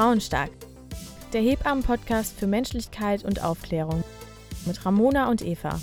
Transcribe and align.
Frauenstark. 0.00 0.50
Der 1.34 1.42
Hebammen-Podcast 1.42 2.40
für 2.40 2.46
Menschlichkeit 2.46 3.22
und 3.22 3.44
Aufklärung 3.44 4.02
mit 4.64 4.86
Ramona 4.86 5.28
und 5.28 5.42
Eva. 5.42 5.78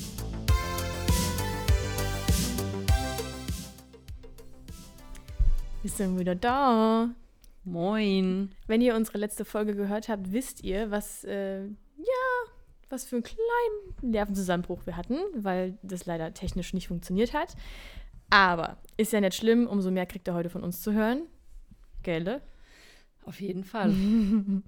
Wir 5.83 5.91
sind 5.91 6.17
wieder 6.17 6.33
da. 6.33 7.11
Moin. 7.63 8.55
Wenn 8.65 8.81
ihr 8.81 8.95
unsere 8.95 9.19
letzte 9.19 9.45
Folge 9.45 9.75
gehört 9.75 10.09
habt, 10.09 10.31
wisst 10.31 10.63
ihr, 10.63 10.89
was, 10.89 11.23
äh, 11.23 11.65
ja, 11.65 12.49
was 12.89 13.05
für 13.05 13.17
einen 13.17 13.23
kleinen 13.23 14.11
Nervenzusammenbruch 14.11 14.87
wir 14.87 14.97
hatten, 14.97 15.19
weil 15.35 15.77
das 15.83 16.07
leider 16.07 16.33
technisch 16.33 16.73
nicht 16.73 16.87
funktioniert 16.87 17.35
hat. 17.35 17.55
Aber 18.31 18.77
ist 18.97 19.13
ja 19.13 19.21
nicht 19.21 19.35
schlimm, 19.35 19.67
umso 19.67 19.91
mehr 19.91 20.07
kriegt 20.07 20.27
ihr 20.27 20.33
heute 20.33 20.49
von 20.49 20.63
uns 20.63 20.81
zu 20.81 20.93
hören. 20.93 21.27
Gelle? 22.01 22.41
Auf 23.27 23.41
jeden 23.41 23.65
Fall. 23.65 23.93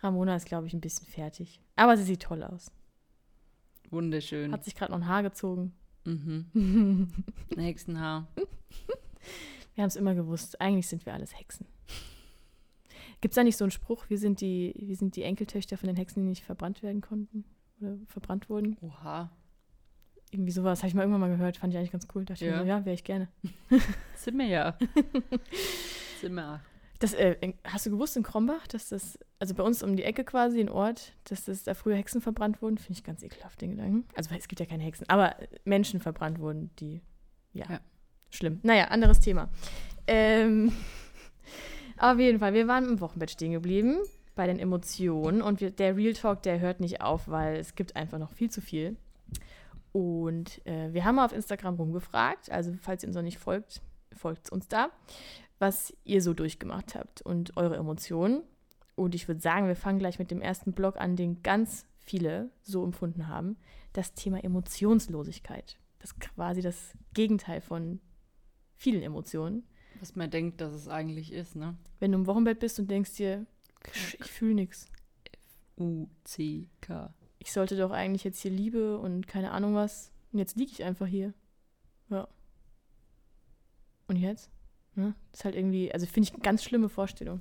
Ramona 0.00 0.36
ist, 0.36 0.46
glaube 0.46 0.68
ich, 0.68 0.72
ein 0.72 0.80
bisschen 0.80 1.06
fertig. 1.06 1.60
Aber 1.74 1.96
sie 1.96 2.04
sieht 2.04 2.22
toll 2.22 2.44
aus. 2.44 2.70
Wunderschön. 3.90 4.52
Hat 4.52 4.64
sich 4.64 4.76
gerade 4.76 4.92
noch 4.92 5.00
ein 5.00 5.08
Haar 5.08 5.24
gezogen. 5.24 5.72
Mhm. 6.04 7.08
Nächsten 7.56 7.98
Haar. 7.98 8.28
Wir 9.74 9.82
haben 9.82 9.88
es 9.88 9.96
immer 9.96 10.14
gewusst. 10.14 10.60
Eigentlich 10.60 10.86
sind 10.86 11.04
wir 11.06 11.12
alles 11.14 11.36
Hexen. 11.36 11.66
Gibt 13.20 13.32
es 13.32 13.36
da 13.36 13.42
nicht 13.42 13.56
so 13.56 13.64
einen 13.64 13.70
Spruch, 13.72 14.04
wir 14.08 14.18
sind, 14.18 14.40
die, 14.40 14.74
wir 14.78 14.96
sind 14.96 15.16
die 15.16 15.22
Enkeltöchter 15.22 15.76
von 15.76 15.86
den 15.88 15.96
Hexen, 15.96 16.22
die 16.22 16.28
nicht 16.28 16.44
verbrannt 16.44 16.82
werden 16.84 17.00
konnten? 17.00 17.44
Oder 17.80 17.96
verbrannt 18.06 18.48
wurden? 18.48 18.76
Oha. 18.80 19.30
Irgendwie 20.30 20.52
sowas 20.52 20.80
habe 20.80 20.88
ich 20.88 20.94
mal 20.94 21.02
irgendwann 21.02 21.20
mal 21.22 21.30
gehört. 21.36 21.56
Fand 21.56 21.72
ich 21.72 21.78
eigentlich 21.78 21.90
ganz 21.92 22.06
cool. 22.14 22.24
Dachte 22.24 22.44
ich 22.44 22.50
Ja. 22.50 22.58
mir 22.58 22.62
so, 22.62 22.68
ja, 22.68 22.84
wäre 22.84 22.94
ich 22.94 23.02
gerne. 23.02 23.28
Sind 24.16 24.38
wir 24.38 24.46
ja. 24.46 24.78
Sind 26.20 26.34
wir. 26.34 26.60
Das, 27.00 27.12
äh, 27.14 27.52
hast 27.64 27.86
du 27.86 27.90
gewusst 27.90 28.16
in 28.16 28.22
Krombach, 28.22 28.66
dass 28.68 28.88
das, 28.88 29.18
also 29.38 29.54
bei 29.54 29.62
uns 29.62 29.82
um 29.82 29.96
die 29.96 30.04
Ecke 30.04 30.24
quasi, 30.24 30.60
ein 30.60 30.68
Ort, 30.68 31.12
dass 31.24 31.44
das 31.44 31.64
da 31.64 31.74
früher 31.74 31.96
Hexen 31.96 32.20
verbrannt 32.20 32.62
wurden? 32.62 32.78
Finde 32.78 32.98
ich 32.98 33.04
ganz 33.04 33.22
ekelhaft, 33.22 33.60
den 33.60 33.72
Gedanken. 33.72 34.04
Also 34.14 34.30
es 34.34 34.48
gibt 34.48 34.60
ja 34.60 34.66
keine 34.66 34.84
Hexen, 34.84 35.08
aber 35.08 35.36
Menschen 35.64 36.00
verbrannt 36.00 36.38
wurden, 36.38 36.70
die, 36.78 37.00
ja, 37.52 37.66
Ja. 37.68 37.80
schlimm. 38.30 38.60
Naja, 38.62 38.84
anderes 38.88 39.20
Thema. 39.20 39.48
Ähm, 40.06 40.72
auf 41.98 42.18
jeden 42.18 42.38
Fall, 42.38 42.54
wir 42.54 42.68
waren 42.68 42.84
im 42.88 43.00
Wochenbett 43.00 43.30
stehen 43.30 43.52
geblieben 43.52 43.98
bei 44.36 44.46
den 44.46 44.58
Emotionen 44.58 45.42
und 45.42 45.60
wir, 45.60 45.70
der 45.70 45.96
Real 45.96 46.12
Talk, 46.12 46.42
der 46.42 46.60
hört 46.60 46.80
nicht 46.80 47.00
auf, 47.00 47.28
weil 47.28 47.56
es 47.56 47.74
gibt 47.74 47.96
einfach 47.96 48.18
noch 48.18 48.32
viel 48.32 48.50
zu 48.50 48.60
viel. 48.60 48.96
Und 49.92 50.60
äh, 50.66 50.92
wir 50.92 51.04
haben 51.04 51.18
auf 51.20 51.32
Instagram 51.32 51.76
rumgefragt, 51.76 52.50
also 52.50 52.72
falls 52.80 53.02
ihr 53.04 53.08
uns 53.08 53.16
noch 53.16 53.22
nicht 53.22 53.38
folgt, 53.38 53.80
folgt 54.12 54.50
uns 54.50 54.66
da, 54.68 54.90
was 55.64 55.96
ihr 56.04 56.20
so 56.20 56.34
durchgemacht 56.34 56.94
habt 56.94 57.22
und 57.22 57.56
eure 57.56 57.76
Emotionen. 57.76 58.42
Und 58.96 59.14
ich 59.14 59.28
würde 59.28 59.40
sagen, 59.40 59.66
wir 59.66 59.76
fangen 59.76 59.98
gleich 59.98 60.18
mit 60.18 60.30
dem 60.30 60.42
ersten 60.42 60.74
Blog 60.74 60.98
an, 60.98 61.16
den 61.16 61.42
ganz 61.42 61.86
viele 62.00 62.50
so 62.60 62.84
empfunden 62.84 63.28
haben. 63.28 63.56
Das 63.94 64.12
Thema 64.12 64.44
Emotionslosigkeit. 64.44 65.78
Das 66.00 66.10
ist 66.10 66.20
quasi 66.20 66.60
das 66.60 66.92
Gegenteil 67.14 67.62
von 67.62 67.98
vielen 68.76 69.02
Emotionen. 69.02 69.66
Was 70.00 70.14
man 70.14 70.28
denkt, 70.28 70.60
dass 70.60 70.74
es 70.74 70.86
eigentlich 70.86 71.32
ist, 71.32 71.56
ne? 71.56 71.78
Wenn 71.98 72.12
du 72.12 72.18
im 72.18 72.26
Wochenbett 72.26 72.58
bist 72.58 72.78
und 72.78 72.90
denkst 72.90 73.14
dir, 73.14 73.46
"Sch, 73.90 74.18
ich 74.20 74.30
fühle 74.30 74.54
nichts. 74.54 74.86
U-C-K. 75.78 77.14
Ich 77.38 77.52
sollte 77.52 77.78
doch 77.78 77.90
eigentlich 77.90 78.24
jetzt 78.24 78.42
hier 78.42 78.50
Liebe 78.50 78.98
und 78.98 79.26
keine 79.26 79.52
Ahnung 79.52 79.74
was. 79.74 80.12
Und 80.30 80.40
jetzt 80.40 80.56
liege 80.56 80.72
ich 80.72 80.84
einfach 80.84 81.06
hier. 81.06 81.32
Ja. 82.10 82.28
Und 84.08 84.16
jetzt? 84.16 84.50
Ne? 84.96 85.14
Das 85.32 85.40
ist 85.40 85.44
halt 85.44 85.54
irgendwie, 85.56 85.92
also 85.92 86.06
finde 86.06 86.28
ich 86.28 86.34
eine 86.34 86.42
ganz 86.42 86.62
schlimme 86.62 86.88
Vorstellung. 86.88 87.40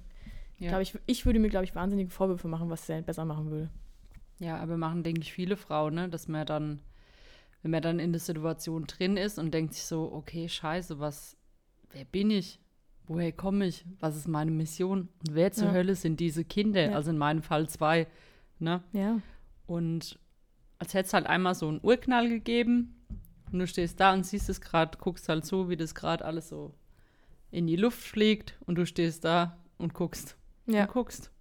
Ja. 0.58 0.69
Glaub 0.69 0.81
ich, 0.81 0.97
ich 1.06 1.25
würde 1.25 1.40
mir, 1.40 1.50
glaube 1.50 1.66
ich, 1.66 1.75
wahnsinnige 1.75 2.09
Vorwürfe 2.09 2.47
machen, 2.47 2.69
was 2.69 2.86
der 2.86 3.02
besser 3.02 3.25
machen 3.25 3.50
würde. 3.52 3.69
ja, 4.40 4.58
aber 4.58 4.78
machen, 4.78 5.03
denke 5.03 5.22
ich, 5.22 5.34
viele 5.34 5.56
Frauen, 5.58 5.96
ne? 5.96 6.09
Dass 6.09 6.28
man 6.28 6.46
dann, 6.46 6.81
wenn 7.62 7.72
man 7.72 7.81
dann 7.81 8.00
in 8.00 8.12
der 8.12 8.19
Situation 8.19 8.86
drin 8.86 9.18
ist 9.18 9.40
und 9.40 9.53
denkt 9.53 9.74
sich 9.74 9.84
so, 9.84 10.12
okay, 10.12 10.47
scheiße, 10.50 11.00
was, 11.00 11.38
wer 11.91 12.06
bin 12.06 12.30
ich? 12.31 12.59
Woher 13.08 13.31
komme 13.34 13.66
ich? 13.68 13.85
Was 14.00 14.16
ist 14.16 14.28
meine 14.28 14.52
Mission? 14.52 15.09
Und 15.28 15.35
wer 15.35 15.52
zur 15.52 15.68
Ja. 15.68 15.74
Hölle 15.74 15.96
sind 15.96 16.20
diese 16.20 16.46
Kinder? 16.46 16.90
Ja. 16.91 16.96
Also 16.96 17.09
in 17.12 17.18
meinem 17.18 17.41
Fall 17.41 17.68
zwei, 17.70 18.08
ne? 18.59 18.81
Ja. 18.94 19.20
Und 19.66 20.18
als 20.80 20.94
hätte 20.94 21.08
es 21.08 21.14
halt 21.14 21.28
einmal 21.28 21.56
so 21.56 21.68
einen 21.68 21.80
Urknall 21.84 22.30
gegeben 22.30 22.96
und 23.52 23.59
du 23.59 23.68
stehst 23.68 24.00
da 24.00 24.14
und 24.14 24.25
siehst 24.25 24.50
es 24.50 24.62
gerade, 24.62 24.97
guckst 24.97 25.28
halt 25.30 25.46
so, 25.46 25.70
wie 25.70 25.75
das 25.78 25.94
gerade 25.96 26.24
alles 26.24 26.47
so 26.50 26.74
in 27.53 27.68
die 27.68 27.75
Luft 27.75 28.00
fliegt 28.00 28.58
und 28.66 28.75
du 28.75 28.86
stehst 28.86 29.24
da 29.24 29.58
und 29.78 29.94
guckst 29.94 30.36
Ja. 30.66 30.81
und 30.84 30.91
guckst. 30.91 31.31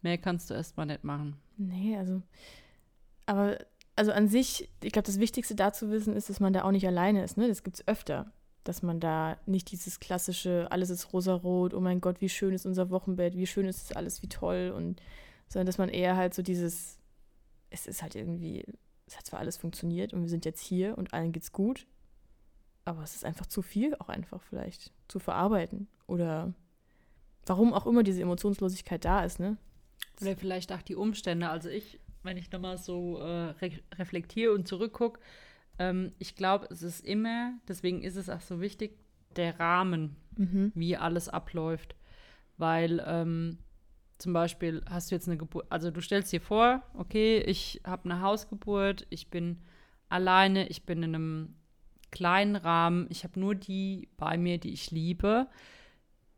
Mehr 0.00 0.16
kannst 0.16 0.48
du 0.48 0.54
erstmal 0.54 0.86
nicht 0.86 1.02
machen. 1.04 1.36
Nee, 1.56 1.96
also. 1.96 2.22
Aber, 3.26 3.58
also 3.96 4.12
an 4.12 4.28
sich, 4.28 4.70
ich 4.82 4.92
glaube, 4.92 5.06
das 5.06 5.18
Wichtigste 5.18 5.54
da 5.56 5.72
zu 5.72 5.90
wissen 5.90 6.14
ist, 6.14 6.30
dass 6.30 6.38
man 6.40 6.52
da 6.52 6.62
auch 6.62 6.70
nicht 6.70 6.86
alleine 6.86 7.24
ist, 7.24 7.36
ne? 7.36 7.48
Das 7.48 7.64
gibt 7.64 7.80
es 7.80 7.88
öfter. 7.88 8.32
Dass 8.62 8.82
man 8.82 9.00
da 9.00 9.38
nicht 9.46 9.70
dieses 9.72 9.98
klassische, 9.98 10.68
alles 10.70 10.90
ist 10.90 11.12
rosarot, 11.12 11.74
oh 11.74 11.80
mein 11.80 12.00
Gott, 12.00 12.20
wie 12.20 12.28
schön 12.28 12.54
ist 12.54 12.64
unser 12.66 12.90
Wochenbett, 12.90 13.36
wie 13.36 13.46
schön 13.46 13.66
ist 13.66 13.96
alles, 13.96 14.22
wie 14.22 14.28
toll. 14.28 14.72
Und 14.74 15.02
sondern 15.48 15.66
dass 15.66 15.78
man 15.78 15.88
eher 15.88 16.16
halt 16.16 16.34
so 16.34 16.42
dieses, 16.42 16.98
es 17.70 17.86
ist 17.86 18.02
halt 18.02 18.14
irgendwie, 18.14 18.64
es 19.06 19.16
hat 19.16 19.26
zwar 19.26 19.40
alles 19.40 19.56
funktioniert 19.56 20.12
und 20.12 20.20
wir 20.22 20.28
sind 20.28 20.44
jetzt 20.44 20.60
hier 20.60 20.96
und 20.98 21.12
allen 21.14 21.32
geht's 21.32 21.50
gut, 21.52 21.86
aber 22.84 23.02
es 23.02 23.14
ist 23.16 23.24
einfach 23.24 23.46
zu 23.46 23.62
viel 23.62 23.96
auch 23.96 24.10
einfach 24.10 24.42
vielleicht 24.42 24.92
zu 25.08 25.18
verarbeiten. 25.18 25.88
Oder 26.06 26.54
warum 27.46 27.72
auch 27.74 27.86
immer 27.86 28.02
diese 28.02 28.22
Emotionslosigkeit 28.22 29.04
da 29.04 29.24
ist, 29.24 29.40
ne? 29.40 29.56
Oder 30.20 30.36
vielleicht 30.36 30.72
auch 30.72 30.82
die 30.82 30.94
Umstände. 30.96 31.48
Also 31.48 31.68
ich, 31.68 31.98
wenn 32.22 32.36
ich 32.36 32.50
nochmal 32.50 32.78
so 32.78 33.18
äh, 33.18 33.50
re 33.60 33.70
reflektiere 33.96 34.52
und 34.52 34.66
zurückgucke, 34.68 35.20
ähm, 35.78 36.12
ich 36.18 36.34
glaube, 36.34 36.66
es 36.70 36.82
ist 36.82 37.04
immer, 37.04 37.54
deswegen 37.68 38.02
ist 38.02 38.16
es 38.16 38.28
auch 38.28 38.40
so 38.40 38.60
wichtig, 38.60 38.98
der 39.36 39.58
Rahmen, 39.60 40.16
Mhm. 40.36 40.70
wie 40.74 40.96
alles 40.96 41.28
abläuft. 41.28 41.96
Weil 42.58 43.02
ähm, 43.06 43.58
zum 44.18 44.32
Beispiel 44.32 44.82
hast 44.88 45.10
du 45.10 45.14
jetzt 45.14 45.28
eine 45.28 45.36
Geburt, 45.36 45.66
also 45.68 45.90
du 45.90 46.00
stellst 46.00 46.32
dir 46.32 46.40
vor, 46.40 46.82
okay, 46.94 47.38
ich 47.40 47.80
habe 47.84 48.04
eine 48.04 48.20
Hausgeburt, 48.20 49.06
ich 49.10 49.30
bin 49.30 49.58
alleine, 50.08 50.68
ich 50.68 50.84
bin 50.84 51.02
in 51.02 51.14
einem 51.14 51.54
kleinen 52.10 52.56
Rahmen, 52.56 53.06
ich 53.10 53.24
habe 53.24 53.38
nur 53.38 53.54
die 53.54 54.08
bei 54.16 54.36
mir, 54.36 54.58
die 54.58 54.72
ich 54.72 54.90
liebe, 54.90 55.48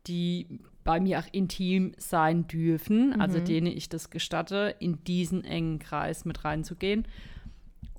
die 0.07 0.59
bei 0.83 0.99
mir 0.99 1.19
auch 1.19 1.27
intim 1.31 1.93
sein 1.97 2.47
dürfen, 2.47 3.19
also 3.19 3.37
Mhm. 3.39 3.45
denen 3.45 3.67
ich 3.67 3.87
das 3.89 4.09
gestatte, 4.09 4.75
in 4.79 5.03
diesen 5.03 5.43
engen 5.43 5.79
Kreis 5.79 6.25
mit 6.25 6.43
reinzugehen. 6.43 7.07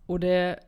Oder 0.07 0.61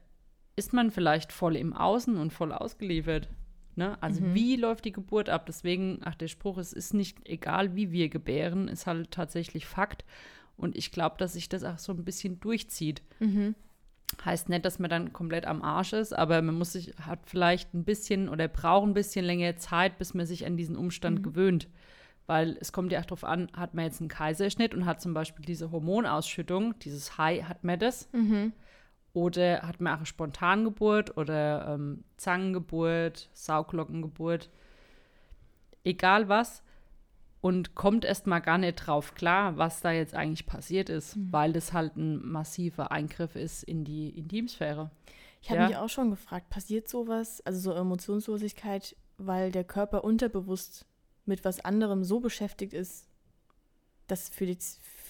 ist 0.56 0.72
man 0.72 0.90
vielleicht 0.90 1.32
voll 1.32 1.56
im 1.56 1.72
Außen 1.72 2.16
und 2.16 2.32
voll 2.32 2.52
ausgeliefert? 2.52 3.28
Ne? 3.74 4.00
Also 4.00 4.22
Mhm. 4.22 4.34
wie 4.34 4.56
läuft 4.56 4.84
die 4.84 4.92
Geburt 4.92 5.28
ab? 5.28 5.46
Deswegen, 5.46 5.98
ach, 6.04 6.14
der 6.14 6.28
Spruch, 6.28 6.58
es 6.58 6.72
ist 6.72 6.94
nicht 6.94 7.28
egal, 7.28 7.74
wie 7.74 7.90
wir 7.90 8.08
gebären, 8.08 8.68
ist 8.68 8.86
halt 8.86 9.10
tatsächlich 9.10 9.66
Fakt. 9.66 10.04
Und 10.56 10.76
ich 10.76 10.92
glaube, 10.92 11.16
dass 11.18 11.32
sich 11.32 11.48
das 11.48 11.64
auch 11.64 11.78
so 11.78 11.92
ein 11.92 12.04
bisschen 12.04 12.38
durchzieht. 12.38 13.02
Mhm. 13.18 13.56
Heißt 14.24 14.48
nicht, 14.48 14.64
dass 14.64 14.78
man 14.78 14.90
dann 14.90 15.12
komplett 15.12 15.46
am 15.46 15.62
Arsch 15.62 15.92
ist, 15.92 16.12
aber 16.12 16.40
man 16.42 16.56
muss 16.56 16.72
sich, 16.72 16.94
hat 17.00 17.20
vielleicht 17.26 17.72
ein 17.74 17.84
bisschen 17.84 18.28
oder 18.28 18.48
braucht 18.48 18.86
ein 18.86 18.94
bisschen 18.94 19.24
länger 19.24 19.56
Zeit, 19.56 19.98
bis 19.98 20.14
man 20.14 20.26
sich 20.26 20.46
an 20.46 20.56
diesen 20.56 20.76
Umstand 20.76 21.20
Mhm. 21.20 21.22
gewöhnt. 21.22 21.68
Weil 22.26 22.56
es 22.60 22.72
kommt 22.72 22.90
ja 22.90 23.00
auch 23.00 23.04
darauf 23.04 23.24
an, 23.24 23.50
hat 23.54 23.74
man 23.74 23.84
jetzt 23.84 24.00
einen 24.00 24.08
Kaiserschnitt 24.08 24.74
und 24.74 24.86
hat 24.86 25.02
zum 25.02 25.12
Beispiel 25.12 25.44
diese 25.44 25.70
Hormonausschüttung, 25.70 26.78
dieses 26.78 27.18
High, 27.18 27.44
hat 27.44 27.64
man 27.64 27.78
das? 27.78 28.08
Mhm. 28.12 28.52
Oder 29.12 29.62
hat 29.62 29.80
man 29.80 29.92
auch 29.92 29.98
eine 29.98 30.06
Spontangeburt 30.06 31.16
oder 31.18 31.74
ähm, 31.74 32.02
Zangengeburt, 32.16 33.28
Sauglockengeburt, 33.34 34.48
egal 35.84 36.28
was. 36.28 36.63
Und 37.44 37.74
kommt 37.74 38.06
erst 38.06 38.26
mal 38.26 38.38
gar 38.40 38.56
nicht 38.56 38.76
drauf 38.76 39.14
klar, 39.14 39.58
was 39.58 39.82
da 39.82 39.92
jetzt 39.92 40.14
eigentlich 40.14 40.46
passiert 40.46 40.88
ist, 40.88 41.16
Mhm. 41.16 41.30
weil 41.30 41.52
das 41.52 41.74
halt 41.74 41.94
ein 41.94 42.24
massiver 42.26 42.90
Eingriff 42.90 43.36
ist 43.36 43.64
in 43.64 43.84
die 43.84 44.08
Intimsphäre. 44.18 44.90
Ich 45.42 45.50
habe 45.50 45.60
Ja. 45.60 45.66
mich 45.68 45.76
auch 45.76 45.90
schon 45.90 46.08
gefragt, 46.10 46.48
passiert 46.48 46.88
sowas, 46.88 47.42
also 47.42 47.58
so 47.60 47.72
Emotionslosigkeit, 47.78 48.96
weil 49.18 49.50
der 49.52 49.64
Körper 49.64 50.04
unterbewusst 50.04 50.86
mit 51.26 51.44
was 51.44 51.60
anderem 51.60 52.02
so 52.02 52.18
beschäftigt 52.20 52.72
ist, 52.72 53.08
dass 54.06 54.30
für, 54.30 54.46
die, 54.46 54.56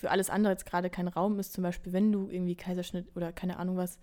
für 0.01 0.11
alles 0.11 0.29
andere 0.29 0.53
jetzt 0.55 0.67
gerade 0.67 0.91
kein 0.91 1.07
Raum 1.07 1.39
ist, 1.39 1.53
zum 1.53 1.63
Beispiel 1.63 1.93
wenn 1.93 2.11
du 2.11 2.29
irgendwie 2.31 2.57
Kaiserschnitt 2.57 3.15
oder 3.15 3.33
keine 3.33 3.59
Ahnung 3.61 3.77
was, 3.77 4.01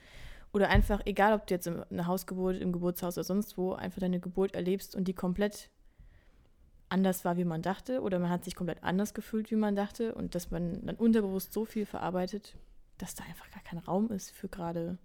oder 0.54 0.70
einfach, 0.70 1.02
egal 1.06 1.34
ob 1.34 1.48
du 1.48 1.54
jetzt 1.54 1.68
im- 1.68 1.84
eine 1.90 2.08
Hausgeburt, 2.08 2.62
im 2.62 2.72
Geburtshaus 2.72 3.18
oder 3.18 3.26
sonst 3.26 3.58
wo, 3.58 3.74
einfach 3.74 4.00
deine 4.00 4.22
Geburt 4.22 4.56
erlebst 4.56 4.96
und 4.96 5.10
die 5.10 5.14
komplett 5.14 5.70
anders 6.92 7.24
war, 7.26 7.38
wie 7.38 7.46
man 7.46 7.62
dachte, 7.62 8.02
oder 8.02 8.20
man 8.20 8.30
hat 8.30 8.44
sich 8.44 8.56
komplett 8.56 8.84
anders 8.84 9.14
gefühlt, 9.14 9.50
wie 9.52 9.56
man 9.56 9.76
dachte, 9.76 10.14
und 10.14 10.36
dass 10.36 10.52
man 10.52 10.86
dann 10.86 10.96
unterbewusst 10.96 11.54
so 11.54 11.66
viel 11.66 11.86
verarbeitet, 11.86 12.58
dass 12.98 13.16
da 13.16 13.24
einfach 13.24 13.50
gar 13.52 13.64
kein 13.64 13.80
Raum 13.80 14.10
ist 14.12 14.32
für 14.32 14.48
gerade 14.50 14.98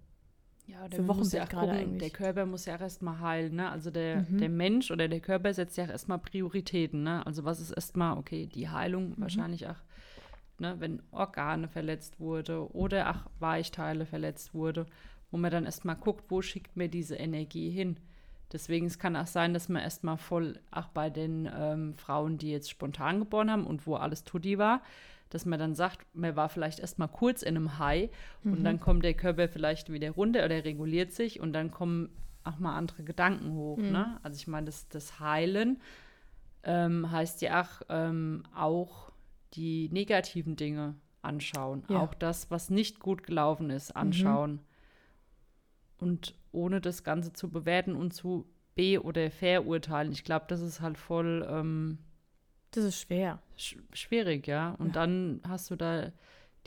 Ja, 0.67 0.87
Für 0.89 1.07
Wochenbett 1.07 1.33
ja 1.33 1.45
gerade 1.45 1.71
eigentlich. 1.71 2.11
der 2.11 2.17
Körper 2.17 2.45
muss 2.45 2.65
ja 2.65 2.75
auch 2.75 2.81
erstmal 2.81 3.19
heilen, 3.21 3.55
ne? 3.55 3.69
Also 3.71 3.89
der, 3.89 4.21
Mhm. 4.23 4.37
der 4.37 4.49
Mensch 4.49 4.91
oder 4.91 5.07
der 5.07 5.21
Körper 5.21 5.53
setzt 5.53 5.77
ja 5.77 5.85
auch 5.85 5.89
erstmal 5.89 6.19
Prioritäten, 6.19 7.03
ne? 7.03 7.25
Also 7.25 7.45
was 7.45 7.61
ist 7.61 7.71
erstmal, 7.71 8.17
okay, 8.17 8.47
die 8.47 8.67
Heilung 8.69 9.11
Mhm. 9.11 9.21
wahrscheinlich 9.21 9.65
auch, 9.67 9.81
ne, 10.59 10.75
wenn 10.79 11.01
Organe 11.11 11.69
verletzt 11.69 12.19
wurde 12.19 12.69
oder 12.75 13.09
auch 13.11 13.29
Weichteile 13.39 14.05
verletzt 14.05 14.53
wurde, 14.53 14.85
wo 15.31 15.37
man 15.37 15.51
dann 15.51 15.65
erstmal 15.65 15.95
guckt, 15.95 16.25
wo 16.29 16.41
schickt 16.41 16.75
mir 16.75 16.89
diese 16.89 17.15
Energie 17.15 17.69
hin. 17.69 17.97
Deswegen 18.51 18.85
es 18.85 18.99
kann 18.99 19.15
auch 19.15 19.27
sein, 19.27 19.53
dass 19.53 19.69
man 19.69 19.81
erstmal 19.81 20.17
voll, 20.17 20.59
auch 20.71 20.87
bei 20.87 21.09
den 21.09 21.49
ähm, 21.53 21.95
Frauen, 21.95 22.37
die 22.37 22.51
jetzt 22.51 22.69
spontan 22.69 23.19
geboren 23.19 23.51
haben 23.51 23.67
und 23.67 23.85
wo 23.85 23.95
alles 23.95 24.23
Tutti 24.23 24.57
war, 24.57 24.81
dass 25.29 25.45
man 25.45 25.59
dann 25.59 25.75
sagt, 25.75 26.05
man 26.13 26.35
war 26.35 26.47
vielleicht 26.47 26.79
erstmal 26.79 27.09
kurz 27.09 27.41
in 27.41 27.57
einem 27.57 27.79
High 27.79 28.09
und 28.45 28.63
dann 28.63 28.79
kommt 28.79 29.03
der 29.03 29.13
Körper 29.13 29.49
vielleicht 29.49 29.91
wieder 29.91 30.11
runter 30.11 30.45
oder 30.45 30.63
reguliert 30.63 31.11
sich 31.11 31.41
und 31.41 31.51
dann 31.51 31.69
kommen 31.69 32.09
auch 32.45 32.59
mal 32.59 32.77
andere 32.77 33.03
Gedanken 33.03 33.51
hoch. 33.53 33.77
Ne? 33.77 34.19
Also 34.23 34.37
ich 34.37 34.47
meine, 34.47 34.67
das, 34.67 34.87
das 34.87 35.19
Heilen 35.19 35.81
ähm, 36.63 37.11
heißt 37.11 37.41
ja 37.41 37.61
auch, 37.61 37.81
ähm, 37.89 38.43
auch 38.55 39.11
die 39.53 39.89
negativen 39.91 40.55
Dinge 40.55 40.95
anschauen. 41.21 41.83
Ja. 41.89 41.99
Auch 41.99 42.13
das, 42.13 42.49
was 42.49 42.69
nicht 42.69 42.99
gut 42.99 43.23
gelaufen 43.23 43.69
ist, 43.69 43.95
anschauen. 43.95 44.61
Und 45.99 46.35
ohne 46.51 46.79
das 46.81 47.03
Ganze 47.03 47.33
zu 47.33 47.49
bewerten 47.49 47.95
und 47.95 48.13
zu 48.13 48.45
be- 48.75 49.01
oder 49.03 49.31
verurteilen. 49.31 50.11
Ich 50.11 50.23
glaube, 50.23 50.45
das 50.47 50.61
ist 50.61 50.81
halt 50.81 50.97
voll 50.97 51.45
ähm, 51.49 51.97
Das 52.71 52.83
ist 52.83 52.99
schwer. 52.99 53.41
sch 53.55 53.77
schwierig, 53.93 54.45
ja. 54.47 54.71
Und 54.79 54.87
Ja. 54.87 54.93
dann 54.93 55.41
hast 55.47 55.71
du 55.71 55.75
da 55.75 56.11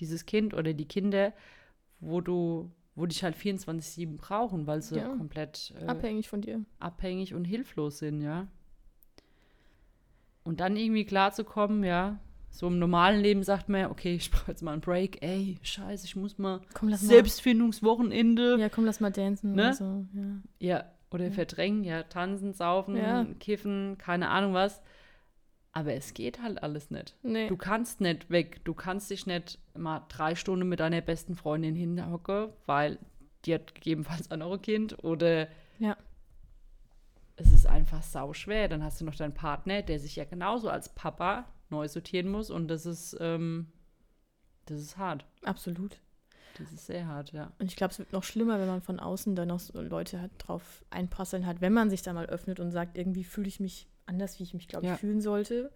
dieses 0.00 0.26
Kind 0.26 0.54
oder 0.54 0.72
die 0.72 0.86
Kinder, 0.88 1.32
wo 2.00 2.20
du, 2.20 2.70
wo 2.96 3.06
dich 3.06 3.22
halt 3.22 3.36
24-7 3.36 4.16
brauchen, 4.16 4.66
weil 4.66 4.82
sie 4.82 4.96
Ja. 4.96 5.14
komplett 5.16 5.72
äh, 5.80 5.86
Abhängig 5.86 6.28
von 6.28 6.40
dir. 6.40 6.64
abhängig 6.80 7.34
und 7.34 7.44
hilflos 7.44 7.98
sind, 7.98 8.22
ja. 8.22 8.48
Und 10.42 10.60
dann 10.60 10.76
irgendwie 10.76 11.04
klarzukommen, 11.04 11.84
ja. 11.84 12.18
So 12.50 12.66
im 12.66 12.78
normalen 12.78 13.20
Leben 13.20 13.42
sagt 13.42 13.68
man, 13.68 13.80
ja, 13.82 13.90
okay, 13.90 14.14
ich 14.16 14.30
brauche 14.30 14.50
jetzt 14.50 14.62
mal 14.62 14.72
einen 14.72 14.80
Break. 14.80 15.22
Ey, 15.22 15.58
scheiße, 15.62 16.04
ich 16.04 16.16
muss 16.16 16.36
mal 16.36 16.60
Komm, 16.74 16.88
lass 16.88 17.00
Selbstfindungswochenende. 17.00 18.56
Ja, 18.58 18.68
komm, 18.68 18.84
lass 18.84 19.00
mal 19.00 19.10
dancen 19.10 19.52
Ne? 19.54 19.62
oder 19.62 19.74
so. 19.74 20.06
Ja. 20.12 20.24
Ja, 20.58 20.84
oder 21.10 21.30
verdrängen, 21.30 21.84
ja, 21.84 22.02
tanzen, 22.02 22.52
saufen, 22.52 22.96
Ja. 22.96 23.24
kiffen, 23.38 23.96
keine 23.98 24.28
Ahnung 24.28 24.52
was. 24.54 24.82
Aber 25.72 25.92
es 25.94 26.14
geht 26.14 26.42
halt 26.42 26.62
alles 26.64 26.90
nicht. 26.90 27.14
Nee. 27.22 27.46
Du 27.48 27.56
kannst 27.56 28.00
nicht 28.00 28.28
weg. 28.30 28.60
Du 28.64 28.74
kannst 28.74 29.08
dich 29.10 29.26
nicht 29.26 29.58
mal 29.78 30.04
drei 30.08 30.34
Stunden 30.34 30.68
mit 30.68 30.80
deiner 30.80 31.00
besten 31.00 31.36
Freundin 31.36 31.76
hinhocken, 31.76 32.48
weil 32.66 32.98
die 33.44 33.54
hat 33.54 33.74
gegebenenfalls 33.76 34.30
auch 34.32 34.36
noch 34.36 34.52
ein 34.52 34.60
Kind 34.62 35.02
oder 35.04 35.46
Ja. 35.78 35.96
es 37.36 37.52
ist 37.52 37.66
einfach 37.68 38.02
sau 38.02 38.32
schwer. 38.32 38.66
Dann 38.68 38.82
hast 38.82 39.00
du 39.00 39.04
noch 39.04 39.14
deinen 39.14 39.32
Partner, 39.34 39.82
der 39.82 40.00
sich 40.00 40.16
ja 40.16 40.24
genauso 40.24 40.68
als 40.68 40.88
Papa 40.92 41.44
neu 41.70 41.88
sortieren 41.88 42.28
muss 42.28 42.50
und 42.50 42.68
das 42.68 42.86
ist, 42.86 43.16
ähm, 43.20 43.66
das 44.66 44.80
ist 44.80 44.96
hart. 44.96 45.24
Absolut. 45.42 46.00
Das 46.58 46.72
ist 46.72 46.86
sehr 46.86 47.06
hart, 47.06 47.32
ja. 47.32 47.52
Und 47.58 47.66
ich 47.70 47.76
glaube, 47.76 47.92
es 47.92 47.98
wird 47.98 48.12
noch 48.12 48.24
schlimmer, 48.24 48.58
wenn 48.60 48.66
man 48.66 48.82
von 48.82 49.00
außen 49.00 49.34
dann 49.34 49.48
noch 49.48 49.60
so 49.60 49.80
Leute 49.80 50.20
hat, 50.20 50.30
drauf 50.38 50.84
einprasseln 50.90 51.46
hat, 51.46 51.60
wenn 51.60 51.72
man 51.72 51.88
sich 51.90 52.02
da 52.02 52.12
mal 52.12 52.26
öffnet 52.26 52.60
und 52.60 52.70
sagt, 52.70 52.98
irgendwie 52.98 53.24
fühle 53.24 53.48
ich 53.48 53.60
mich 53.60 53.88
anders, 54.06 54.38
wie 54.38 54.42
ich 54.42 54.52
mich, 54.54 54.68
glaube 54.68 54.84
ich, 54.86 54.90
Ja. 54.90 54.96
fühlen 54.96 55.20
sollte. 55.20 55.72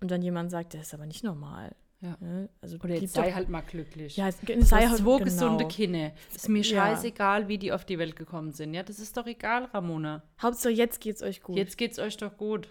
Und 0.00 0.10
dann 0.10 0.22
jemand 0.22 0.50
sagt, 0.50 0.74
das 0.74 0.82
ist 0.82 0.94
aber 0.94 1.06
nicht 1.06 1.22
normal. 1.24 1.74
Ja. 2.00 2.16
Ne? 2.20 2.48
Also 2.60 2.76
Oder 2.82 2.96
jetzt 2.96 3.14
sei 3.14 3.28
doch- 3.28 3.36
halt 3.36 3.48
mal 3.48 3.60
glücklich. 3.62 4.16
Ja, 4.16 4.28
es, 4.28 4.36
es 4.46 4.68
sei 4.68 4.86
halt 4.88 4.98
zwei 4.98 5.12
genau. 5.18 5.24
gesunde 5.24 5.68
Kinder. 5.68 6.12
Ist 6.34 6.48
mir 6.48 6.62
Ja. 6.62 6.86
scheißegal, 6.86 7.48
wie 7.48 7.56
die 7.58 7.72
auf 7.72 7.84
die 7.84 7.98
Welt 7.98 8.16
gekommen 8.16 8.52
sind. 8.52 8.74
Ja, 8.74 8.82
das 8.82 8.98
ist 8.98 9.16
doch 9.16 9.26
egal, 9.26 9.66
Ramona. 9.66 10.22
Hauptsache, 10.42 10.72
jetzt 10.72 11.00
geht's 11.00 11.22
euch 11.22 11.42
gut. 11.42 11.56
Jetzt 11.56 11.78
geht's 11.78 11.98
euch 11.98 12.16
doch 12.16 12.36
gut. 12.36 12.68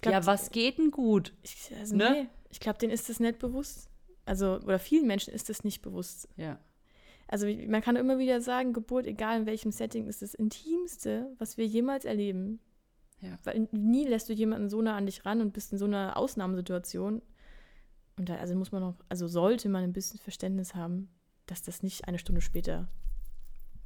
Glaub, 0.00 0.12
ja, 0.12 0.26
was 0.26 0.50
geht 0.50 0.78
denn 0.78 0.90
gut? 0.90 1.32
Ich, 1.42 1.70
also 1.78 1.96
Ne? 1.96 2.10
nee, 2.10 2.26
ich 2.50 2.60
glaube, 2.60 2.78
denen 2.78 2.92
ist 2.92 3.08
das 3.08 3.20
nicht 3.20 3.38
bewusst. 3.38 3.90
Also, 4.24 4.60
oder 4.60 4.78
vielen 4.78 5.06
Menschen 5.06 5.32
ist 5.32 5.48
das 5.48 5.64
nicht 5.64 5.82
bewusst. 5.82 6.28
Ja. 6.36 6.58
Also, 7.28 7.46
man 7.46 7.82
kann 7.82 7.96
immer 7.96 8.18
wieder 8.18 8.40
sagen, 8.40 8.72
Geburt, 8.72 9.06
egal 9.06 9.40
in 9.40 9.46
welchem 9.46 9.72
Setting, 9.72 10.06
ist 10.06 10.22
das 10.22 10.34
Intimste, 10.34 11.34
was 11.38 11.56
wir 11.56 11.66
jemals 11.66 12.04
erleben. 12.04 12.60
Ja. 13.20 13.38
Weil 13.44 13.68
nie 13.72 14.06
lässt 14.06 14.28
du 14.28 14.32
jemanden 14.32 14.68
so 14.68 14.82
nah 14.82 14.96
an 14.96 15.06
dich 15.06 15.24
ran 15.24 15.40
und 15.40 15.52
bist 15.52 15.72
in 15.72 15.78
so 15.78 15.86
einer 15.86 16.16
Ausnahmesituation. 16.16 17.22
Und 18.18 18.28
da 18.28 18.36
also 18.36 18.54
muss 18.54 18.72
man 18.72 18.82
noch, 18.82 18.94
also 19.08 19.26
sollte 19.28 19.68
man 19.68 19.84
ein 19.84 19.92
bisschen 19.92 20.18
Verständnis 20.18 20.74
haben, 20.74 21.08
dass 21.46 21.62
das 21.62 21.82
nicht 21.82 22.08
eine 22.08 22.18
Stunde 22.18 22.40
später 22.40 22.88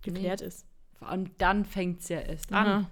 geklärt 0.02 0.40
ist. 0.40 0.66
Vor 0.94 1.08
allem 1.08 1.36
dann 1.38 1.64
fängt's 1.64 2.08
ja 2.08 2.20
erst 2.20 2.52
an, 2.52 2.86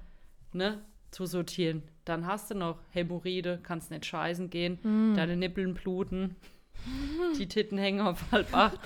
ne? 0.52 0.82
Zu 1.10 1.26
sortieren. 1.26 1.82
Dann 2.08 2.26
hast 2.26 2.50
du 2.50 2.54
noch 2.54 2.78
Hämorrhoide, 2.90 3.60
kannst 3.62 3.90
nicht 3.90 4.06
scheißen 4.06 4.50
gehen, 4.50 4.78
Hm. 4.82 5.14
deine 5.14 5.36
Nippeln 5.36 5.74
bluten, 5.74 6.36
die 7.38 7.46
Titten 7.48 7.76
hängen 7.78 8.00
auf 8.00 8.32
halb 8.32 8.54
acht, 8.54 8.78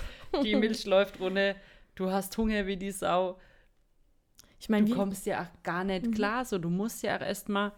die 0.43 0.55
Milch 0.55 0.85
läuft 0.85 1.19
runter, 1.19 1.55
du 1.95 2.11
hast 2.11 2.37
Hunger 2.37 2.65
wie 2.67 2.77
die 2.77 2.91
Sau. 2.91 3.39
Ich 4.59 4.69
meine, 4.69 4.87
du 4.87 4.95
kommst 4.95 5.25
ja 5.25 5.41
auch 5.43 5.63
gar 5.63 5.83
nicht 5.83 6.07
Mhm. 6.07 6.11
klar. 6.13 6.45
So, 6.45 6.57
du 6.57 6.69
musst 6.69 7.03
ja 7.03 7.17
auch 7.17 7.21
erstmal, 7.21 7.71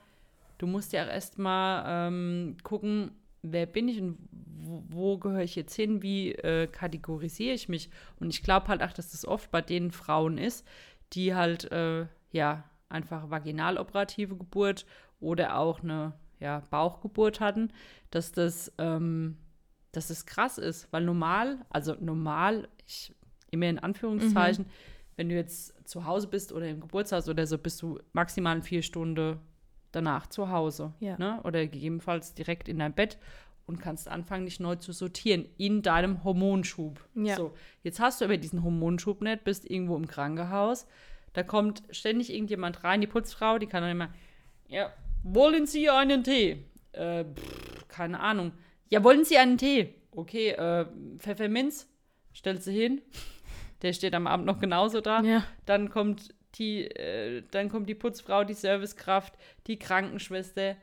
du 0.59 0.67
musst 0.67 0.93
ja 0.93 1.03
auch 1.03 1.09
erstmal 1.09 1.83
ähm, 1.87 2.57
gucken, 2.63 3.11
wer 3.41 3.65
bin 3.65 3.87
ich 3.87 4.01
und 4.01 4.17
wo, 4.67 4.83
wo 4.89 5.17
gehöre 5.17 5.41
ich 5.43 5.55
jetzt 5.55 5.75
hin, 5.75 6.01
wie 6.01 6.31
äh, 6.33 6.67
kategorisiere 6.67 7.53
ich 7.53 7.69
mich. 7.69 7.89
Und 8.19 8.29
ich 8.33 8.41
glaube 8.43 8.67
halt 8.67 8.81
auch, 8.83 8.93
dass 8.93 9.11
das 9.11 9.25
oft 9.25 9.49
bei 9.51 9.61
den 9.61 9.91
Frauen 9.91 10.37
ist, 10.37 10.65
die 11.13 11.33
halt, 11.35 11.71
äh, 11.71 12.05
ja, 12.31 12.63
einfach 12.89 13.29
vaginaloperative 13.31 14.35
Geburt 14.37 14.85
oder 15.19 15.57
auch 15.57 15.81
eine 15.81 16.13
ja, 16.39 16.61
Bauchgeburt 16.69 17.39
hatten, 17.39 17.71
dass 18.11 18.31
das, 18.31 18.71
ähm, 18.77 19.37
dass 19.91 20.07
das 20.07 20.25
krass 20.25 20.57
ist. 20.57 20.91
Weil 20.91 21.03
normal, 21.03 21.65
also 21.69 21.95
normal, 21.99 22.67
ich 22.85 23.13
immer 23.51 23.67
in 23.67 23.79
Anführungszeichen, 23.79 24.65
wenn 25.15 25.29
du 25.29 25.35
jetzt 25.35 25.87
zu 25.87 26.05
Hause 26.05 26.27
bist 26.27 26.51
oder 26.51 26.67
im 26.67 26.81
Geburtshaus 26.81 27.29
oder 27.29 27.47
so, 27.47 27.57
bist 27.57 27.81
du 27.81 27.99
maximal 28.13 28.61
vier 28.61 28.81
Stunden 28.81 29.39
danach 29.91 30.27
zu 30.27 30.49
Hause. 30.49 30.93
Ja. 30.99 31.17
Ne? 31.17 31.39
Oder 31.43 31.65
gegebenenfalls 31.67 32.33
direkt 32.33 32.67
in 32.67 32.79
dein 32.79 32.93
Bett 32.93 33.17
und 33.65 33.79
kannst 33.79 34.07
anfangen, 34.07 34.45
dich 34.45 34.59
neu 34.59 34.75
zu 34.75 34.91
sortieren 34.91 35.45
in 35.57 35.81
deinem 35.81 36.23
Hormonschub. 36.23 36.99
Ja. 37.15 37.35
So, 37.35 37.53
jetzt 37.81 37.99
hast 37.99 38.21
du 38.21 38.25
aber 38.25 38.37
diesen 38.37 38.63
Hormonschub 38.63 39.21
nicht, 39.21 39.43
bist 39.43 39.69
irgendwo 39.69 39.95
im 39.95 40.07
Krankenhaus. 40.07 40.85
Da 41.33 41.43
kommt 41.43 41.83
ständig 41.89 42.31
irgendjemand 42.31 42.83
rein, 42.83 43.01
die 43.01 43.07
Putzfrau, 43.07 43.57
die 43.57 43.67
kann 43.67 43.81
dann 43.81 43.91
immer, 43.91 44.09
ja, 44.67 44.91
wollen 45.25 45.65
Sie 45.65 45.89
einen 45.89 46.23
Tee? 46.23 46.63
Äh, 46.93 47.25
pff, 47.25 47.87
keine 47.89 48.19
Ahnung. 48.19 48.51
Ja, 48.89 49.03
wollen 49.03 49.25
Sie 49.25 49.37
einen 49.37 49.57
Tee? 49.57 49.93
Okay, 50.11 50.51
äh, 50.51 50.85
Pfefferminz, 51.17 51.87
stellt 52.31 52.63
sie 52.63 52.73
hin. 52.73 53.01
Der 53.81 53.91
steht 53.91 54.13
am 54.15 54.27
Abend 54.27 54.45
noch 54.45 54.59
genauso 54.59 55.01
da. 55.01 55.21
ja, 55.21 55.43
Dann 55.65 55.89
kommt 55.89 56.33
die, 56.55 56.85
äh, 56.85 57.43
dann 57.51 57.67
kommt 57.69 57.89
die 57.89 57.95
Putzfrau, 57.95 58.45
die 58.45 58.53
Servicekraft, 58.53 59.33
die 59.67 59.77
Krankenschwester, 59.77 60.77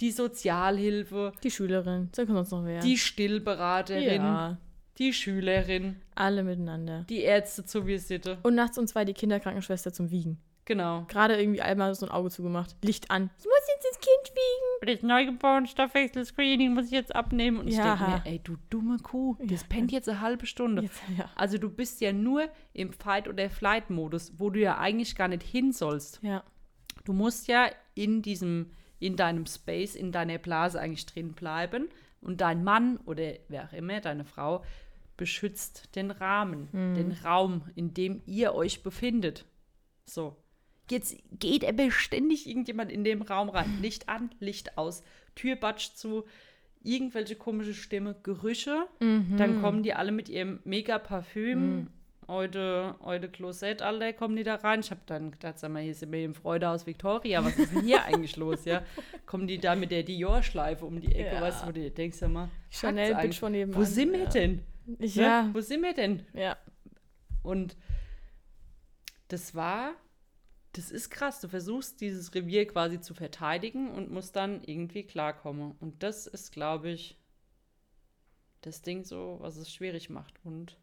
die 0.00 0.12
Sozialhilfe, 0.12 1.32
die 1.42 1.50
Schülerin, 1.50 2.10
kann 2.14 2.26
sonst 2.28 2.52
noch 2.52 2.64
wer. 2.64 2.80
die 2.80 2.96
Stillberaterin, 2.96 4.22
ja, 4.22 4.58
die 4.98 5.12
Schülerin, 5.12 5.96
alle 6.14 6.44
miteinander. 6.44 7.04
die 7.08 7.20
Ärzte 7.22 7.64
zur 7.64 7.86
Visite. 7.86 8.38
Und 8.44 8.54
nachts 8.54 8.78
um 8.78 8.86
zwei 8.86 9.04
die 9.04 9.14
Kinderkrankenschwester 9.14 9.92
zum 9.92 10.10
Wiegen. 10.10 10.38
Genau. 10.64 11.04
Gerade 11.08 11.40
irgendwie 11.40 11.60
einmal 11.60 11.92
so 11.94 12.06
ein 12.06 12.12
Auge 12.12 12.30
zugemacht. 12.30 12.76
Licht 12.84 13.10
an. 13.10 13.30
Ich 13.38 13.44
muss 13.44 13.68
jetzt 13.74 13.86
das 13.90 13.98
Kind 14.00 14.36
wiegen. 14.36 14.94
Das 14.94 15.02
neugeborene 15.02 15.66
Stoffwechsel-Screening 15.66 16.72
muss 16.74 16.86
ich 16.86 16.92
jetzt 16.92 17.14
abnehmen. 17.14 17.58
Und 17.58 17.68
ich 17.68 17.76
Ja. 17.76 17.96
denke 17.96 18.10
mir, 18.12 18.22
ey, 18.24 18.38
du 18.38 18.56
dumme 18.70 18.98
Kuh, 18.98 19.36
das 19.40 19.62
Ja. 19.62 19.66
pennt 19.68 19.90
jetzt 19.90 20.08
eine 20.08 20.20
halbe 20.20 20.46
Stunde. 20.46 20.82
Jetzt, 20.82 21.00
ja. 21.18 21.28
Also 21.34 21.58
du 21.58 21.68
bist 21.68 22.00
ja 22.00 22.12
nur 22.12 22.48
im 22.74 22.92
Fight- 22.92 23.26
oder 23.28 23.50
Flight-Modus, 23.50 24.34
wo 24.38 24.50
du 24.50 24.60
ja 24.60 24.78
eigentlich 24.78 25.16
gar 25.16 25.28
nicht 25.28 25.42
hin 25.42 25.72
sollst. 25.72 26.20
ja. 26.22 26.44
Du 27.04 27.12
musst 27.12 27.48
ja 27.48 27.68
in 27.94 28.22
diesem, 28.22 28.70
in 29.00 29.16
deinem 29.16 29.46
Space, 29.46 29.96
in 29.96 30.12
deiner 30.12 30.38
Blase 30.38 30.78
eigentlich 30.80 31.06
drin 31.06 31.32
bleiben. 31.32 31.88
Und 32.20 32.40
dein 32.40 32.62
Mann 32.62 32.98
oder 33.06 33.32
wer 33.48 33.64
auch 33.64 33.72
immer, 33.72 34.00
deine 34.00 34.24
Frau, 34.24 34.62
beschützt 35.16 35.96
den 35.96 36.12
Rahmen, 36.12 36.68
den 36.94 37.10
Raum, 37.24 37.62
in 37.74 37.92
dem 37.94 38.22
ihr 38.26 38.54
euch 38.54 38.84
befindet. 38.84 39.44
So. 40.06 40.36
Jetzt 40.90 41.16
geht 41.38 41.64
aber 41.64 41.90
ständig 41.90 42.46
irgendjemand 42.48 42.90
in 42.92 43.04
dem 43.04 43.22
Raum 43.22 43.48
rein. 43.48 43.78
Licht 43.80 44.08
an, 44.08 44.30
Licht 44.40 44.76
aus, 44.76 45.02
Türbatsch 45.34 45.94
zu, 45.94 46.24
irgendwelche 46.82 47.36
komische 47.36 47.74
Stimme, 47.74 48.16
Gerüche. 48.22 48.86
Dann 49.00 49.60
kommen 49.62 49.82
die 49.82 49.94
alle 49.94 50.12
mit 50.12 50.28
ihrem 50.28 50.60
Mega-Parfüm. 50.64 51.88
Heute, 52.28 52.94
heute 53.00 53.28
Klosett, 53.28 53.82
alle 53.82 54.14
kommen 54.14 54.36
die 54.36 54.42
da 54.44 54.54
rein. 54.54 54.80
Ich 54.80 54.90
habe 54.90 55.00
dann 55.06 55.32
gedacht, 55.32 55.58
sag 55.58 55.70
mal, 55.72 55.82
hier 55.82 55.94
sind 55.94 56.12
wir 56.12 56.24
im 56.24 56.34
Freudehaus 56.34 56.86
Victoria. 56.86 57.44
Was 57.44 57.56
ist 57.58 57.74
denn 57.74 57.82
hier 57.82 58.02
eigentlich 58.04 58.36
los, 58.36 58.64
ja? 58.64 58.82
Kommen 59.26 59.46
die 59.48 59.58
da 59.58 59.74
mit 59.74 59.90
der 59.90 60.02
Dior-Schleife 60.04 60.84
um 60.86 61.00
die 61.00 61.12
Ecke, 61.14 61.34
Ja. 61.34 61.40
weißt 61.40 61.62
du, 61.62 61.66
wo 61.68 61.72
du 61.72 61.90
denkst, 61.90 62.18
sag 62.18 62.30
mal, 62.30 62.48
Chanel 62.70 63.14
eigentlich? 63.14 63.38
von 63.38 63.52
nebenan. 63.52 63.78
Wo 63.80 63.84
sind 63.84 64.12
wir 64.12 64.26
denn? 64.26 64.62
Ne? 64.86 65.06
ja. 65.06 65.50
Wo 65.52 65.60
sind 65.60 65.82
wir 65.82 65.94
denn? 65.94 66.22
Ja. 66.32 66.56
Und 67.42 67.76
das 69.28 69.54
war, 69.54 69.92
das 70.72 70.90
ist 70.90 71.10
krass. 71.10 71.40
Du 71.40 71.48
versuchst 71.48 72.00
dieses 72.00 72.34
Revier 72.34 72.66
quasi 72.66 73.00
zu 73.00 73.14
verteidigen 73.14 73.90
und 73.90 74.10
musst 74.10 74.36
dann 74.36 74.62
irgendwie 74.64 75.02
klarkommen. 75.04 75.72
Und 75.80 76.02
das 76.02 76.26
ist, 76.26 76.52
glaube 76.52 76.90
ich, 76.90 77.18
das 78.62 78.82
Ding 78.82 79.04
so, 79.04 79.38
was 79.40 79.56
es 79.56 79.70
schwierig 79.72 80.08
macht. 80.08 80.34
Und 80.44 80.78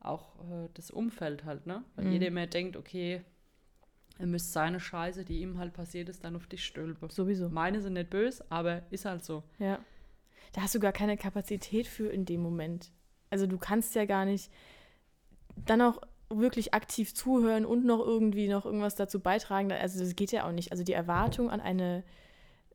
auch 0.00 0.36
äh, 0.50 0.68
das 0.74 0.90
Umfeld 0.90 1.44
halt, 1.44 1.66
ne? 1.66 1.84
Weil 1.94 2.06
Mhm. 2.06 2.12
jeder 2.12 2.26
immer 2.26 2.46
denkt, 2.46 2.76
okay, 2.76 3.22
er 4.18 4.26
müsste 4.26 4.52
seine 4.52 4.80
Scheiße, 4.80 5.24
die 5.24 5.40
ihm 5.40 5.58
halt 5.58 5.72
passiert 5.72 6.08
ist, 6.08 6.24
dann 6.24 6.36
auf 6.36 6.46
dich 6.46 6.64
stülpen. 6.64 7.10
Sowieso. 7.10 7.48
Meine 7.48 7.80
sind 7.80 7.94
nicht 7.94 8.10
böse, 8.10 8.44
aber 8.50 8.82
ist 8.90 9.04
halt 9.04 9.24
so. 9.24 9.42
Ja. 9.58 9.78
Da 10.52 10.62
hast 10.62 10.74
du 10.74 10.80
gar 10.80 10.92
keine 10.92 11.16
Kapazität 11.16 11.86
für 11.86 12.08
in 12.08 12.24
dem 12.24 12.40
Moment. 12.40 12.90
Also 13.30 13.46
du 13.46 13.58
kannst 13.58 13.94
ja 13.94 14.04
gar 14.04 14.24
nicht 14.24 14.50
dann 15.56 15.82
auch 15.82 16.00
wirklich 16.28 16.74
aktiv 16.74 17.14
zuhören 17.14 17.64
und 17.64 17.84
noch 17.84 18.00
irgendwie 18.00 18.48
noch 18.48 18.64
irgendwas 18.66 18.94
dazu 18.96 19.20
beitragen. 19.20 19.70
Also 19.72 20.00
das 20.00 20.16
geht 20.16 20.32
ja 20.32 20.46
auch 20.46 20.52
nicht. 20.52 20.72
Also 20.72 20.82
die 20.84 20.92
Erwartung 20.92 21.50
an 21.50 21.60
eine, 21.60 22.02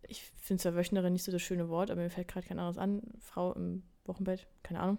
ich 0.07 0.23
finde 0.37 0.61
zwar 0.63 0.75
Wöchnerin 0.75 1.13
nicht 1.13 1.23
so 1.23 1.31
das 1.31 1.41
schöne 1.41 1.67
Wort, 1.69 1.91
aber 1.91 2.01
mir 2.01 2.09
fällt 2.09 2.27
gerade 2.27 2.47
kein 2.47 2.59
anderes 2.59 2.77
an, 2.77 3.01
Frau 3.19 3.53
im 3.53 3.83
Wochenbett, 4.05 4.47
keine 4.63 4.79
Ahnung. 4.79 4.97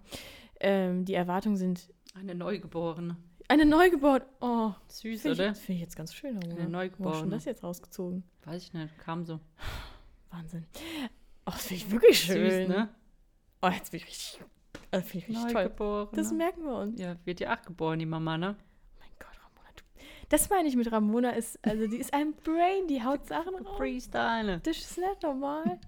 Ähm, 0.59 1.03
die 1.05 1.13
Erwartungen 1.15 1.57
sind 1.57 1.89
Eine 2.13 2.35
Neugeborene. 2.35 3.17
eine 3.49 3.65
Neugeburt. 3.65 4.25
Oh, 4.39 4.71
Süß, 4.87 5.21
finde 5.23 5.35
oder? 5.43 5.51
ich, 5.51 5.57
find 5.57 5.75
ich 5.77 5.81
jetzt 5.81 5.95
ganz 5.95 6.13
schön. 6.13 6.37
Ramona. 6.37 6.55
Eine 6.55 6.55
Wo 6.55 6.61
hast 6.61 6.67
du 6.67 6.71
Neugeborene. 6.71 7.19
schon 7.19 7.29
das 7.31 7.45
jetzt 7.45 7.63
rausgezogen? 7.63 8.23
Weiß 8.45 8.61
ich 8.63 8.73
nicht, 8.73 8.97
kam 8.99 9.25
so. 9.25 9.39
Wahnsinn. 10.29 10.65
Oh, 11.45 11.51
das 11.51 11.65
finde 11.65 11.83
ich 11.83 11.91
wirklich 11.91 12.19
schön. 12.19 12.49
Süß, 12.49 12.69
ne? 12.69 12.89
Oh, 13.61 13.67
jetzt 13.67 13.91
bin 13.91 13.99
ich 13.99 14.07
richtig, 14.07 14.39
also 14.93 15.07
finde 15.07 15.25
ich 15.27 15.37
richtig 15.45 15.75
toll. 15.77 16.09
Das 16.13 16.31
merken 16.31 16.63
wir 16.63 16.75
uns. 16.75 16.99
ja, 16.99 17.15
wird 17.25 17.39
ja 17.39 17.55
auch 17.55 17.61
geboren, 17.61 17.99
die 17.99 18.05
Mama, 18.05 18.37
ne? 18.37 18.55
Oh 18.59 18.99
mein 18.99 19.09
Gott, 19.19 19.39
Ramona. 19.43 19.69
Du, 19.75 19.83
das 20.29 20.49
meine 20.49 20.67
ich 20.67 20.75
mit 20.75 20.91
Ramona. 20.91 21.31
Ist, 21.31 21.59
also 21.65 21.87
die 21.87 21.97
ist 21.97 22.13
ein 22.13 22.33
Brain, 22.43 22.87
die 22.87 23.03
haut 23.03 23.25
Sachen 23.25 23.55
raus. 23.55 23.77
Freestyle. 23.77 24.59
Das 24.63 24.77
ist 24.77 24.97
nicht 24.97 25.23
normal. 25.23 25.79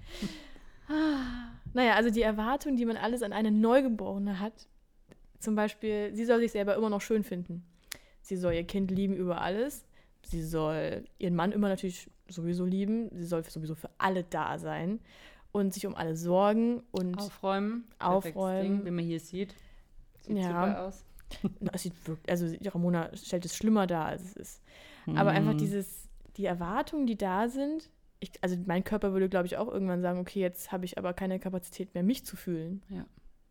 Naja, 1.73 1.95
also 1.95 2.09
die 2.09 2.21
Erwartung, 2.21 2.75
die 2.75 2.85
man 2.85 2.97
alles 2.97 3.23
an 3.23 3.33
eine 3.33 3.51
Neugeborene 3.51 4.39
hat. 4.39 4.67
Zum 5.39 5.55
Beispiel, 5.55 6.11
sie 6.13 6.25
soll 6.25 6.39
sich 6.39 6.51
selber 6.51 6.75
immer 6.75 6.89
noch 6.89 7.01
schön 7.01 7.23
finden. 7.23 7.65
Sie 8.21 8.37
soll 8.37 8.53
ihr 8.53 8.63
Kind 8.63 8.91
lieben 8.91 9.15
über 9.15 9.41
alles. 9.41 9.85
Sie 10.23 10.41
soll 10.41 11.03
ihren 11.19 11.35
Mann 11.35 11.51
immer 11.51 11.69
natürlich 11.69 12.09
sowieso 12.27 12.65
lieben. 12.65 13.09
Sie 13.13 13.25
soll 13.25 13.43
sowieso 13.43 13.75
für 13.75 13.89
alle 13.97 14.23
da 14.23 14.57
sein 14.57 14.99
und 15.55 15.73
sich 15.73 15.85
um 15.87 15.95
alle 15.95 16.15
sorgen 16.17 16.83
und 16.91 17.17
Aufräumen. 17.17 17.85
Aufräumen. 17.99 18.61
Ding, 18.61 18.85
wie 18.85 18.91
man 18.91 19.05
hier 19.05 19.19
sieht. 19.19 19.55
Sieht 20.21 20.37
Ja. 20.37 20.47
super 20.47 20.81
aus. 20.85 21.05
Es 21.73 21.81
sieht 21.83 22.07
wirklich, 22.07 22.29
also 22.29 22.55
Ramona 22.71 23.15
stellt 23.15 23.45
es 23.45 23.55
schlimmer 23.55 23.87
dar, 23.87 24.05
als 24.05 24.23
es 24.23 24.33
ist. 24.35 24.61
Aber 25.15 25.31
einfach 25.31 25.53
Mm. 25.53 25.57
dieses, 25.57 26.09
die 26.37 26.45
Erwartungen, 26.45 27.07
die 27.07 27.17
da 27.17 27.47
sind, 27.47 27.89
ich, 28.19 28.31
also 28.41 28.55
mein 28.65 28.83
Körper 28.83 29.13
würde, 29.13 29.29
glaube 29.29 29.45
ich, 29.47 29.57
auch 29.57 29.67
irgendwann 29.67 30.01
sagen, 30.01 30.19
okay, 30.19 30.39
jetzt 30.39 30.71
habe 30.71 30.85
ich 30.85 30.97
aber 30.97 31.13
keine 31.13 31.39
Kapazität 31.39 31.93
mehr, 31.93 32.03
mich 32.03 32.25
zu 32.25 32.35
fühlen. 32.35 32.83
Ja. 32.89 33.05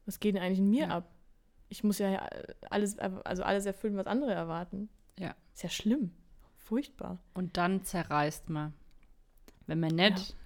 Was 0.06 0.20
geht 0.20 0.34
denn 0.34 0.42
eigentlich 0.42 0.58
in 0.60 0.70
mir 0.70 0.84
Ja. 0.84 0.88
ab? 0.90 1.10
Ich 1.68 1.82
muss 1.84 1.98
ja 1.98 2.28
alles, 2.70 2.98
also 2.98 3.42
alles 3.42 3.66
erfüllen, 3.66 3.96
was 3.96 4.06
andere 4.06 4.32
erwarten. 4.32 4.88
Ja. 5.18 5.34
Ist 5.54 5.62
ja 5.62 5.68
schlimm. 5.70 6.12
Furchtbar. 6.58 7.18
Und 7.34 7.56
dann 7.56 7.82
zerreißt 7.84 8.50
man. 8.50 8.72
Wenn 9.66 9.80
man 9.80 9.94
nicht 9.94 10.36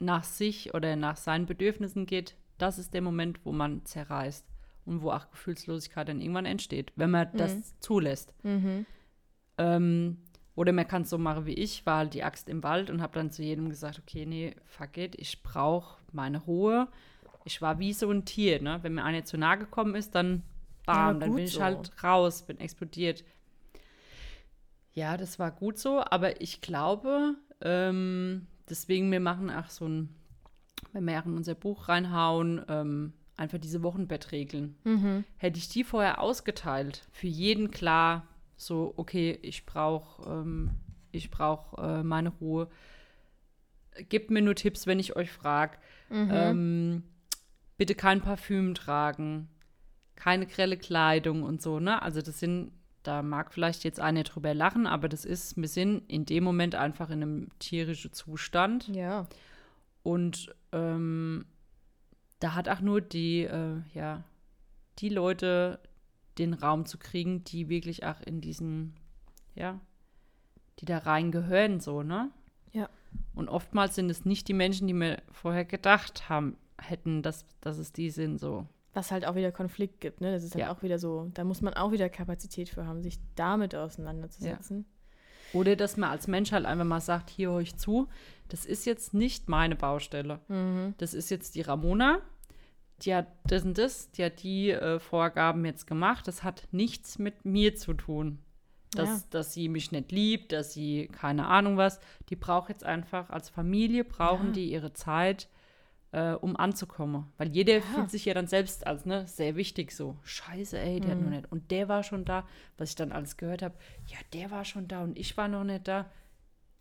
nach 0.00 0.24
sich 0.24 0.74
oder 0.74 0.96
nach 0.96 1.16
seinen 1.16 1.46
Bedürfnissen 1.46 2.06
geht, 2.06 2.36
das 2.58 2.78
ist 2.78 2.94
der 2.94 3.02
Moment, 3.02 3.44
wo 3.44 3.52
man 3.52 3.84
zerreißt 3.84 4.44
und 4.84 5.02
wo 5.02 5.10
auch 5.10 5.30
Gefühlslosigkeit 5.30 6.08
dann 6.08 6.20
irgendwann 6.20 6.46
entsteht, 6.46 6.92
wenn 6.96 7.10
man 7.10 7.28
das 7.34 7.78
zulässt. 7.80 8.34
Mhm. 8.42 8.86
Ähm, 9.58 10.18
oder 10.56 10.72
man 10.72 10.88
kann 10.88 11.02
es 11.02 11.10
so 11.10 11.18
machen 11.18 11.46
wie 11.46 11.54
ich, 11.54 11.86
war 11.86 11.98
halt 11.98 12.14
die 12.14 12.24
Axt 12.24 12.48
im 12.48 12.62
Wald 12.62 12.90
und 12.90 13.00
habe 13.00 13.14
dann 13.14 13.30
zu 13.30 13.42
jedem 13.42 13.68
gesagt, 13.70 13.98
okay, 13.98 14.26
nee, 14.26 14.54
fuck 14.66 14.96
it, 14.96 15.14
ich 15.16 15.42
brauche 15.42 15.98
meine 16.12 16.38
Ruhe. 16.38 16.88
Ich 17.44 17.62
war 17.62 17.78
wie 17.78 17.92
so 17.92 18.10
ein 18.10 18.24
Tier, 18.24 18.60
ne? 18.60 18.78
Wenn 18.82 18.94
mir 18.94 19.04
einer 19.04 19.24
zu 19.24 19.38
nahe 19.38 19.58
gekommen 19.58 19.94
ist, 19.94 20.14
dann 20.14 20.42
bam, 20.84 21.14
Ja, 21.14 21.20
dann 21.20 21.34
bin 21.34 21.44
ich 21.44 21.52
so. 21.52 21.62
halt 21.62 21.92
raus, 22.02 22.42
bin 22.42 22.58
explodiert. 22.60 23.24
Ja, 24.92 25.16
das 25.16 25.38
war 25.38 25.50
gut 25.50 25.78
so, 25.78 26.02
aber 26.04 26.40
ich 26.40 26.60
glaube, 26.60 27.36
ähm, 27.62 28.46
deswegen, 28.70 29.10
wir 29.10 29.20
machen 29.20 29.50
auch 29.50 29.68
so 29.68 29.86
ein, 29.86 30.08
wenn 30.92 31.04
wir 31.04 31.22
in 31.24 31.36
unser 31.36 31.54
Buch 31.54 31.88
reinhauen, 31.88 32.64
ähm, 32.68 33.12
einfach 33.36 33.58
diese 33.58 33.82
Wochenbettregeln 33.82 34.76
Mhm. 34.84 35.24
hätte 35.36 35.58
ich 35.58 35.68
die 35.68 35.84
vorher 35.84 36.20
ausgeteilt, 36.20 37.06
für 37.10 37.26
jeden 37.26 37.70
klar, 37.70 38.26
so, 38.56 38.92
okay, 38.96 39.38
ich 39.42 39.64
brauche 39.66 40.28
ähm, 40.30 40.70
ich 41.12 41.30
brauch, 41.30 41.78
äh, 41.78 42.02
meine 42.02 42.28
Ruhe. 42.28 42.68
Gebt 44.08 44.30
mir 44.30 44.42
nur 44.42 44.54
Tipps, 44.54 44.86
wenn 44.86 44.98
ich 45.00 45.16
euch 45.16 45.30
frage. 45.30 45.76
Mhm. 46.08 46.30
Ähm, 46.32 47.02
bitte 47.76 47.94
kein 47.94 48.20
Parfüm 48.20 48.74
tragen, 48.74 49.48
keine 50.14 50.46
grelle 50.46 50.76
Kleidung 50.76 51.42
und 51.42 51.60
so, 51.62 51.80
ne? 51.80 52.00
Also 52.02 52.22
das 52.22 52.38
sind, 52.38 52.72
da 53.02 53.22
mag 53.22 53.52
vielleicht 53.52 53.84
jetzt 53.84 54.00
einer 54.00 54.24
drüber 54.24 54.54
lachen, 54.54 54.86
aber 54.86 55.08
das 55.08 55.24
ist, 55.24 55.56
wir 55.56 55.68
sind 55.68 56.02
in 56.10 56.26
dem 56.26 56.44
Moment 56.44 56.74
einfach 56.74 57.10
in 57.10 57.22
einem 57.22 57.48
tierischen 57.58 58.12
Zustand. 58.12 58.88
Ja. 58.88 59.26
Und 60.02 60.54
ähm, 60.72 61.46
da 62.40 62.54
hat 62.54 62.68
auch 62.68 62.80
nur 62.80 63.00
die, 63.00 63.44
äh, 63.44 63.76
ja, 63.94 64.24
die 64.98 65.08
Leute 65.08 65.80
den 66.38 66.54
Raum 66.54 66.86
zu 66.86 66.98
kriegen, 66.98 67.44
die 67.44 67.68
wirklich 67.68 68.04
auch 68.04 68.20
in 68.20 68.40
diesen, 68.40 68.94
ja, 69.54 69.80
die 70.78 70.84
da 70.84 70.98
rein 70.98 71.30
gehören, 71.30 71.80
so, 71.80 72.02
ne? 72.02 72.30
Ja. 72.72 72.88
Und 73.34 73.48
oftmals 73.48 73.94
sind 73.94 74.10
es 74.10 74.24
nicht 74.24 74.48
die 74.48 74.54
Menschen, 74.54 74.86
die 74.86 74.94
mir 74.94 75.22
vorher 75.32 75.64
gedacht 75.64 76.28
haben, 76.28 76.56
hätten, 76.80 77.22
dass, 77.22 77.44
dass 77.60 77.78
es 77.78 77.92
die 77.92 78.10
sind, 78.10 78.38
so. 78.38 78.66
Was 78.92 79.12
halt 79.12 79.24
auch 79.24 79.36
wieder 79.36 79.52
Konflikt 79.52 80.00
gibt, 80.00 80.20
ne? 80.20 80.32
Das 80.32 80.42
ist 80.42 80.54
halt 80.54 80.64
Ja. 80.64 80.72
auch 80.72 80.82
wieder 80.82 80.98
so, 80.98 81.30
da 81.34 81.44
muss 81.44 81.60
man 81.60 81.74
auch 81.74 81.92
wieder 81.92 82.08
Kapazität 82.08 82.68
für 82.68 82.86
haben, 82.86 83.02
sich 83.02 83.18
damit 83.36 83.74
auseinanderzusetzen. 83.74 84.84
Oder 85.52 85.76
dass 85.76 85.96
man 85.96 86.10
als 86.10 86.26
Mensch 86.28 86.52
halt 86.52 86.64
einfach 86.66 86.84
mal 86.84 87.00
sagt, 87.00 87.30
hier 87.30 87.50
höre 87.50 87.60
ich 87.60 87.76
zu, 87.76 88.08
das 88.48 88.64
ist 88.66 88.86
jetzt 88.86 89.14
nicht 89.14 89.48
meine 89.48 89.76
Baustelle. 89.76 90.40
Mhm. 90.48 90.94
Das 90.98 91.14
ist 91.14 91.30
jetzt 91.30 91.54
die 91.54 91.60
Ramona. 91.62 92.20
Die 93.02 93.14
hat 93.14 93.28
das 93.46 93.64
und 93.64 93.78
das, 93.78 94.10
die 94.12 94.24
hat 94.24 94.42
die 94.42 94.70
äh, 94.70 94.98
Vorgaben 95.00 95.64
jetzt 95.64 95.86
gemacht. 95.86 96.28
Das 96.28 96.42
hat 96.42 96.68
nichts 96.70 97.18
mit 97.18 97.44
mir 97.44 97.74
zu 97.76 97.94
tun. 97.94 98.38
Dass, 98.92 99.08
Ja. 99.08 99.20
dass 99.30 99.54
sie 99.54 99.68
mich 99.68 99.92
nicht 99.92 100.10
liebt, 100.12 100.52
dass 100.52 100.72
sie 100.72 101.08
keine 101.12 101.46
Ahnung 101.46 101.76
was. 101.76 102.00
Die 102.28 102.36
braucht 102.36 102.68
jetzt 102.70 102.84
einfach, 102.84 103.30
als 103.30 103.48
Familie 103.48 104.04
brauchen 104.04 104.48
Ja. 104.48 104.52
die 104.54 104.70
ihre 104.72 104.92
Zeit, 104.92 105.48
äh, 106.12 106.32
um 106.32 106.56
anzukommen. 106.56 107.26
Weil 107.38 107.48
jeder 107.50 107.74
Ja. 107.74 107.80
fühlt 107.82 108.10
sich 108.10 108.24
ja 108.24 108.34
dann 108.34 108.46
selbst 108.46 108.86
als 108.86 109.06
ne, 109.06 109.26
sehr 109.28 109.56
wichtig 109.56 109.92
so. 109.92 110.16
Scheiße, 110.24 110.78
ey, 110.78 111.00
der 111.00 111.12
hat 111.12 111.18
Mhm. 111.18 111.24
noch 111.24 111.30
nicht. 111.30 111.52
Und 111.52 111.70
der 111.70 111.88
war 111.88 112.02
schon 112.02 112.24
da, 112.24 112.46
was 112.78 112.90
ich 112.90 112.96
dann 112.96 113.12
alles 113.12 113.36
gehört 113.36 113.62
habe. 113.62 113.74
Ja, 114.06 114.16
der 114.32 114.50
war 114.50 114.64
schon 114.64 114.88
da 114.88 115.02
und 115.02 115.16
ich 115.18 115.36
war 115.36 115.48
noch 115.48 115.64
nicht 115.64 115.86
da. 115.86 116.10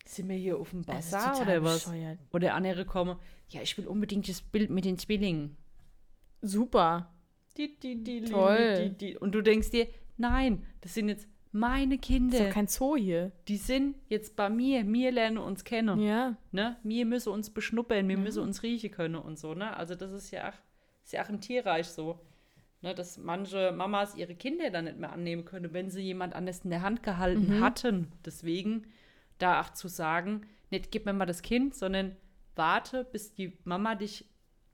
Sind 0.05 0.27
wir 0.29 0.35
hier 0.37 0.57
auf 0.57 0.71
dem 0.71 0.83
Bazar 0.83 1.39
oder 1.41 1.63
was? 1.63 1.83
bescheuert. 1.85 2.17
Oder 2.33 2.55
andere 2.55 2.85
kommen, 2.85 3.17
ja, 3.49 3.61
ich 3.61 3.77
will 3.77 3.85
unbedingt 3.87 4.27
das 4.27 4.41
Bild 4.41 4.71
mit 4.71 4.85
den 4.85 4.97
Zwillingen. 4.97 5.55
Super. 6.41 7.13
Die, 7.57 7.77
die, 7.79 8.03
die, 8.03 8.23
Toll. 8.23 8.75
Die, 8.89 8.97
die. 8.97 9.17
Und 9.17 9.33
du 9.33 9.41
denkst 9.41 9.69
dir, 9.71 9.87
nein, 10.17 10.65
das 10.81 10.93
sind 10.93 11.09
jetzt 11.09 11.27
meine 11.51 11.95
Ist 11.95 12.01
Kinder. 12.03 12.45
doch 12.45 12.49
kein 12.53 12.67
Zoo 12.67 12.95
hier. 12.95 13.31
Die 13.47 13.57
sind 13.57 13.95
jetzt 14.07 14.35
bei 14.35 14.49
mir. 14.49 14.85
Wir 14.87 15.11
lernen 15.11 15.37
uns 15.37 15.63
kennen. 15.63 15.99
Ja. 15.99 16.35
Ne? 16.51 16.77
Wir 16.83 17.05
müssen 17.05 17.29
uns 17.33 17.49
beschnuppern, 17.49 18.07
wir 18.07 18.17
Ja. 18.17 18.21
müssen 18.21 18.43
uns 18.43 18.61
riechen 18.63 18.91
können 18.91 19.15
und 19.15 19.37
so. 19.39 19.53
Ne? 19.53 19.75
Also 19.75 19.95
das 19.95 20.11
ist 20.11 20.31
ja 20.31 20.49
auch, 20.49 20.53
ist 21.03 21.13
ja 21.13 21.23
auch 21.23 21.29
im 21.29 21.41
Tierreich 21.41 21.87
so. 21.87 22.19
Ne? 22.81 22.93
Dass 22.95 23.17
manche 23.17 23.71
Mamas 23.71 24.15
ihre 24.15 24.35
Kinder 24.35 24.69
dann 24.69 24.85
nicht 24.85 24.97
mehr 24.99 25.11
annehmen 25.11 25.43
können, 25.45 25.73
wenn 25.73 25.89
sie 25.89 26.01
jemand 26.01 26.33
anders 26.35 26.59
in 26.63 26.69
der 26.69 26.81
Hand 26.81 27.03
gehalten 27.03 27.57
Mhm. 27.57 27.61
hatten. 27.63 28.11
Deswegen 28.25 28.85
da 29.37 29.61
auch 29.61 29.69
zu 29.73 29.87
sagen, 29.87 30.41
nicht 30.69 30.91
gib 30.91 31.05
mir 31.05 31.13
mal 31.13 31.25
das 31.25 31.41
Kind, 31.41 31.73
sondern 31.75 32.15
warte, 32.55 33.03
bis 33.05 33.33
die 33.33 33.57
Mama 33.63 33.95
dich 33.95 34.25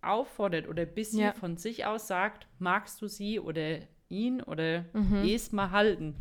auffordert 0.02 0.68
oder 0.68 0.86
bis 0.86 1.12
sie 1.12 1.22
Ja. 1.22 1.34
von 1.34 1.58
sich 1.58 1.86
aus 1.86 2.08
sagt, 2.08 2.48
magst 2.60 3.02
du 3.02 3.08
sie 3.08 3.40
oder 3.40 3.80
ihn 4.10 4.42
oder 4.42 4.86
Mhm. 4.94 5.24
es 5.26 5.52
mal 5.52 5.72
halten. 5.72 6.16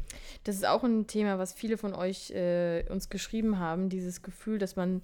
Das 0.44 0.56
ist 0.56 0.66
auch 0.66 0.84
ein 0.84 1.06
Thema, 1.06 1.38
was 1.38 1.52
viele 1.52 1.76
von 1.78 1.94
euch 1.94 2.30
äh, 2.30 2.84
uns 2.90 3.10
geschrieben 3.10 3.58
haben, 3.58 3.88
dieses 3.88 4.22
Gefühl, 4.22 4.58
dass 4.58 4.76
man. 4.76 5.02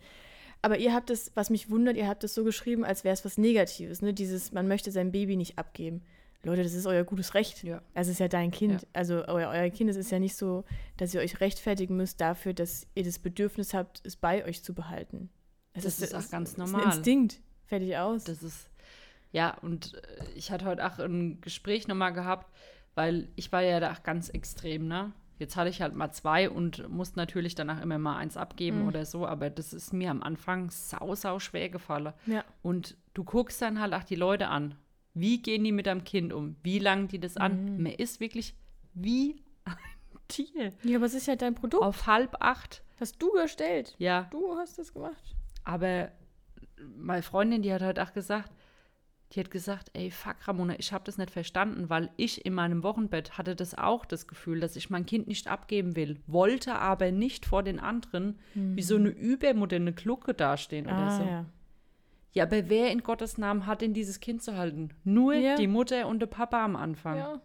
Aber 0.62 0.78
ihr 0.78 0.92
habt 0.92 1.08
es, 1.10 1.32
was 1.34 1.48
mich 1.50 1.70
wundert, 1.70 1.96
ihr 1.96 2.06
habt 2.08 2.22
es 2.24 2.34
so 2.34 2.44
geschrieben, 2.44 2.84
als 2.84 3.02
wäre 3.04 3.14
es 3.14 3.24
was 3.24 3.38
Negatives, 3.38 4.02
ne? 4.02 4.12
Dieses, 4.12 4.52
man 4.52 4.68
möchte 4.68 4.90
sein 4.90 5.10
Baby 5.12 5.36
nicht 5.36 5.58
abgeben. 5.58 6.02
Leute, 6.42 6.62
das 6.62 6.72
ist 6.72 6.86
euer 6.86 7.04
gutes 7.04 7.34
Recht. 7.34 7.62
Ja. 7.64 7.82
Es 7.92 8.08
ist 8.08 8.18
ja 8.18 8.28
dein 8.28 8.50
Kind. 8.50 8.80
Ja. 8.82 8.88
Also 8.94 9.26
euer, 9.26 9.50
euer 9.50 9.68
Kind, 9.68 9.90
es 9.90 9.96
ist 9.96 10.10
ja 10.10 10.18
nicht 10.18 10.36
so, 10.36 10.64
dass 10.96 11.12
ihr 11.12 11.20
euch 11.20 11.40
rechtfertigen 11.40 11.96
müsst 11.98 12.18
dafür, 12.20 12.54
dass 12.54 12.86
ihr 12.94 13.04
das 13.04 13.18
Bedürfnis 13.18 13.74
habt, 13.74 14.00
es 14.06 14.16
bei 14.16 14.42
euch 14.46 14.62
zu 14.64 14.72
behalten. 14.74 15.28
Es 15.74 15.84
Das 15.84 16.00
ist 16.00 16.14
auch 16.14 16.30
ganz 16.30 16.56
normal. 16.56 16.80
ist 16.80 16.86
ein 16.86 16.92
Instinkt. 16.96 17.40
Fertig 17.66 17.94
aus. 17.98 18.24
Das 18.24 18.42
ist, 18.42 18.69
ja, 19.32 19.56
und 19.62 19.94
äh, 19.94 20.24
ich 20.34 20.50
hatte 20.50 20.64
heute 20.64 20.86
auch 20.86 20.98
ein 20.98 21.40
Gespräch 21.40 21.88
nochmal 21.88 22.12
gehabt, 22.12 22.52
weil 22.94 23.28
ich 23.36 23.52
war 23.52 23.62
ja 23.62 23.80
da 23.80 23.92
auch 23.92 24.02
ganz 24.02 24.28
extrem, 24.28 24.88
ne? 24.88 25.12
Jetzt 25.38 25.56
hatte 25.56 25.70
ich 25.70 25.80
halt 25.80 25.94
mal 25.94 26.12
zwei 26.12 26.50
und 26.50 26.86
musste 26.90 27.18
natürlich 27.18 27.54
danach 27.54 27.80
immer 27.80 27.96
mal 27.98 28.16
eins 28.18 28.36
abgeben 28.36 28.82
Mhm. 28.82 28.88
oder 28.88 29.06
so, 29.06 29.26
aber 29.26 29.48
das 29.48 29.72
ist 29.72 29.92
mir 29.94 30.10
am 30.10 30.22
Anfang 30.22 30.70
sau, 30.70 31.14
sau 31.14 31.38
schwer 31.38 31.70
gefallen. 31.70 32.12
Ja. 32.26 32.44
Und 32.60 32.96
du 33.14 33.24
guckst 33.24 33.62
dann 33.62 33.80
halt 33.80 33.94
auch 33.94 34.04
die 34.04 34.16
Leute 34.16 34.48
an. 34.48 34.74
Wie 35.14 35.40
gehen 35.40 35.64
die 35.64 35.72
mit 35.72 35.86
deinem 35.86 36.04
Kind 36.04 36.32
um? 36.34 36.56
Wie 36.62 36.78
langen 36.78 37.08
die 37.08 37.18
das 37.18 37.38
an? 37.38 37.76
Mhm. 37.76 37.82
Man 37.84 37.92
ist 37.92 38.20
wirklich 38.20 38.54
wie 38.92 39.42
ein 39.64 39.76
Tier. 40.28 40.74
Ja, 40.82 40.96
aber 40.98 41.06
es 41.06 41.14
ist 41.14 41.26
ja 41.26 41.36
dein 41.36 41.54
Produkt. 41.54 41.82
Auf 41.84 42.06
halb 42.06 42.36
acht. 42.40 42.82
Hast 43.00 43.20
du 43.22 43.32
gestellt. 43.32 43.94
Ja, 43.98 44.28
Du 44.30 44.54
hast 44.58 44.78
das 44.78 44.92
gemacht. 44.92 45.34
aber 45.64 46.10
meine 46.96 47.22
Freundin, 47.22 47.62
die 47.62 47.72
hat 47.72 47.80
halt 47.82 47.98
auch 47.98 48.12
gesagt, 48.12 48.50
die 49.32 49.40
hat 49.40 49.50
gesagt, 49.50 49.90
ey, 49.94 50.10
fuck 50.10 50.36
Ramona, 50.48 50.74
ich 50.78 50.92
habe 50.92 51.04
das 51.04 51.16
nicht 51.18 51.30
verstanden, 51.30 51.88
weil 51.88 52.10
ich 52.16 52.44
in 52.44 52.52
meinem 52.54 52.82
Wochenbett 52.82 53.38
hatte 53.38 53.54
das 53.54 53.76
auch 53.78 54.04
das 54.04 54.26
Gefühl, 54.26 54.58
dass 54.60 54.74
ich 54.74 54.90
mein 54.90 55.06
Kind 55.06 55.28
nicht 55.28 55.46
abgeben 55.48 55.94
will, 55.94 56.18
wollte 56.26 56.74
aber 56.76 57.12
nicht 57.12 57.46
vor 57.46 57.62
den 57.62 57.78
anderen 57.78 58.38
wie 58.54 58.82
so 58.82 58.96
eine 58.96 59.08
übermoderne 59.10 59.92
Glucke 59.92 60.34
dastehen 60.34 60.86
oder 60.86 60.96
Mhm. 60.96 61.02
Ah, 61.02 61.16
so. 61.18 61.22
ja. 61.24 61.44
Ja, 62.32 62.44
aber 62.44 62.68
wer 62.68 62.90
in 62.92 63.02
Gottes 63.02 63.38
Namen 63.38 63.66
hat 63.66 63.80
denn 63.82 63.92
dieses 63.94 64.20
Kind 64.20 64.42
zu 64.42 64.56
halten? 64.56 64.90
Nur 65.04 65.34
Ja. 65.34 65.56
die 65.56 65.66
Mutter 65.66 66.06
und 66.06 66.20
der 66.20 66.26
Papa 66.28 66.64
am 66.64 66.76
Anfang. 66.76 67.18
Ja, 67.18 67.40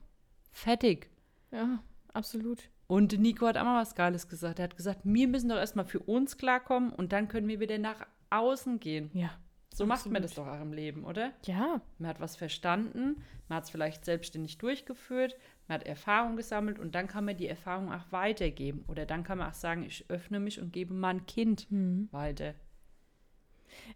Fertig. 0.51 1.09
ja, 1.51 1.79
absolut. 2.13 2.69
Und 2.87 3.19
Nico 3.19 3.47
hat 3.47 3.57
auch 3.57 3.63
mal 3.63 3.81
was 3.81 3.95
Geiles 3.95 4.27
gesagt. 4.27 4.59
Er 4.59 4.65
hat 4.65 4.77
gesagt, 4.77 5.01
wir 5.03 5.27
müssen 5.27 5.49
doch 5.49 5.55
erstmal 5.57 5.85
für 5.85 5.99
uns 5.99 6.37
klarkommen 6.37 6.91
und 6.91 7.13
dann 7.13 7.27
können 7.27 7.47
wir 7.47 7.59
wieder 7.59 7.77
nach 7.79 8.05
außen 8.29 8.79
gehen. 8.79 9.09
Ja. 9.13 9.31
So 9.75 9.85
macht 9.85 10.05
man 10.05 10.23
Absolut. 10.23 10.23
das 10.23 10.33
doch 10.35 10.47
auch 10.47 10.61
im 10.61 10.71
Leben, 10.71 11.03
oder? 11.03 11.33
Ja, 11.45 11.81
Man 11.97 12.07
hat 12.09 12.21
was 12.21 12.37
verstanden, 12.37 13.21
man 13.49 13.57
hat 13.57 13.65
es 13.65 13.69
vielleicht 13.69 14.05
selbstständig 14.05 14.57
durchgeführt, 14.57 15.35
man 15.67 15.79
hat 15.79 15.85
Erfahrung 15.85 16.37
gesammelt 16.37 16.79
und 16.79 16.95
dann 16.95 17.09
kann 17.09 17.25
man 17.25 17.35
die 17.35 17.47
Erfahrung 17.49 17.91
auch 17.91 18.09
weitergeben. 18.11 18.85
Oder 18.87 19.05
dann 19.05 19.25
kann 19.25 19.37
man 19.37 19.49
auch 19.49 19.53
sagen, 19.53 19.83
ich 19.83 20.05
öffne 20.09 20.39
mich 20.39 20.61
und 20.61 20.71
gebe 20.71 20.93
mein 20.93 21.25
Kind 21.25 21.69
Mhm. 21.69 22.07
weiter. 22.13 22.53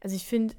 Also 0.01 0.17
ich 0.17 0.25
finde, 0.27 0.53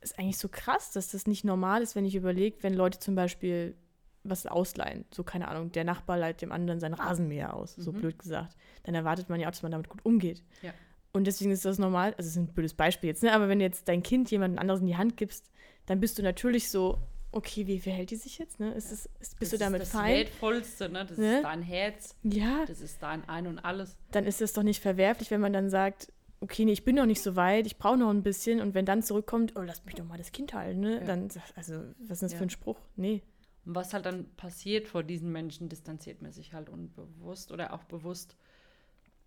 es 0.00 0.12
ist 0.12 0.18
eigentlich 0.18 0.38
so 0.38 0.48
krass, 0.48 0.90
dass 0.90 1.10
das 1.10 1.26
nicht 1.26 1.44
normal 1.44 1.82
ist, 1.82 1.94
wenn 1.94 2.06
ich 2.06 2.14
überlege, 2.14 2.62
wenn 2.62 2.72
Leute 2.72 2.98
zum 2.98 3.14
Beispiel 3.14 3.76
was 4.24 4.46
ausleihen. 4.46 5.04
So, 5.12 5.22
keine 5.22 5.48
Ahnung, 5.48 5.70
der 5.72 5.84
Nachbar 5.84 6.16
leiht 6.16 6.40
dem 6.40 6.50
anderen 6.50 6.80
sein 6.80 6.94
Rasenmäher 6.94 7.52
aus, 7.54 7.74
so 7.74 7.92
Mhm. 7.92 7.96
blöd 8.00 8.18
gesagt. 8.18 8.56
Dann 8.84 8.94
erwartet 8.94 9.28
man 9.28 9.38
ja 9.38 9.48
auch, 9.48 9.52
dass 9.52 9.62
man 9.62 9.72
damit 9.72 9.90
gut 9.90 10.00
umgeht. 10.04 10.42
Ja. 10.62 10.72
Und 11.12 11.26
deswegen 11.26 11.50
ist 11.50 11.64
das 11.64 11.78
normal, 11.78 12.14
also 12.16 12.26
es 12.26 12.28
ist 12.28 12.36
ein 12.38 12.46
blödes 12.48 12.74
Beispiel 12.74 13.08
jetzt, 13.08 13.22
ne? 13.22 13.32
aber 13.32 13.48
wenn 13.48 13.58
du 13.58 13.64
jetzt 13.64 13.86
dein 13.88 14.02
Kind 14.02 14.30
jemand 14.30 14.58
anderes 14.58 14.80
in 14.80 14.86
die 14.86 14.96
Hand 14.96 15.16
gibst, 15.16 15.50
dann 15.86 16.00
bist 16.00 16.18
du 16.18 16.22
natürlich 16.22 16.70
so, 16.70 16.98
okay, 17.32 17.66
wie 17.66 17.78
verhält 17.80 18.10
die 18.10 18.16
sich 18.16 18.38
jetzt? 18.38 18.60
Ne? 18.60 18.72
Ist 18.72 18.90
es, 18.92 19.06
ist, 19.20 19.38
bist 19.38 19.52
das 19.52 19.58
du 19.58 19.58
damit 19.58 19.82
ist 19.82 19.92
das 19.92 20.00
fein? 20.00 20.14
Wertvollste, 20.14 20.88
ne? 20.88 21.04
Das 21.04 21.18
Ne? 21.18 21.36
ist 21.36 21.42
dein 21.44 21.62
Herz, 21.62 22.16
Ja, 22.22 22.64
das 22.66 22.80
ist 22.80 23.02
dein 23.02 23.28
Ein 23.28 23.46
und 23.46 23.58
Alles. 23.58 23.96
dann 24.10 24.24
ist 24.24 24.40
es 24.40 24.54
doch 24.54 24.62
nicht 24.62 24.80
verwerflich, 24.80 25.30
wenn 25.30 25.40
man 25.42 25.52
dann 25.52 25.68
sagt, 25.68 26.10
okay, 26.40 26.64
nee, 26.64 26.72
ich 26.72 26.84
bin 26.84 26.96
noch 26.96 27.06
nicht 27.06 27.22
so 27.22 27.36
weit, 27.36 27.66
ich 27.66 27.76
brauche 27.76 27.98
noch 27.98 28.10
ein 28.10 28.22
bisschen 28.22 28.60
und 28.60 28.74
wenn 28.74 28.86
dann 28.86 29.02
zurückkommt, 29.02 29.52
oh, 29.56 29.60
lass 29.62 29.84
mich 29.84 29.94
doch 29.94 30.04
mal 30.06 30.18
das 30.18 30.32
Kind 30.32 30.54
halten, 30.54 30.80
ne? 30.80 30.94
Ja. 31.00 31.04
Dann, 31.04 31.28
also, 31.56 31.74
was 32.08 32.16
ist 32.16 32.22
das 32.22 32.32
Ja. 32.32 32.38
für 32.38 32.44
ein 32.44 32.50
Spruch? 32.50 32.78
Nee. 32.96 33.22
Und 33.66 33.74
was 33.74 33.92
halt 33.92 34.06
dann 34.06 34.28
passiert 34.36 34.88
vor 34.88 35.02
diesen 35.02 35.30
Menschen, 35.30 35.68
distanziert 35.68 36.20
man 36.22 36.32
sich 36.32 36.52
halt 36.54 36.68
unbewusst 36.68 37.52
oder 37.52 37.72
auch 37.74 37.84
bewusst 37.84 38.36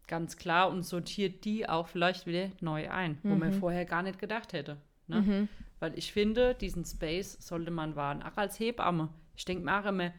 ganz 0.08 0.38
klar 0.38 0.70
und 0.70 0.84
sortiert 0.84 1.46
die 1.46 1.68
auch 1.68 1.88
vielleicht 1.88 2.26
wieder 2.28 2.50
neu 2.62 2.90
ein, 2.90 3.18
wo 3.24 3.36
man 3.36 3.50
Mhm. 3.50 3.60
vorher 3.60 3.86
gar 3.86 4.04
nicht 4.04 4.20
gedacht 4.20 4.54
hätte. 4.54 4.78
Ne? 5.08 5.22
Mhm. 5.22 5.50
Weil 5.80 5.98
ich 5.98 6.12
finde, 6.14 6.56
diesen 6.56 6.86
Space 6.86 7.38
sollte 7.40 7.72
man 7.72 7.96
wahren. 7.96 8.24
Auch 8.24 8.38
als 8.38 8.60
Hebamme. 8.60 9.10
Ich 9.36 9.46
denke 9.46 9.64
mir 9.66 9.80
auch 9.80 9.86
immer, 9.86 10.12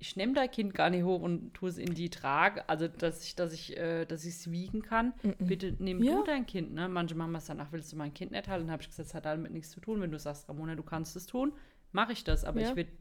ich 0.00 0.14
nehme 0.16 0.32
dein 0.32 0.50
Kind 0.50 0.74
gar 0.74 0.90
nicht 0.90 1.02
hoch 1.02 1.20
und 1.20 1.54
tue 1.54 1.68
es 1.68 1.76
in 1.76 1.92
die 1.94 2.08
Trage, 2.08 2.68
also 2.68 2.86
dass 2.86 3.24
ich, 3.24 3.34
dass 3.34 3.52
ich, 3.52 3.76
äh, 3.76 4.04
dass 4.06 4.24
ich 4.24 4.34
es 4.34 4.50
wiegen 4.50 4.82
kann. 4.82 5.12
Mhm. 5.22 5.34
Bitte 5.46 5.74
nimm 5.80 6.02
Ja. 6.02 6.16
du 6.16 6.24
dein 6.24 6.46
Kind. 6.46 6.72
Ne? 6.72 6.88
Manche 6.88 7.16
machen 7.16 7.34
es 7.34 7.46
dann, 7.46 7.60
ach, 7.60 7.68
willst 7.72 7.92
du 7.92 7.96
mein 7.96 8.14
Kind 8.14 8.30
nicht 8.30 8.46
halten? 8.48 8.66
Dann 8.66 8.72
habe 8.72 8.82
ich 8.82 8.88
gesagt, 8.88 9.08
das 9.08 9.14
hat 9.14 9.24
damit 9.26 9.50
nichts 9.52 9.70
zu 9.70 9.80
tun. 9.80 10.00
Wenn 10.00 10.12
du 10.12 10.18
sagst, 10.18 10.48
Ramona, 10.48 10.76
du 10.76 10.84
kannst 10.84 11.16
es 11.16 11.26
tun, 11.26 11.52
mache 11.90 12.12
ich 12.12 12.22
das. 12.22 12.44
Aber 12.44 12.60
Ja. 12.60 12.70
ich 12.70 12.76
würde 12.76 12.92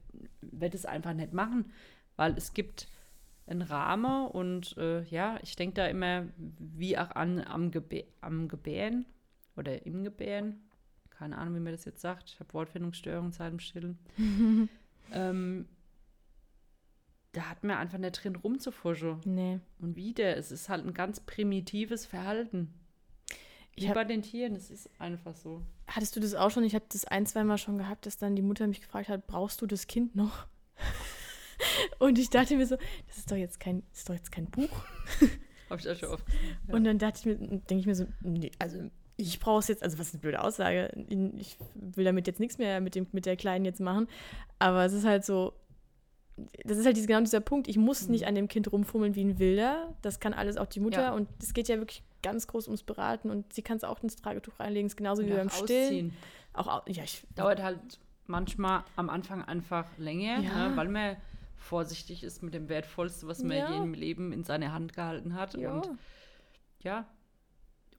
werd 0.42 0.74
es 0.74 0.86
einfach 0.88 1.13
nicht 1.13 1.34
machen, 1.34 1.72
weil 2.16 2.36
es 2.36 2.54
gibt 2.54 2.88
einen 3.48 3.62
Rahmen 3.62 4.28
und 4.28 4.76
äh, 4.78 5.04
ja, 5.04 5.40
ich 5.42 5.56
denke 5.56 5.76
da 5.76 5.88
immer 5.88 6.26
wie 6.38 6.98
auch 6.98 7.12
an 7.12 7.40
am, 7.40 7.72
Gebä 7.72 8.06
am 8.22 8.48
Gebären 8.48 9.06
oder 9.56 9.86
im 9.86 10.04
Gebären. 10.04 10.62
Keine 11.10 11.38
Ahnung, 11.38 11.56
wie 11.56 11.60
man 11.62 11.72
das 11.74 11.86
jetzt 11.86 12.02
sagt. 12.02 12.30
Ich 12.30 12.40
habe 12.40 12.54
Wortfindungsstörungen 12.54 13.32
seit 13.32 13.52
dem 13.52 13.60
Stillen. 13.60 13.98
ähm, 15.12 15.68
da 17.32 17.50
hat 17.50 17.64
man 17.64 17.78
einfach 17.78 17.98
nicht 17.98 18.24
drin 18.24 18.36
rumzufuschen. 18.36 19.22
Nee. 19.26 19.60
Und 19.80 19.96
wieder, 19.96 20.38
es 20.38 20.52
ist 20.52 20.70
halt 20.70 20.86
ein 20.86 20.94
ganz 20.94 21.20
primitives 21.20 22.06
Verhalten. 22.06 22.74
Ich 23.76 23.84
Wie 23.84 23.88
hab- 23.90 23.96
bei 23.96 24.04
den 24.06 24.24
Tieren, 24.24 24.56
es 24.56 24.70
ist 24.70 24.90
einfach 25.00 25.36
so. 25.36 25.62
Hattest 25.88 26.16
du 26.16 26.20
das 26.20 26.34
auch 26.34 26.52
schon? 26.52 26.64
Ich 26.64 26.76
habe 26.76 26.86
das 26.90 27.06
ein, 27.06 27.26
zweimal 27.26 27.58
schon 27.58 27.78
gehabt, 27.78 28.06
dass 28.06 28.18
dann 28.18 28.36
die 28.36 28.42
Mutter 28.42 28.68
mich 28.68 28.82
gefragt 28.82 29.08
hat, 29.08 29.28
brauchst 29.28 29.62
du 29.62 29.68
das 29.68 29.88
Kind 29.88 30.16
noch? 30.16 30.48
Und 32.00 32.18
ich 32.20 32.30
dachte 32.30 32.56
mir 32.56 32.66
so, 32.68 32.78
das 33.08 33.18
ist 33.18 33.32
doch 33.32 33.36
jetzt 33.36 33.60
kein, 33.60 33.84
das 33.90 34.00
ist 34.00 34.10
doch 34.10 34.14
jetzt 34.16 34.32
kein 34.32 34.46
Buch. 34.46 34.70
Habe 35.70 35.82
ich 35.82 35.90
auch 35.90 35.96
schon 35.96 36.10
oft. 36.10 36.24
Ja. 36.68 36.76
Und 36.76 36.84
dann 36.86 36.98
dachte 36.98 37.20
ich 37.20 37.26
mir, 37.26 37.36
denke 37.36 37.76
ich 37.78 37.86
mir 37.86 37.96
so, 37.96 38.06
nee, 38.22 38.52
also 38.60 38.80
ich 39.18 39.40
brauche 39.40 39.60
es 39.60 39.68
jetzt, 39.68 39.84
also 39.84 39.98
was 40.00 40.14
eine 40.14 40.22
blöde 40.22 40.42
Aussage. 40.44 40.92
Ich 41.38 41.58
will 41.74 42.06
damit 42.06 42.28
jetzt 42.28 42.40
nichts 42.40 42.58
mehr 42.58 42.80
mit, 42.82 42.96
dem, 42.96 43.08
mit 43.12 43.26
der 43.26 43.36
Kleinen 43.36 43.66
jetzt 43.66 43.80
machen. 43.82 44.08
Aber 44.60 44.86
es 44.86 44.94
ist 44.94 45.06
halt 45.06 45.26
so, 45.26 45.54
das 46.64 46.78
ist 46.78 46.86
halt 46.86 46.96
genau 47.08 47.20
dieser 47.22 47.40
Punkt. 47.40 47.68
Ich 47.68 47.78
muss 47.78 48.06
Mhm. 48.06 48.12
nicht 48.12 48.28
an 48.28 48.36
dem 48.36 48.48
Kind 48.48 48.72
rumfummeln 48.72 49.16
wie 49.16 49.24
ein 49.24 49.40
Wilder. 49.40 49.96
Das 50.04 50.20
kann 50.20 50.34
alles 50.34 50.58
auch 50.58 50.68
die 50.68 50.80
Mutter. 50.80 51.02
Ja. 51.02 51.14
Und 51.14 51.28
es 51.42 51.54
geht 51.56 51.68
ja 51.68 51.78
wirklich 51.78 52.04
ganz 52.22 52.46
groß 52.48 52.68
ums 52.68 52.84
Beraten. 52.84 53.32
Und 53.32 53.52
sie 53.54 53.64
kann 53.64 53.78
es 53.78 53.84
auch 53.84 54.02
ins 54.04 54.18
Tragetuch 54.18 54.60
reinlegen. 54.60 54.86
Ist 54.86 54.98
genauso 54.98 55.26
wie 55.26 55.32
beim 55.32 55.50
Stillen. 55.50 56.14
Auch, 56.54 56.68
au- 56.68 56.82
ja, 56.88 57.04
ich, 57.04 57.24
Dauert 57.36 57.62
halt 57.64 57.80
manchmal 58.28 58.84
am 58.96 59.10
Anfang 59.10 59.44
einfach 59.44 59.86
länger, 59.98 60.42
Ja. 60.42 60.70
ne, 60.70 60.78
weil 60.78 60.90
man 60.90 61.18
vorsichtig 61.58 62.24
ist 62.24 62.43
mit 62.43 62.54
dem 62.54 62.70
Wertvollste, 62.70 63.28
was 63.28 63.43
man 63.43 63.58
Ja. 63.58 63.72
je 63.72 63.78
im 63.84 63.93
Leben 63.93 64.32
in 64.32 64.43
seiner 64.43 64.72
Hand 64.74 64.93
gehalten 64.93 65.34
hat. 65.34 65.54
ja. 65.56 65.74
Und 65.80 65.98
ja, 66.82 67.08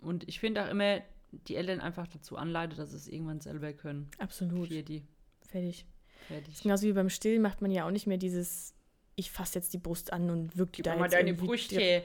und 0.01 0.27
ich 0.29 0.39
finde 0.41 0.65
auch 0.65 0.69
immer, 0.71 1.01
die 1.33 1.57
Eltern 1.57 1.81
einfach 1.81 2.07
dazu 2.07 2.37
anleiten, 2.37 2.77
dass 2.77 2.91
sie 2.93 2.97
es 2.97 3.09
irgendwann 3.09 3.41
selber 3.41 3.73
können. 3.73 4.09
absolut. 4.19 4.69
Für 4.69 4.83
die. 4.83 5.05
Fertig. 5.43 5.85
Fertig. 6.29 6.63
Genauso 6.63 6.87
wie 6.87 6.93
beim 6.93 7.11
Stillen 7.11 7.43
macht 7.43 7.61
man 7.63 7.71
ja 7.71 7.87
auch 7.87 7.91
nicht 7.91 8.07
mehr 8.07 8.17
dieses, 8.19 8.75
ich 9.17 9.31
fasse 9.31 9.59
jetzt 9.59 9.73
die 9.75 9.79
Brust 9.79 10.13
an 10.13 10.31
und 10.31 10.57
wirke 10.57 10.73
die 10.73 10.83
da 10.83 10.93
mir 10.93 11.01
mal 11.01 11.05
jetzt 11.07 11.15
deine 11.15 11.35
Brüste. 11.35 12.03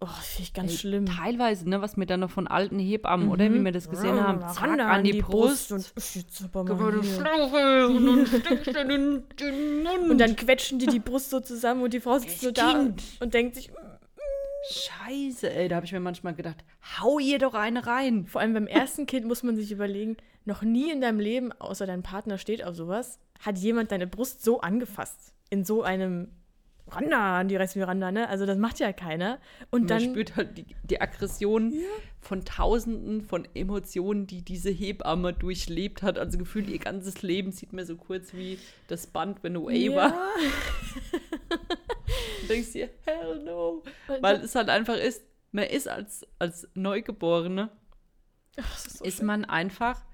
Oh, 0.00 0.06
finde 0.06 0.42
ich 0.42 0.52
ganz 0.52 0.72
Ey, 0.72 0.78
schlimm. 0.78 1.06
Teilweise, 1.06 1.68
ne, 1.68 1.80
was 1.80 1.96
wir 1.96 2.06
dann 2.06 2.20
noch 2.20 2.30
von 2.30 2.48
alten 2.48 2.78
Hebammen, 2.80 3.28
oder 3.28 3.44
wie 3.52 3.58
Mhm. 3.60 3.64
wir 3.66 3.72
das 3.72 3.88
gesehen 3.88 4.20
haben, 4.20 4.40
Ja, 4.40 4.48
zack, 4.48 4.62
ran 4.68 4.78
da 4.78 4.88
an 4.88 5.04
die, 5.04 5.20
Brust. 5.22 5.70
und 5.70 5.92
"Uff, 5.96 6.16
jetzt 6.16 6.42
aber 6.42 6.64
Gib 6.64 6.76
mal 6.78 6.92
mir 6.92 7.00
die 7.00 7.06
hier." 7.08 7.20
Schlauche 7.20 7.86
und. 7.86 9.22
Und 10.10 10.18
dann 10.18 10.34
quetschen 10.36 10.78
die 10.80 10.86
die 10.86 10.98
Brust 10.98 11.30
so 11.30 11.38
zusammen 11.40 11.82
und 11.82 11.92
die 11.94 12.00
Frau 12.00 12.18
sitzt 12.18 12.40
so 12.40 12.50
da 12.50 12.86
und 13.20 13.34
denkt 13.34 13.54
sich, 13.54 13.70
Scheiße, 14.70 15.52
ey, 15.52 15.68
da 15.68 15.76
habe 15.76 15.86
ich 15.86 15.92
mir 15.92 15.98
manchmal 16.00 16.34
gedacht, 16.34 16.64
hau 17.00 17.18
ihr 17.18 17.38
doch 17.38 17.54
eine 17.54 17.84
rein. 17.86 18.26
vor 18.26 18.40
allem 18.40 18.54
beim 18.54 18.66
ersten 18.68 19.06
Kind 19.06 19.26
muss 19.26 19.42
man 19.42 19.56
sich 19.56 19.72
überlegen, 19.72 20.16
noch 20.44 20.62
nie 20.62 20.90
in 20.92 21.00
deinem 21.00 21.18
Leben, 21.20 21.52
außer 21.52 21.84
dein 21.86 22.02
Partner 22.02 22.38
steht 22.38 22.64
auf 22.64 22.76
sowas, 22.76 23.18
hat 23.40 23.58
jemand 23.58 23.90
deine 23.90 24.06
Brust 24.06 24.44
so 24.44 24.60
angefasst. 24.60 25.32
In 25.50 25.64
so 25.64 25.82
einem 25.82 26.28
Randa, 26.94 27.40
an 27.40 27.48
die 27.48 27.56
reißt 27.56 27.76
mir 27.76 27.86
Randa, 27.86 28.12
ne? 28.12 28.28
Also 28.28 28.46
das 28.46 28.58
macht 28.58 28.78
ja 28.78 28.92
keiner. 28.92 29.38
Und 29.70 29.82
Man 29.82 29.88
dann, 29.88 30.00
spürt 30.00 30.36
halt 30.36 30.58
die, 30.58 30.66
die 30.84 31.00
Aggression 31.00 31.74
von 32.20 32.44
Tausenden 32.44 33.22
von 33.22 33.46
Emotionen, 33.54 34.26
die 34.26 34.42
diese 34.42 34.70
Hebamme 34.70 35.32
durchlebt 35.32 36.02
hat. 36.02 36.18
Also 36.18 36.38
gefühlt 36.38 36.68
ihr 36.68 36.78
ganzes 36.78 37.22
Leben 37.22 37.52
sieht 37.52 37.72
mir 37.72 37.84
so 37.84 37.96
kurz 37.96 38.32
wie 38.34 38.58
das 38.88 39.06
Band, 39.06 39.42
wenn 39.42 39.56
away 39.56 39.94
war. 39.94 40.10
ja, 40.10 40.28
Du 42.42 42.48
denkst 42.48 42.72
dir, 42.72 42.90
hell 43.04 43.42
no. 43.44 43.82
und 44.08 44.22
Weil 44.22 44.36
es 44.36 44.54
halt 44.54 44.68
einfach 44.68 44.96
ist, 44.96 45.22
man 45.52 45.64
ist 45.64 45.88
als, 45.88 46.26
als 46.38 46.68
Neugeborene, 46.74 47.70
Ach, 48.60 48.76
ist 48.76 48.98
so 48.98 49.04
ist 49.04 49.22
man 49.22 49.44
einfach, 49.44 50.04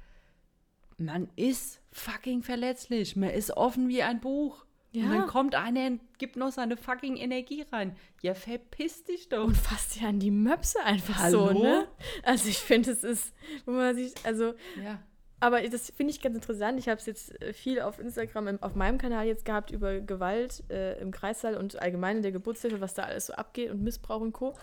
man 0.98 1.28
ist 1.36 1.80
fucking 1.92 2.42
verletzlich. 2.42 3.16
Man 3.16 3.30
ist 3.30 3.56
offen 3.56 3.88
wie 3.88 4.02
ein 4.02 4.20
Buch. 4.20 4.64
Und 5.02 5.12
Ja. 5.12 5.18
dann 5.18 5.26
kommt 5.26 5.54
einer 5.54 5.86
und 5.86 6.00
gibt 6.18 6.36
noch 6.36 6.50
seine 6.52 6.76
fucking 6.76 7.16
Energie 7.16 7.64
rein. 7.72 7.96
Ja, 8.22 8.34
verpiss 8.34 9.04
dich 9.04 9.28
doch. 9.28 9.44
und 9.46 9.56
fasst 9.56 10.00
ja 10.00 10.08
an 10.08 10.18
die 10.18 10.30
Möpse 10.30 10.82
einfach 10.84 11.18
Hallo? 11.18 11.48
so, 11.52 11.62
ne? 11.62 11.86
Also 12.22 12.48
ich 12.48 12.58
finde, 12.58 12.90
es 12.90 13.04
ist, 13.04 13.32
wo 13.66 13.72
man 13.72 13.94
sich, 13.94 14.12
also 14.24 14.54
Ja. 14.82 14.98
Aber 15.40 15.60
das 15.68 15.92
finde 15.96 16.12
ich 16.12 16.20
ganz 16.20 16.34
interessant. 16.34 16.80
Ich 16.80 16.88
habe 16.88 16.98
es 16.98 17.06
jetzt 17.06 17.40
äh, 17.40 17.52
viel 17.52 17.80
auf 17.80 18.00
Instagram, 18.00 18.58
auf 18.60 18.74
meinem 18.74 18.98
Kanal 18.98 19.24
jetzt 19.24 19.44
gehabt 19.44 19.70
über 19.70 20.00
Gewalt 20.00 20.64
äh, 20.68 20.98
im 21.00 21.12
Kreissaal 21.12 21.56
und 21.56 21.80
allgemein 21.80 22.16
in 22.16 22.22
der 22.24 22.32
Geburtshilfe, 22.32 22.80
was 22.80 22.94
da 22.94 23.04
alles 23.04 23.26
so 23.26 23.34
abgeht 23.34 23.70
und 23.70 23.80
Missbrauch 23.82 24.20
und 24.20 24.32
Co. 24.32 24.56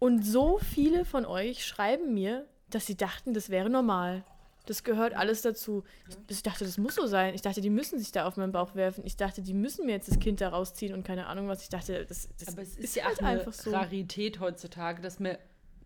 Und 0.00 0.26
so 0.26 0.58
viele 0.58 1.04
von 1.04 1.24
euch 1.24 1.64
schreiben 1.64 2.12
mir, 2.14 2.46
dass 2.68 2.86
sie 2.86 2.96
dachten, 2.96 3.32
das 3.32 3.48
wäre 3.48 3.70
normal. 3.70 4.24
Das 4.66 4.82
gehört 4.82 5.14
alles 5.14 5.42
dazu. 5.42 5.84
Ich 6.28 6.42
dachte, 6.42 6.64
das 6.64 6.76
muss 6.76 6.96
so 6.96 7.06
sein. 7.06 7.34
Ich 7.34 7.42
dachte, 7.42 7.60
die 7.60 7.70
müssen 7.70 7.98
sich 7.98 8.12
da 8.12 8.26
auf 8.26 8.36
meinen 8.36 8.52
Bauch 8.52 8.74
werfen. 8.74 9.04
Ich 9.06 9.16
dachte, 9.16 9.40
die 9.40 9.54
müssen 9.54 9.86
mir 9.86 9.92
jetzt 9.92 10.08
das 10.08 10.18
Kind 10.18 10.40
da 10.40 10.48
rausziehen 10.48 10.92
und 10.92 11.04
keine 11.04 11.26
Ahnung 11.26 11.48
was. 11.48 11.62
Ich 11.62 11.68
dachte, 11.68 12.04
das, 12.04 12.28
das 12.38 12.48
Aber 12.48 12.62
es 12.62 12.76
ist, 12.76 12.96
ja 12.96 13.04
halt 13.04 13.18
auch 13.18 13.22
eine 13.22 13.38
einfach 13.40 13.52
so. 13.52 13.70
Rarität 13.70 14.40
heutzutage, 14.40 15.00
dass 15.00 15.20
mir, 15.20 15.38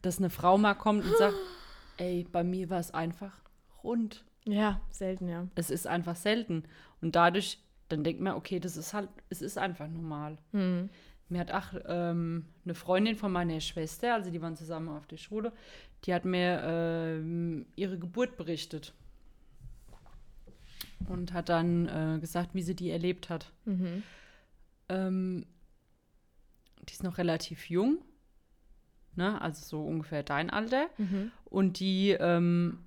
dass 0.02 0.18
eine 0.18 0.30
Frau 0.30 0.56
mal 0.58 0.74
kommt 0.74 1.04
und 1.04 1.16
sagt, 1.18 1.36
ey, 1.98 2.26
bei 2.30 2.42
mir 2.42 2.70
war 2.70 2.80
es 2.80 2.92
einfach 2.92 3.32
rund. 3.84 4.24
Ja, 4.46 4.80
selten, 4.90 5.28
ja. 5.28 5.46
Es 5.54 5.70
ist 5.70 5.86
einfach 5.86 6.16
selten. 6.16 6.64
Und 7.02 7.14
dadurch, 7.14 7.58
dann 7.88 8.02
denkt 8.02 8.22
man, 8.22 8.34
okay, 8.34 8.60
das 8.60 8.76
ist 8.78 8.94
halt, 8.94 9.10
es 9.28 9.42
ist 9.42 9.58
einfach 9.58 9.88
normal. 9.88 10.38
Mhm. 10.52 10.88
Mir 11.28 11.40
hat 11.40 11.52
auch 11.52 11.80
ähm, 11.86 12.46
eine 12.64 12.74
Freundin 12.74 13.14
von 13.14 13.30
meiner 13.30 13.60
Schwester, 13.60 14.14
also 14.14 14.30
die 14.30 14.42
waren 14.42 14.56
zusammen 14.56 14.88
auf 14.88 15.06
der 15.06 15.16
Schule, 15.16 15.52
die 16.04 16.14
hat 16.14 16.24
mir 16.24 16.62
äh, 16.62 17.64
ihre 17.76 17.98
Geburt 17.98 18.36
berichtet. 18.36 18.94
Und 21.08 21.32
hat 21.32 21.48
dann 21.48 21.88
äh, 21.88 22.18
gesagt, 22.20 22.54
wie 22.54 22.62
sie 22.62 22.76
die 22.76 22.90
erlebt 22.90 23.30
hat. 23.30 23.50
Mhm. 23.64 24.02
Ähm, 24.88 25.46
die 26.88 26.92
ist 26.92 27.02
noch 27.02 27.18
relativ 27.18 27.70
jung, 27.70 27.98
ne? 29.16 29.40
also 29.40 29.64
so 29.64 29.84
ungefähr 29.84 30.22
dein 30.22 30.50
Alter. 30.50 30.88
Mhm. 30.98 31.32
Und 31.44 31.80
die 31.80 32.10
ähm, 32.10 32.78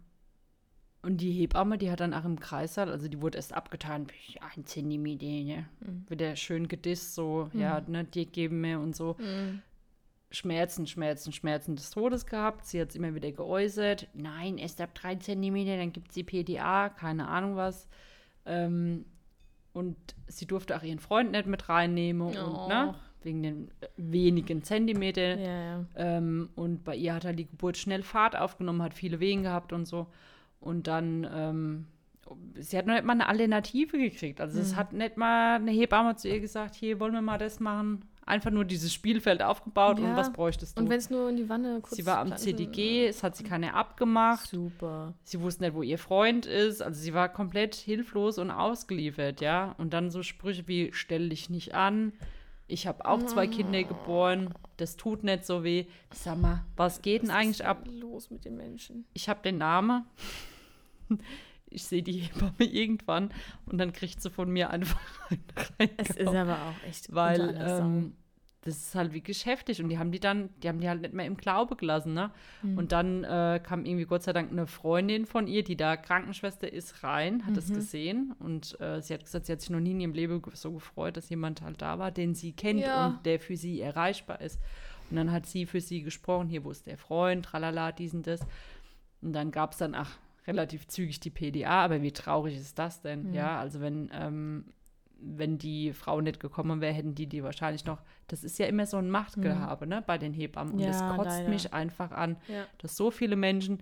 und 1.03 1.17
die 1.17 1.33
Hebamme, 1.33 1.77
die 1.77 1.91
hat 1.91 1.99
dann 1.99 2.13
auch 2.13 2.23
im 2.23 2.39
Kreissaal, 2.39 2.89
also 2.89 3.09
die 3.09 3.21
wurde 3.21 3.37
erst 3.37 3.53
abgetan, 3.53 4.07
ein 4.55 4.65
Zentimeter, 4.65 5.25
ne? 5.25 5.65
Mhm. 5.81 6.05
Wird 6.07 6.21
der 6.21 6.37
schön 6.37 6.69
gedisst, 6.69 7.13
so, 7.13 7.49
mhm. 7.51 7.59
ja, 7.59 7.81
ne, 7.81 8.05
die 8.05 8.25
geben 8.25 8.61
mir 8.61 8.79
und 8.79 8.95
so. 8.95 9.17
Mhm. 9.19 9.61
Schmerzen, 10.33 10.87
Schmerzen, 10.87 11.31
Schmerzen 11.31 11.75
des 11.75 11.91
Todes 11.91 12.25
gehabt. 12.25 12.65
Sie 12.65 12.81
hat 12.81 12.89
es 12.89 12.95
immer 12.95 13.13
wieder 13.13 13.31
geäußert. 13.31 14.07
Nein, 14.15 14.57
erst 14.57 14.81
ab 14.81 14.95
drei 14.95 15.15
Zentimeter, 15.15 15.77
dann 15.77 15.93
gibt 15.93 16.11
sie 16.11 16.23
PDA, 16.23 16.89
keine 16.89 17.27
Ahnung 17.27 17.55
was. 17.55 17.87
Ähm, 18.45 19.05
und 19.73 19.95
sie 20.27 20.47
durfte 20.47 20.75
auch 20.75 20.83
ihren 20.83 20.99
Freund 20.99 21.31
nicht 21.31 21.45
mit 21.45 21.69
reinnehmen 21.69 22.21
oh. 22.21 22.29
und, 22.29 22.67
ne? 22.67 22.95
Wegen 23.21 23.43
den 23.43 23.71
wenigen 23.95 24.63
Zentimetern. 24.63 25.39
Ja, 25.39 25.63
ja. 25.63 25.85
Ähm, 25.95 26.49
und 26.55 26.83
bei 26.83 26.95
ihr 26.95 27.13
hat 27.13 27.25
halt 27.25 27.39
die 27.39 27.47
Geburt 27.47 27.77
schnell 27.77 28.03
Fahrt 28.03 28.35
aufgenommen, 28.35 28.81
hat 28.81 28.93
viele 28.93 29.19
Wehen 29.19 29.43
gehabt 29.43 29.71
und 29.71 29.85
so. 29.85 30.07
Und 30.59 30.87
dann, 30.87 31.27
ähm, 31.31 31.87
sie 32.55 32.77
hat 32.77 32.85
noch 32.85 32.95
nicht 32.95 33.05
mal 33.05 33.13
eine 33.13 33.27
Alternative 33.27 33.97
gekriegt. 33.97 34.41
Also 34.41 34.57
mhm. 34.57 34.61
es 34.63 34.75
hat 34.75 34.93
nicht 34.93 35.15
mal 35.15 35.55
eine 35.55 35.71
Hebamme 35.71 36.15
zu 36.15 36.27
ihr 36.27 36.39
gesagt, 36.39 36.75
hier 36.75 36.99
wollen 36.99 37.13
wir 37.13 37.21
mal 37.21 37.37
das 37.37 37.59
machen. 37.59 38.03
Einfach 38.25 38.51
nur 38.51 38.63
dieses 38.63 38.93
Spielfeld 38.93 39.41
aufgebaut 39.41 39.99
ja. 39.99 40.05
und 40.05 40.15
was 40.15 40.31
bräuchtest 40.31 40.77
du? 40.77 40.81
Und 40.81 40.89
wenn 40.89 40.97
es 40.97 41.09
nur 41.09 41.29
in 41.29 41.35
die 41.35 41.49
Wanne 41.49 41.79
kurz 41.81 41.95
Sie 41.95 42.05
war 42.05 42.19
am 42.19 42.37
CDG, 42.37 43.05
es 43.07 43.21
hat 43.21 43.35
sie 43.35 43.43
keine 43.43 43.73
abgemacht. 43.73 44.47
Super. 44.47 45.13
Sie 45.23 45.41
wusste 45.41 45.63
nicht, 45.63 45.73
wo 45.73 45.81
ihr 45.81 45.97
Freund 45.97 46.45
ist. 46.45 46.81
Also 46.81 47.01
sie 47.01 47.13
war 47.13 47.27
komplett 47.27 47.75
hilflos 47.75 48.37
und 48.37 48.49
ausgeliefert, 48.49 49.41
ja. 49.41 49.75
Und 49.77 49.93
dann 49.93 50.09
so 50.09 50.23
Sprüche 50.23 50.67
wie, 50.67 50.91
stell 50.93 51.29
dich 51.29 51.49
nicht 51.49 51.75
an. 51.75 52.13
Ich 52.67 52.87
habe 52.87 53.05
auch 53.05 53.23
zwei 53.25 53.45
Kinder 53.47 53.83
geboren. 53.83 54.53
Das 54.77 54.95
tut 54.95 55.23
nicht 55.23 55.45
so 55.45 55.63
weh. 55.63 55.85
Sag 56.13 56.39
mal, 56.39 56.63
was 56.77 57.01
geht 57.01 57.23
was 57.23 57.29
denn 57.29 57.37
eigentlich 57.37 57.65
ab? 57.65 57.85
los 57.87 58.31
mit 58.31 58.45
den 58.45 58.55
Menschen? 58.55 59.05
Ich 59.13 59.27
habe 59.27 59.41
den 59.43 59.57
Namen 59.57 60.05
ich 61.73 61.83
sehe 61.83 62.03
die 62.03 62.13
Hebamme 62.19 62.53
irgendwann 62.59 63.29
und 63.65 63.77
dann 63.77 63.93
kriegt 63.93 64.21
sie 64.21 64.29
von 64.29 64.49
mir 64.49 64.69
einfach 64.69 64.99
rein. 65.79 65.89
Es 65.97 66.11
ist 66.11 66.27
aber 66.27 66.53
auch 66.55 66.87
echt 66.87 67.13
weil 67.13 67.55
ähm, 67.59 68.13
das 68.63 68.77
ist 68.77 68.95
halt 68.95 69.13
wirklich 69.13 69.45
heftig 69.45 69.81
und 69.81 69.89
die 69.89 69.97
haben 69.97 70.11
die 70.11 70.19
dann, 70.19 70.49
die 70.61 70.69
haben 70.69 70.79
die 70.79 70.87
halt 70.87 71.01
nicht 71.01 71.13
mehr 71.13 71.25
im 71.25 71.35
Glaube 71.35 71.75
gelassen, 71.75 72.13
ne? 72.13 72.31
Mhm. 72.61 72.77
Und 72.77 72.91
dann 72.93 73.23
äh, 73.25 73.59
kam 73.61 73.85
irgendwie 73.85 74.05
Gott 74.05 74.23
sei 74.23 74.31
Dank 74.31 74.51
eine 74.51 74.67
Freundin 74.67 75.25
von 75.25 75.47
ihr, 75.47 75.63
die 75.63 75.75
da 75.75 75.97
Krankenschwester 75.97 76.71
ist, 76.71 77.03
rein, 77.03 77.43
hat 77.43 77.51
mhm. 77.51 77.55
das 77.55 77.73
gesehen 77.73 78.33
und 78.39 78.79
äh, 78.79 79.01
sie 79.01 79.13
hat 79.13 79.25
gesagt, 79.25 79.47
sie 79.47 79.51
hat 79.51 79.61
sich 79.61 79.69
noch 79.69 79.81
nie 79.81 79.91
in 79.91 79.99
ihrem 79.99 80.13
Leben 80.13 80.41
so 80.53 80.71
gefreut, 80.71 81.17
dass 81.17 81.29
jemand 81.29 81.61
halt 81.61 81.81
da 81.81 81.99
war, 81.99 82.11
den 82.11 82.35
sie 82.35 82.53
kennt 82.53 82.79
ja. 82.79 83.07
und 83.07 83.25
der 83.25 83.39
für 83.39 83.57
sie 83.57 83.81
erreichbar 83.81 84.39
ist. 84.39 84.59
Und 85.09 85.17
dann 85.17 85.31
hat 85.31 85.45
sie 85.45 85.65
für 85.65 85.81
sie 85.81 86.01
gesprochen, 86.01 86.47
hier, 86.47 86.63
wo 86.63 86.71
ist 86.71 86.87
der 86.87 86.97
Freund, 86.97 87.45
tralala, 87.45 87.91
dies 87.91 88.13
und 88.13 88.25
das. 88.25 88.39
Und 89.21 89.33
dann 89.33 89.51
gab 89.51 89.73
es 89.73 89.77
dann, 89.77 89.93
ach, 89.93 90.17
relativ 90.47 90.87
zügig 90.87 91.19
die 91.19 91.29
PDA, 91.29 91.83
aber 91.83 92.01
wie 92.01 92.11
traurig 92.11 92.55
ist 92.55 92.77
das 92.79 93.01
denn? 93.01 93.29
Mhm. 93.29 93.33
Ja, 93.33 93.59
also 93.59 93.81
wenn, 93.81 94.09
ähm, 94.13 94.65
wenn 95.19 95.57
die 95.57 95.93
Frau 95.93 96.21
nicht 96.21 96.39
gekommen 96.39 96.81
wäre, 96.81 96.93
hätten 96.93 97.15
die 97.15 97.27
die 97.27 97.43
wahrscheinlich 97.43 97.85
noch. 97.85 98.01
Das 98.27 98.43
ist 98.43 98.59
ja 98.59 98.65
immer 98.65 98.85
so 98.85 98.97
ein 98.97 99.09
Machtgehabe, 99.09 99.85
mhm. 99.85 99.89
ne, 99.89 100.03
bei 100.05 100.17
den 100.17 100.33
Hebammen. 100.33 100.73
Und 100.73 100.79
ja, 100.79 100.87
das 100.87 100.99
kotzt 101.15 101.39
leider. 101.39 101.49
mich 101.49 101.73
einfach 101.73 102.11
an, 102.11 102.37
ja. 102.47 102.65
dass 102.79 102.95
so 102.95 103.11
viele 103.11 103.35
Menschen. 103.35 103.79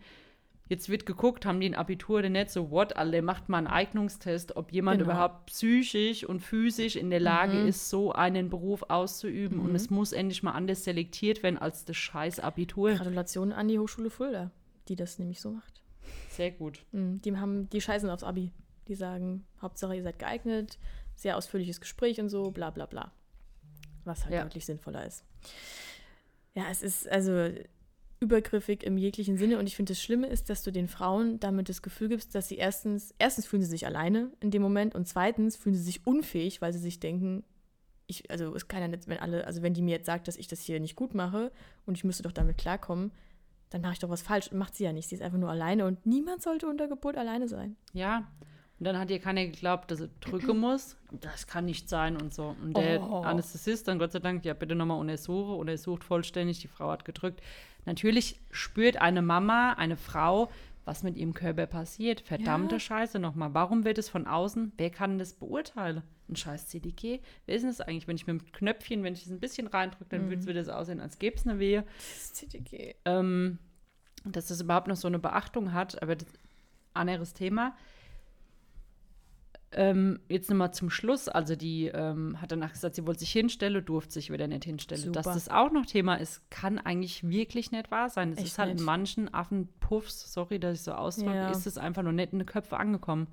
Jetzt 0.67 0.88
wird 0.88 1.06
geguckt, 1.06 1.45
haben 1.45 1.60
die 1.60 1.67
ein 1.67 1.76
Abitur 1.76 2.19
oder 2.19 2.30
nicht, 2.30 2.50
so 2.50 2.71
what, 2.71 2.95
alle 2.95 3.21
macht 3.21 3.50
mal 3.50 3.58
einen 3.58 3.67
Eignungstest, 3.67 4.56
ob 4.56 4.71
jemand 4.71 5.00
genau. 5.00 5.12
überhaupt 5.12 5.47
psychisch 5.47 6.24
und 6.24 6.39
physisch 6.39 6.95
in 6.95 7.10
der 7.10 7.19
Lage 7.19 7.58
mhm. 7.58 7.67
ist, 7.67 7.89
so 7.89 8.13
einen 8.13 8.50
Beruf 8.50 8.84
auszuüben. 8.88 9.60
Und 9.60 9.69
mhm. 9.69 9.76
es 9.76 9.89
muss 9.89 10.13
endlich 10.13 10.43
mal 10.43 10.52
anders 10.52 10.86
selektiert 10.86 11.43
werden 11.43 11.58
als 11.58 11.84
das 11.84 11.97
scheiß 11.97 12.39
Abitur. 12.39 12.93
Gratulation 12.93 13.52
an 13.52 13.67
die 13.67 13.80
Hochschule 13.80 14.10
Fulda, 14.10 14.52
die 14.88 14.95
das 14.95 15.19
nämlich 15.19 15.41
so 15.41 15.52
macht. 15.52 15.81
Sehr 16.30 16.52
gut. 16.52 16.86
Mhm, 16.91 17.21
die 17.21 17.36
haben, 17.38 17.69
die 17.69 17.82
scheißen 17.82 18.10
aufs 18.10 18.24
Abi. 18.24 18.52
Die 18.88 18.95
sagen, 18.95 19.45
Hauptsache 19.62 19.95
ihr 19.95 20.04
seid 20.04 20.19
geeignet, 20.19 20.78
sehr 21.15 21.38
ausführliches 21.38 21.80
Gespräch 21.80 22.19
und 22.19 22.30
so, 22.30 22.52
bla 22.52 22.71
bla 22.71 22.86
bla. 22.86 23.12
Was 24.06 24.24
halt 24.26 24.34
ja. 24.34 24.43
deutlich 24.43 24.65
sinnvoller 24.65 25.06
ist. 25.06 25.24
Ja, 26.56 26.65
es 26.69 26.82
ist 26.82 27.08
also 27.08 27.50
übergriffig 28.19 28.84
im 28.84 28.97
jeglichen 28.97 29.38
Sinne 29.38 29.58
und 29.58 29.67
ich 29.67 29.76
finde 29.76 29.93
das 29.93 30.02
Schlimme 30.02 30.28
ist, 30.28 30.50
dass 30.50 30.63
du 30.63 30.71
den 30.71 30.88
Frauen 30.88 31.39
damit 31.39 31.69
das 31.69 31.82
Gefühl 31.82 32.10
gibst, 32.10 32.36
dass 32.36 32.47
sie 32.47 32.58
erstens, 32.58 33.15
erstens 33.17 33.47
fühlen 33.47 33.63
sie 33.63 33.69
sich 33.69 33.86
alleine 33.86 34.32
in 34.39 34.52
dem 34.52 34.62
Moment 34.62 34.93
und 34.93 35.08
zweitens 35.08 35.56
fühlen 35.56 35.76
sie 35.76 35.82
sich 35.82 36.06
unfähig, 36.06 36.62
weil 36.62 36.71
sie 36.71 36.80
sich 36.80 37.00
denken, 37.00 37.43
ich, 38.06 38.30
also 38.30 38.56
ja 38.56 38.88
nicht, 38.88 39.08
wenn 39.08 39.17
alle, 39.17 39.47
also 39.47 39.63
wenn 39.63 39.74
die 39.74 39.82
mir 39.82 39.95
jetzt 39.95 40.06
sagt, 40.06 40.28
dass 40.28 40.38
ich 40.38 40.47
das 40.47 40.62
hier 40.62 40.80
nicht 40.80 40.95
gut 40.95 41.15
mache 41.15 41.52
und 41.86 41.97
ich 41.97 42.04
müsste 42.04 42.24
doch 42.24 42.32
damit 42.32 42.58
klarkommen, 42.58 43.12
dann 43.72 43.82
mache 43.82 43.94
ich 43.94 44.00
doch 44.00 44.10
was 44.10 44.22
falsch. 44.22 44.52
Macht 44.52 44.76
sie 44.76 44.84
ja 44.84 44.94
nicht. 44.94 45.10
Sie 45.10 45.16
ist 45.16 45.22
einfach 45.22 45.40
nur 45.40 45.50
alleine 45.50 45.86
und 45.86 46.06
niemand 46.06 46.44
sollte 46.44 46.68
unter 46.68 46.88
Geburt 46.88 47.18
alleine 47.18 47.48
sein. 47.48 47.76
Ja. 47.94 48.28
Und 48.80 48.86
dann 48.86 48.98
hat 48.98 49.12
ihr 49.12 49.20
keiner 49.20 49.46
geglaubt, 49.46 49.92
dass 49.92 50.02
er 50.02 50.10
drücken 50.20 50.58
muss. 50.60 50.98
Das 51.12 51.48
kann 51.48 51.66
nicht 51.66 51.88
sein 51.88 52.18
und 52.18 52.34
so. 52.34 52.56
Und 52.62 52.76
der 52.76 53.02
oh. 53.02 53.22
Anästhesist 53.22 53.88
dann 53.88 53.98
Gott 53.98 54.12
sei 54.12 54.20
Dank, 54.20 54.44
ja, 54.44 54.54
bitte 54.54 54.76
nochmal 54.76 55.00
untersuche. 55.00 55.54
Untersucht 55.54 56.04
vollständig. 56.04 56.60
Die 56.60 56.68
Frau 56.68 56.92
hat 56.92 57.06
gedrückt. 57.06 57.42
Natürlich 57.86 58.40
spürt 58.52 58.98
eine 58.98 59.22
Mama, 59.22 59.74
eine 59.74 59.98
Frau, 59.98 60.52
was 60.86 61.04
mit 61.04 61.17
ihrem 61.17 61.34
Körper 61.34 61.67
passiert. 61.67 62.22
Verdammte 62.22 62.76
ja. 62.76 62.80
Scheiße 62.80 63.20
nochmal. 63.20 63.54
Warum 63.54 63.86
wird 63.86 63.98
es 63.98 64.10
von 64.10 64.28
außen? 64.28 64.74
Wer 64.78 64.89
kann 64.89 65.17
das 65.17 65.34
beurteilen? 65.34 66.04
Ein 66.28 66.36
scheiß 66.36 66.67
CDG? 66.67 67.20
Wer 67.46 67.56
ist 67.56 67.62
denn 67.62 67.70
das 67.70 67.82
eigentlich? 67.82 68.08
Wenn 68.08 68.15
ich 68.15 68.28
mit 68.28 68.41
dem 68.41 68.52
Knöpfchen, 68.52 69.04
wenn 69.04 69.13
ich 69.13 69.26
es 69.26 69.32
ein 69.32 69.39
bisschen 69.39 69.67
reindrücke, 69.67 70.10
dann 70.10 70.28
mhm. 70.28 70.46
würde 70.46 70.60
es 70.60 70.67
so 70.67 70.74
aussehen, 70.74 71.00
als 71.00 71.20
gäbe 71.20 71.36
es 71.36 71.46
eine 71.46 71.60
Wehe. 71.60 71.84
Das 71.98 72.34
CDG. 72.34 72.96
Ähm, 73.06 73.60
dass 74.24 74.48
das 74.48 74.62
überhaupt 74.62 74.88
noch 74.88 74.96
so 74.96 75.08
eine 75.08 75.20
Beachtung 75.20 75.74
hat, 75.74 76.02
aber 76.02 76.15
das 76.15 76.28
anderes 76.94 77.34
Thema. 77.34 77.76
Ähm, 79.74 80.20
jetzt 80.28 80.50
nochmal 80.50 80.74
zum 80.74 80.90
Schluss, 80.90 81.30
also 81.30 81.56
die 81.56 81.88
ähm, 81.88 82.42
hat 82.42 82.52
danach 82.52 82.74
gesagt, 82.74 82.96
sie 82.96 83.08
wollte 83.08 83.22
sich 83.22 83.32
hinstellen, 83.32 83.84
durfte 83.86 84.14
sich 84.14 84.30
wieder 84.30 84.48
nicht 84.48 84.66
hinstellen. 84.66 85.02
Super. 85.02 85.22
Dass 85.22 85.34
das 85.34 85.50
auch 85.50 85.72
noch 85.72 85.86
Thema 85.86 86.16
ist, 86.16 86.50
kann 86.50 86.78
eigentlich 86.78 87.28
wirklich 87.28 87.72
nicht 87.72 87.90
wahr 87.90 88.10
sein. 88.10 88.34
Es 88.34 88.44
ist 88.44 88.58
halt 88.58 88.78
in 88.78 88.86
manchen 88.86 89.34
Affenpuffs, 89.34 90.34
sorry, 90.34 90.60
dass 90.60 90.80
ich 90.80 90.84
so 90.84 90.92
ausdrücke, 90.92 91.36
ja. 91.36 91.52
ist 91.52 91.68
es 91.68 91.78
einfach 91.78 92.04
nur 92.04 92.12
nicht 92.12 92.34
in 92.34 92.40
die 92.40 92.46
Köpfe 92.46 92.78
angekommen. 92.78 93.28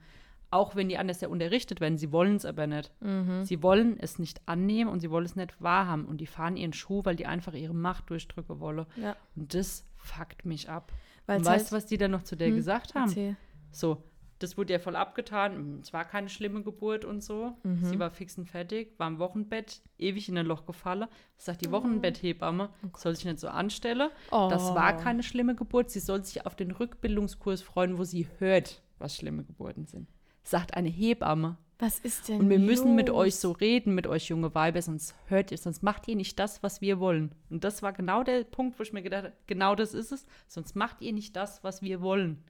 Auch 0.51 0.77
wenn 0.77 0.89
die 0.89 0.97
anders 0.97 1.21
ja 1.21 1.29
unterrichtet 1.29 1.81
werden, 1.81 1.99
sie 1.99 2.13
wollen 2.13 2.37
es 2.37 2.45
aber 2.45 2.67
nicht. 2.67 2.91
Mhm. 3.01 3.45
Sie 3.45 3.63
wollen 3.63 3.99
es 4.01 4.19
nicht 4.19 4.41
annehmen 4.47 4.91
und 4.91 5.01
sie 5.01 5.11
wollen 5.11 5.27
es 5.27 5.37
nicht 5.37 5.61
wahrhaben. 5.61 6.07
Und 6.07 6.21
die 6.21 6.27
fahren 6.27 6.57
ihren 6.57 6.73
Schuh, 6.73 7.05
weil 7.05 7.17
die 7.17 7.27
einfach 7.27 7.53
ihre 7.53 7.75
Macht 7.75 8.09
durchdrücken 8.09 8.59
wollen. 8.61 8.87
Ja. 8.97 9.15
Und 9.37 9.53
das 9.53 9.85
fuckt 9.97 10.47
mich 10.47 10.71
ab. 10.71 10.93
Weil 11.27 11.39
und 11.39 11.45
weißt 11.45 11.71
du, 11.71 11.73
halt 11.73 11.83
was 11.83 11.87
die 11.87 11.99
dann 11.99 12.13
noch 12.13 12.23
zu 12.23 12.37
der 12.37 12.49
hm, 12.49 12.57
gesagt 12.57 12.95
haben? 12.95 13.09
Erzähl. 13.09 13.37
So, 13.71 14.03
das 14.39 14.57
wurde 14.57 14.73
ja 14.73 14.79
voll 14.79 14.97
abgetan. 14.97 15.55
Hm, 15.55 15.81
es 15.81 15.93
war 15.93 16.05
keine 16.05 16.29
schlimme 16.29 16.63
Geburt 16.63 17.05
und 17.05 17.23
so. 17.23 17.57
Mhm. 17.63 17.85
Sie 17.85 17.99
war 17.99 18.11
fix 18.11 18.39
und 18.39 18.47
fertig, 18.47 18.99
war 18.99 19.09
im 19.09 19.19
Wochenbett, 19.19 19.83
ewig 19.99 20.29
in 20.29 20.39
ein 20.39 20.47
Loch 20.47 20.67
gefallen. 20.67 21.07
Sagt 21.37 21.63
die 21.63 21.69
oh. 21.69 21.73
Wochenbetthebamme, 21.73 22.71
oh 22.85 22.97
soll 22.97 23.15
sich 23.17 23.25
nicht 23.25 23.41
so 23.41 23.49
anstellen. 23.49 24.11
Oh. 24.31 24.49
Das 24.51 24.75
war 24.75 24.97
keine 24.97 25.23
schlimme 25.23 25.55
Geburt. 25.55 25.91
Sie 25.91 26.01
soll 26.01 26.25
sich 26.25 26.47
auf 26.47 26.55
den 26.55 26.71
Rückbildungskurs 26.71 27.63
freuen, 27.63 27.99
wo 27.99 28.05
sie 28.05 28.29
hört, 28.39 28.83
was 28.99 29.17
schlimme 29.17 29.45
Geburten 29.45 29.87
sind. 29.87 30.09
Sagt 30.43 30.75
eine 30.75 30.89
Hebamme. 30.89 31.59
Was 31.81 32.01
ist 32.01 32.29
denn? 32.29 32.41
Und 32.41 32.51
wir 32.51 32.59
müssen 32.59 32.97
mit 32.97 33.09
euch 33.09 33.37
so 33.37 33.53
reden, 33.53 33.95
mit 33.95 34.09
euch 34.09 34.29
junge 34.29 34.53
Weiber, 34.53 34.83
sonst 34.83 35.15
hört 35.27 35.53
ihr, 35.53 35.59
sonst 35.59 35.85
macht 35.85 36.09
ihr 36.09 36.17
nicht 36.17 36.37
das, 36.39 36.61
was 36.65 36.81
wir 36.81 36.99
wollen. 36.99 37.33
Und 37.51 37.63
das 37.63 37.83
war 37.83 37.93
genau 37.93 38.25
der 38.25 38.43
Punkt, 38.43 38.79
wo 38.79 38.83
ich 38.83 38.93
mir 38.93 39.03
gedacht 39.03 39.25
habe, 39.25 39.35
genau 39.47 39.77
das 39.77 39.95
ist 39.95 40.11
es, 40.11 40.27
sonst 40.49 40.75
macht 40.75 41.01
ihr 41.03 41.13
nicht 41.13 41.37
das, 41.37 41.63
was 41.63 41.81
wir 41.81 42.01
wollen. 42.01 42.43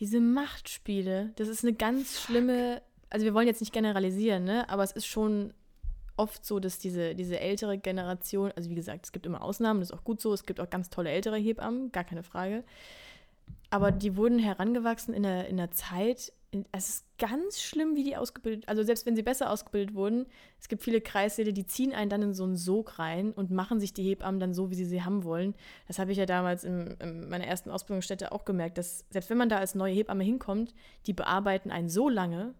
Diese 0.00 0.20
Machtspiele, 0.20 1.32
das 1.36 1.48
ist 1.48 1.64
eine 1.64 1.74
ganz 1.74 2.18
Fuck. 2.18 2.26
schlimme, 2.26 2.82
also 3.10 3.24
wir 3.24 3.34
wollen 3.34 3.46
jetzt 3.46 3.60
nicht 3.60 3.72
generalisieren, 3.72 4.44
ne? 4.44 4.68
Aber 4.68 4.82
es 4.82 4.92
ist 4.92 5.06
schon 5.06 5.54
oft 6.16 6.44
so, 6.44 6.60
dass 6.60 6.78
diese, 6.78 7.14
diese 7.14 7.40
ältere 7.40 7.78
Generation, 7.78 8.52
also 8.56 8.70
wie 8.70 8.74
gesagt, 8.76 9.06
es 9.06 9.12
gibt 9.12 9.26
immer 9.26 9.42
Ausnahmen, 9.42 9.80
das 9.80 9.90
ist 9.90 9.96
auch 9.96 10.04
gut 10.04 10.20
so, 10.20 10.32
es 10.32 10.46
gibt 10.46 10.60
auch 10.60 10.70
ganz 10.70 10.90
tolle 10.90 11.10
ältere 11.10 11.36
Hebammen, 11.36 11.90
gar 11.92 12.04
keine 12.04 12.22
Frage. 12.22 12.64
aber 13.70 13.90
die 13.90 14.16
wurden 14.16 14.38
herangewachsen 14.38 15.14
in 15.14 15.24
der, 15.24 15.48
in 15.48 15.56
der 15.56 15.72
Zeit. 15.72 16.32
Es 16.72 16.88
ist 16.88 17.04
ganz 17.18 17.60
schlimm, 17.60 17.96
wie 17.96 18.04
die 18.04 18.16
ausgebildet, 18.16 18.68
also 18.68 18.82
selbst 18.82 19.06
wenn 19.06 19.16
sie 19.16 19.22
besser 19.22 19.50
ausgebildet 19.50 19.94
wurden, 19.94 20.26
es 20.60 20.68
gibt 20.68 20.82
viele 20.82 21.00
Kreissäle, 21.00 21.52
die 21.52 21.66
ziehen 21.66 21.92
einen 21.92 22.10
dann 22.10 22.22
in 22.22 22.34
so 22.34 22.44
einen 22.44 22.56
Sog 22.56 22.98
rein 22.98 23.32
und 23.32 23.50
machen 23.50 23.80
sich 23.80 23.92
die 23.92 24.02
Hebammen 24.02 24.40
dann 24.40 24.54
so, 24.54 24.70
wie 24.70 24.74
sie 24.74 24.84
sie 24.84 25.02
haben 25.02 25.24
wollen. 25.24 25.54
Das 25.88 25.98
habe 25.98 26.12
ich 26.12 26.18
ja 26.18 26.26
damals 26.26 26.64
in, 26.64 26.88
in 27.00 27.28
meiner 27.28 27.46
ersten 27.46 27.70
Ausbildungsstätte 27.70 28.32
auch 28.32 28.44
gemerkt, 28.44 28.78
dass 28.78 29.04
selbst 29.10 29.30
wenn 29.30 29.38
man 29.38 29.48
da 29.48 29.58
als 29.58 29.74
neue 29.74 29.94
Hebamme 29.94 30.24
hinkommt, 30.24 30.74
die 31.06 31.12
bearbeiten 31.12 31.70
einen 31.70 31.88
so 31.88 32.08
lange, 32.08 32.54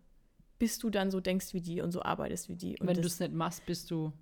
bis 0.58 0.78
du 0.78 0.90
dann 0.90 1.10
so 1.10 1.20
denkst 1.20 1.52
wie 1.52 1.60
die 1.60 1.80
und 1.80 1.90
so 1.90 2.02
arbeitest 2.02 2.48
wie 2.48 2.56
die. 2.56 2.78
Und 2.78 2.86
Wenn 2.86 3.00
du 3.00 3.06
es 3.06 3.20
nicht 3.20 3.32
machst, 3.32 3.66
bist 3.66 3.90
du. 3.90 4.12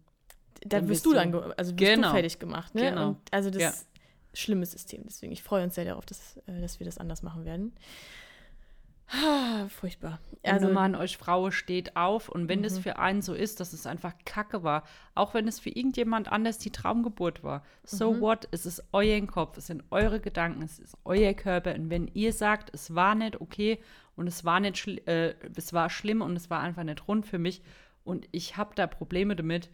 dann 0.66 0.88
wirst 0.88 1.04
bist 1.04 1.06
du 1.06 1.12
dann, 1.14 1.34
also 1.56 1.72
Genau. 1.76 2.08
du 2.08 2.14
fertig 2.14 2.38
gemacht. 2.38 2.74
Ne? 2.74 2.82
Genau. 2.90 3.08
Und 3.10 3.18
also 3.30 3.50
das 3.50 3.62
Ja. 3.62 3.68
ist 3.70 3.86
ein 3.94 4.36
schlimmes 4.36 4.70
System. 4.72 5.02
Deswegen, 5.04 5.32
ich 5.32 5.42
freue 5.42 5.62
uns 5.64 5.74
sehr 5.74 5.84
darauf, 5.84 6.06
dass, 6.06 6.36
äh, 6.46 6.60
dass 6.60 6.78
wir 6.80 6.84
das 6.86 6.98
anders 6.98 7.22
machen 7.22 7.44
werden. 7.44 7.72
Ah, 9.08 9.68
furchtbar. 9.68 10.20
Also, 10.42 10.66
Also, 10.66 10.74
Mann, 10.74 10.94
euch 10.94 11.16
Frau 11.18 11.50
steht 11.50 11.96
auf 11.96 12.28
und 12.30 12.48
wenn 12.48 12.62
das 12.62 12.78
Mhm. 12.78 12.82
für 12.82 12.98
einen 12.98 13.20
so 13.22 13.34
ist, 13.34 13.60
dass 13.60 13.72
es 13.74 13.86
einfach 13.86 14.14
Kacke 14.24 14.62
war, 14.62 14.84
auch 15.14 15.34
wenn 15.34 15.46
es 15.46 15.60
für 15.60 15.68
irgendjemand 15.70 16.32
anders 16.32 16.58
die 16.58 16.70
Traumgeburt 16.70 17.42
war, 17.44 17.62
so 17.84 18.14
Mhm. 18.14 18.20
what? 18.20 18.48
Es 18.52 18.64
ist 18.64 18.82
euer 18.92 19.20
Kopf, 19.26 19.58
es 19.58 19.66
sind 19.66 19.84
eure 19.90 20.18
Gedanken, 20.20 20.62
es 20.62 20.78
ist 20.78 20.96
euer 21.04 21.34
Körper 21.34 21.74
und 21.74 21.90
wenn 21.90 22.08
ihr 22.08 22.32
sagt, 22.32 22.70
es 22.74 22.94
war 22.94 23.14
nicht 23.14 23.40
okay 23.40 23.78
und 24.16 24.26
es 24.26 24.44
war 24.44 24.60
nicht, 24.60 24.86
äh, 25.06 25.34
es 25.56 25.72
war 25.74 25.90
schlimm 25.90 26.22
und 26.22 26.34
es 26.36 26.48
war 26.48 26.60
einfach 26.60 26.84
nicht 26.84 27.06
rund 27.06 27.26
für 27.26 27.38
mich 27.38 27.62
und 28.04 28.26
ich 28.32 28.56
habe 28.56 28.74
da 28.74 28.86
Probleme 28.86 29.36
damit, 29.36 29.68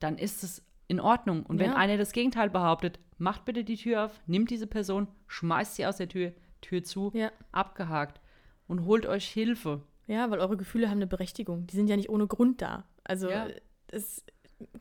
dann 0.00 0.18
ist 0.18 0.44
es 0.44 0.62
in 0.88 1.00
Ordnung. 1.00 1.44
Und 1.46 1.58
wenn 1.58 1.70
Ja. 1.70 1.76
einer 1.76 1.96
das 1.96 2.12
Gegenteil 2.12 2.50
behauptet, 2.50 2.98
macht 3.16 3.46
bitte 3.46 3.64
die 3.64 3.76
Tür 3.76 4.04
auf, 4.04 4.20
nimmt 4.26 4.50
diese 4.50 4.66
Person, 4.66 5.08
schmeißt 5.28 5.76
sie 5.76 5.86
aus 5.86 5.96
der 5.96 6.08
Tür, 6.08 6.32
Tür 6.60 6.84
zu, 6.84 7.10
ja. 7.14 7.32
abgehakt 7.52 8.20
und 8.68 8.84
holt 8.84 9.06
euch 9.06 9.26
Hilfe. 9.28 9.82
ja, 10.06 10.30
weil 10.30 10.40
eure 10.40 10.56
Gefühle 10.56 10.88
haben 10.88 10.98
eine 10.98 11.06
Berechtigung. 11.06 11.66
Die 11.66 11.76
sind 11.76 11.88
ja 11.88 11.96
nicht 11.96 12.10
ohne 12.10 12.26
Grund 12.26 12.60
da. 12.62 12.84
Also 13.04 13.30
Ja. 13.30 13.46
es, 13.88 14.24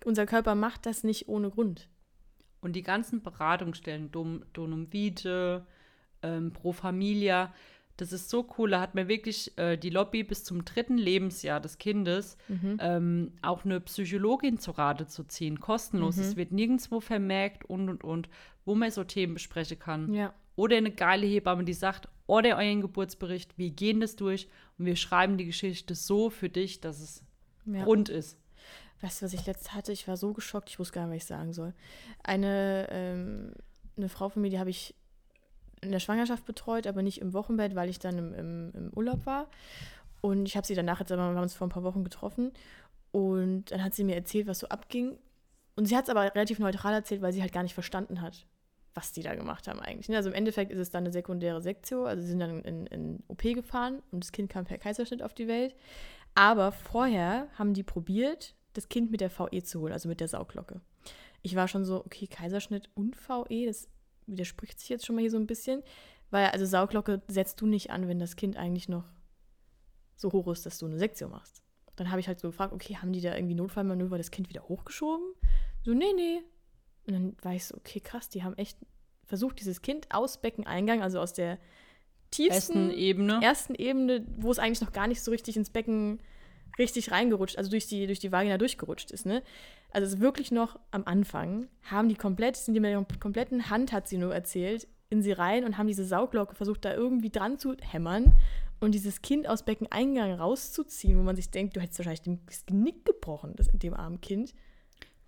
unser 0.06 0.26
Körper 0.26 0.56
macht 0.56 0.86
das 0.86 1.04
nicht 1.04 1.28
ohne 1.30 1.50
Grund. 1.52 1.88
Und 2.62 2.74
die 2.76 2.84
ganzen 2.84 3.22
Beratungsstellen, 3.24 4.12
Dom, 4.12 4.44
Donum 4.54 4.91
Vitae, 4.94 5.62
ähm, 6.22 6.54
Pro 6.54 6.72
Familia, 6.74 7.54
das 7.98 8.12
ist 8.13 8.30
so 8.30 8.48
cool. 8.58 8.72
Da 8.72 8.82
hat 8.82 8.96
mir 8.96 9.08
wirklich 9.08 9.58
äh, 9.58 9.78
die 9.78 9.89
Lobby 9.91 10.24
bis 10.24 10.44
zum 10.44 10.65
dritten 10.65 10.98
Lebensjahr 10.98 11.60
des 11.60 11.78
Kindes 11.78 12.38
Mhm. 12.48 12.78
ähm, 12.80 13.32
auch 13.41 13.63
eine 13.65 13.80
Psychologin 13.82 14.58
zu 14.60 14.72
Rate 14.72 15.06
zu 15.08 15.24
ziehen, 15.24 15.60
kostenlos. 15.60 16.17
Mhm. 16.17 16.24
Es 16.24 16.36
wird 16.36 16.52
nirgendwo 16.52 17.00
vermerkt 17.00 17.63
und 17.65 17.89
und 17.89 18.04
und, 18.04 18.30
wo 18.65 18.74
man 18.76 18.89
so 18.91 19.04
Themen 19.04 19.34
besprechen 19.36 19.78
kann. 19.80 20.13
Ja. 20.13 20.34
Oder 20.56 20.78
eine 20.78 20.91
geile 20.91 21.26
Hebamme, 21.28 21.63
die 21.63 21.74
sagt, 21.74 22.08
oder 22.32 22.56
euren 22.56 22.80
Geburtsbericht, 22.80 23.58
wir 23.58 23.72
gehen 23.72 24.00
das 24.00 24.15
durch 24.15 24.48
und 24.78 24.86
wir 24.86 24.96
schreiben 24.96 25.38
die 25.38 25.46
Geschichte 25.46 25.96
so 25.96 26.30
für 26.30 26.48
dich, 26.48 26.80
dass 26.80 27.02
es 27.02 27.24
ja. 27.65 27.84
rund 27.84 28.08
ist. 28.08 28.38
Weißt 29.02 29.22
du, 29.22 29.26
was 29.26 29.34
ich 29.34 29.46
letzt 29.46 29.74
hatte? 29.74 29.91
Ich 29.91 30.08
war 30.08 30.15
so 30.15 30.32
geschockt, 30.32 30.70
ich 30.70 30.80
wusste 30.80 30.94
gar 30.94 31.08
nicht, 31.08 31.15
was 31.15 31.24
ich 31.24 31.28
sagen 31.28 31.52
soll. 31.52 31.74
Eine, 32.24 32.88
ähm, 32.89 33.52
eine 33.98 34.08
Frau 34.08 34.30
von 34.30 34.41
mir, 34.41 34.50
die 34.50 34.60
habe 34.60 34.70
ich 34.70 34.96
in 35.82 35.91
der 35.91 36.00
Schwangerschaft 36.00 36.46
betreut, 36.46 36.88
aber 36.88 37.02
nicht 37.02 37.20
im 37.20 37.34
Wochenbett, 37.34 37.76
weil 37.76 37.89
ich 37.89 38.00
dann 38.00 38.17
im, 38.17 38.34
im, 38.34 38.72
im 38.76 38.94
Urlaub 38.96 39.26
war. 39.26 39.50
Und 40.22 40.46
ich 40.46 40.56
habe 40.56 40.65
sie 40.65 40.76
danach 40.76 41.02
jetzt, 41.02 41.12
aber 41.12 41.24
wir 41.24 41.36
haben 41.36 41.44
uns 41.44 41.56
vor 41.56 41.67
ein 41.67 41.72
paar 41.72 41.84
Wochen 41.84 42.06
getroffen. 42.06 42.54
Und 43.12 43.72
dann 43.72 43.84
hat 43.84 43.94
sie 43.94 44.06
mir 44.06 44.15
erzählt, 44.15 44.48
was 44.48 44.60
so 44.60 44.70
abging. 44.70 45.17
Und 45.76 45.86
sie 45.86 45.98
hat 45.98 46.06
es 46.06 46.10
aber 46.10 46.34
relativ 46.34 46.60
neutral 46.60 46.94
erzählt, 46.94 47.22
weil 47.22 47.34
sie 47.34 47.41
halt 47.41 47.52
gar 47.52 47.63
nicht 47.63 47.74
verstanden 47.74 48.22
hat, 48.22 48.46
was 48.93 49.12
die 49.12 49.23
da 49.23 49.36
gemacht 49.36 49.67
haben 49.67 49.80
eigentlich. 49.80 50.10
ne? 50.10 50.17
Also 50.17 50.30
im 50.30 50.36
Endeffekt 50.36 50.71
ist 50.71 50.80
es 50.80 50.89
dann 50.89 51.04
eine 51.04 51.13
sekundäre 51.13 51.62
Sektio. 51.62 52.06
Also 52.06 52.21
sie 52.23 52.30
sind 52.30 52.39
dann 52.39 52.62
in, 52.63 52.88
in 52.88 53.23
OP 53.27 53.41
gefahren 53.41 54.01
und 54.12 54.23
das 54.23 54.32
Kind 54.32 54.49
kam 54.49 54.65
per 54.65 54.77
Kaiserschnitt 54.77 55.23
auf 55.23 55.34
die 55.34 55.47
Welt. 55.47 55.75
Aber 56.36 56.71
vorher 56.71 57.47
haben 57.58 57.73
die 57.73 57.84
probiert, 57.84 58.56
das 58.73 58.89
Kind 58.89 59.12
mit 59.12 59.21
der 59.21 59.30
VE 59.30 59.63
zu 59.63 59.82
holen, 59.82 59.93
also 59.93 60.08
mit 60.08 60.19
der 60.19 60.27
Sauglocke. 60.27 60.82
Ich 61.41 61.56
war 61.56 61.67
schon 61.67 61.84
so, 61.84 62.06
okay, 62.06 62.27
Kaiserschnitt 62.27 62.89
und 62.93 63.15
VE, 63.15 63.65
das 63.65 63.89
widerspricht 64.27 64.80
sich 64.80 64.89
jetzt 64.89 65.06
schon 65.06 65.15
mal 65.15 65.21
hier 65.21 65.32
so 65.32 65.38
ein 65.38 65.47
bisschen, 65.47 65.84
weil 66.30 66.47
also 66.47 66.65
Sauglocke 66.65 67.21
setzt 67.27 67.60
du 67.62 67.65
nicht 67.65 67.91
an, 67.91 68.08
wenn 68.08 68.19
das 68.19 68.36
Kind 68.36 68.58
eigentlich 68.58 68.88
noch 68.88 69.06
so 70.15 70.32
hoch 70.32 70.47
ist, 70.47 70.65
dass 70.65 70.77
du 70.77 70.86
eine 70.86 70.99
Sektion 70.99 71.32
machst. 71.32 71.62
Dann 71.95 72.10
habe 72.10 72.19
ich 72.19 72.27
halt 72.27 72.39
so 72.39 72.49
gefragt, 72.49 72.73
okay, 72.73 72.95
haben 72.95 73.12
die 73.12 73.21
da 73.21 73.36
irgendwie 73.36 73.56
Notfallmanöver 73.56 74.17
das 74.17 74.32
Kind 74.32 74.49
wieder 74.49 74.67
hochgeschoben? 74.69 75.34
So, 75.84 75.93
nee, 75.93 76.13
nee. 76.15 76.41
Und 77.08 77.14
dann 77.14 77.36
war 77.42 77.54
ich 77.54 77.66
so, 77.66 77.76
okay, 77.76 78.00
krass, 78.00 78.30
die 78.30 78.44
haben 78.44 78.58
echt 78.58 78.78
versucht, 79.26 79.60
dieses 79.60 79.82
Kind 79.82 80.08
aus 80.12 80.42
Beckeneingang, 80.42 81.02
also 81.02 81.20
aus 81.20 81.34
der 81.34 81.58
tiefsten 82.32 82.90
Ersten 82.90 82.92
Ebene. 82.92 83.40
ersten 83.42 83.76
Ebene, 83.76 84.26
wo 84.38 84.52
es 84.52 84.60
eigentlich 84.60 84.82
noch 84.82 84.94
gar 84.94 85.08
nicht 85.08 85.22
so 85.22 85.32
richtig 85.32 85.58
ins 85.58 85.70
Becken 85.70 86.22
richtig 86.78 87.12
reingerutscht, 87.12 87.58
also 87.58 87.70
durch 87.70 87.88
die, 87.88 88.08
durch 88.08 88.20
die 88.20 88.32
Vagina 88.32 88.58
durchgerutscht 88.58 89.12
ist, 89.12 89.26
ne? 89.26 89.44
Also 89.92 90.08
es 90.08 90.14
ist 90.14 90.20
wirklich 90.22 90.52
noch 90.52 90.80
am 90.92 91.04
Anfang, 91.06 91.68
haben 91.84 92.08
die 92.08 92.16
komplett, 92.16 92.56
sind 92.56 92.74
die 92.74 92.80
mit 92.80 92.92
der 92.92 93.06
kompletten 93.20 93.70
Hand, 93.70 93.92
hat 93.92 94.08
sie 94.08 94.18
nur 94.18 94.34
erzählt, 94.34 94.88
in 95.10 95.22
sie 95.22 95.34
rein 95.34 95.66
und 95.66 95.78
haben 95.78 95.88
diese 95.88 96.06
Sauglocke 96.06 96.56
versucht, 96.56 96.86
da 96.86 96.94
irgendwie 96.94 97.30
dran 97.30 97.60
zu 97.60 97.76
hämmern 97.82 98.34
und 98.80 98.96
dieses 98.96 99.22
Kind 99.22 99.48
aus 99.48 99.64
Beckeneingang 99.64 100.34
rauszuziehen, 100.34 101.18
wo 101.18 101.24
man 101.24 101.36
sich 101.36 101.52
denkt, 101.52 101.76
du 101.76 101.82
hättest 101.82 102.00
wahrscheinlich 102.00 102.40
das 102.46 102.66
Genick 102.66 103.06
gebrochen, 103.06 103.54
das, 103.58 103.68
dem 103.74 103.94
armen 103.94 104.22
Kind. 104.22 104.54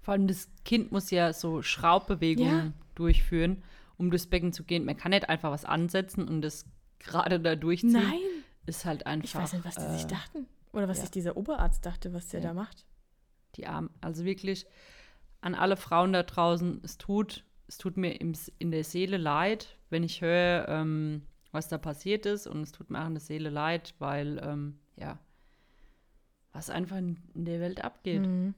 Vor 0.04 0.12
allem 0.14 0.28
das 0.28 0.50
Kind 0.66 0.92
muss 0.92 1.10
ja 1.12 1.34
so 1.34 1.62
Schraubbewegungen 1.64 2.66
Ja. 2.68 2.74
durchführen, 2.96 3.64
um 3.98 4.10
durchs 4.12 4.28
Becken 4.28 4.54
zu 4.54 4.64
gehen. 4.64 4.86
Man 4.86 4.98
kann 4.98 5.10
nicht 5.12 5.30
einfach 5.30 5.50
was 5.52 5.66
ansetzen 5.66 6.28
und 6.28 6.42
das 6.42 6.66
gerade 7.00 7.40
da 7.40 7.56
durchziehen. 7.56 7.94
Nein, 7.94 8.20
Ist 8.66 8.86
halt 8.86 9.06
einfach. 9.08 9.26
ich 9.26 9.36
weiß 9.36 9.54
nicht, 9.54 9.66
was 9.66 9.76
die 9.76 9.92
sich 9.94 10.04
äh, 10.06 10.08
dachten. 10.08 10.46
Oder 10.74 10.88
was 10.88 10.98
ja. 10.98 11.04
sich 11.04 11.12
dieser 11.12 11.38
Oberarzt 11.38 11.86
dachte, 11.86 12.14
was 12.14 12.28
der 12.28 12.42
Ja. 12.42 12.48
da 12.50 12.54
macht. 12.54 12.86
Die 13.56 13.66
Arme. 13.68 13.90
Also 14.02 14.26
wirklich 14.26 14.66
an 15.42 15.56
alle 15.56 15.78
Frauen 15.78 16.14
da 16.14 16.24
draußen, 16.24 16.80
es 16.84 16.98
tut, 16.98 17.44
es 17.68 17.78
tut 17.78 17.98
mir 17.98 18.20
im, 18.20 18.34
in 18.60 18.72
der 18.72 18.84
Seele 18.84 19.18
leid, 19.18 19.78
wenn 19.90 20.04
ich 20.04 20.22
höre, 20.22 20.68
ähm, 20.70 21.24
was 21.52 21.68
da 21.70 21.78
passiert 21.78 22.26
ist. 22.26 22.48
Und 22.48 22.62
es 22.64 22.72
tut 22.72 22.90
mir 22.90 23.02
auch 23.04 23.08
in 23.08 23.14
der 23.14 23.22
Seele 23.22 23.50
leid, 23.50 23.94
weil, 24.00 24.42
ähm, 24.44 24.80
ja, 24.96 25.20
was 26.52 26.70
einfach 26.70 26.98
in, 26.98 27.20
in 27.36 27.46
der 27.46 27.60
Welt 27.60 27.84
abgeht. 27.84 28.22
Mhm. 28.22 28.54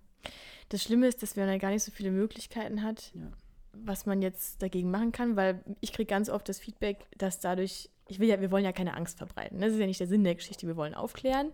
Das 0.69 0.83
Schlimme 0.83 1.07
ist, 1.07 1.21
dass 1.23 1.35
man 1.35 1.47
ja 1.47 1.57
gar 1.57 1.69
nicht 1.71 1.83
so 1.83 1.91
viele 1.91 2.11
Möglichkeiten 2.11 2.83
hat, 2.83 3.11
Ja. 3.13 3.31
was 3.73 4.05
man 4.05 4.21
jetzt 4.21 4.61
dagegen 4.61 4.89
machen 4.91 5.11
kann, 5.11 5.35
weil 5.35 5.63
ich 5.81 5.93
kriege 5.93 6.07
ganz 6.07 6.29
oft 6.29 6.47
das 6.49 6.59
Feedback, 6.59 7.05
dass 7.17 7.39
dadurch, 7.39 7.89
ich 8.07 8.19
will 8.19 8.27
ja, 8.27 8.39
wir 8.41 8.51
wollen 8.51 8.65
ja 8.65 8.71
keine 8.71 8.95
Angst 8.95 9.17
verbreiten. 9.17 9.59
ne? 9.59 9.65
Das 9.65 9.73
ist 9.73 9.79
ja 9.79 9.85
nicht 9.87 9.99
der 9.99 10.07
Sinn 10.07 10.23
der 10.23 10.35
Geschichte, 10.35 10.65
wir 10.67 10.75
wollen 10.77 10.93
aufklären. 10.95 11.51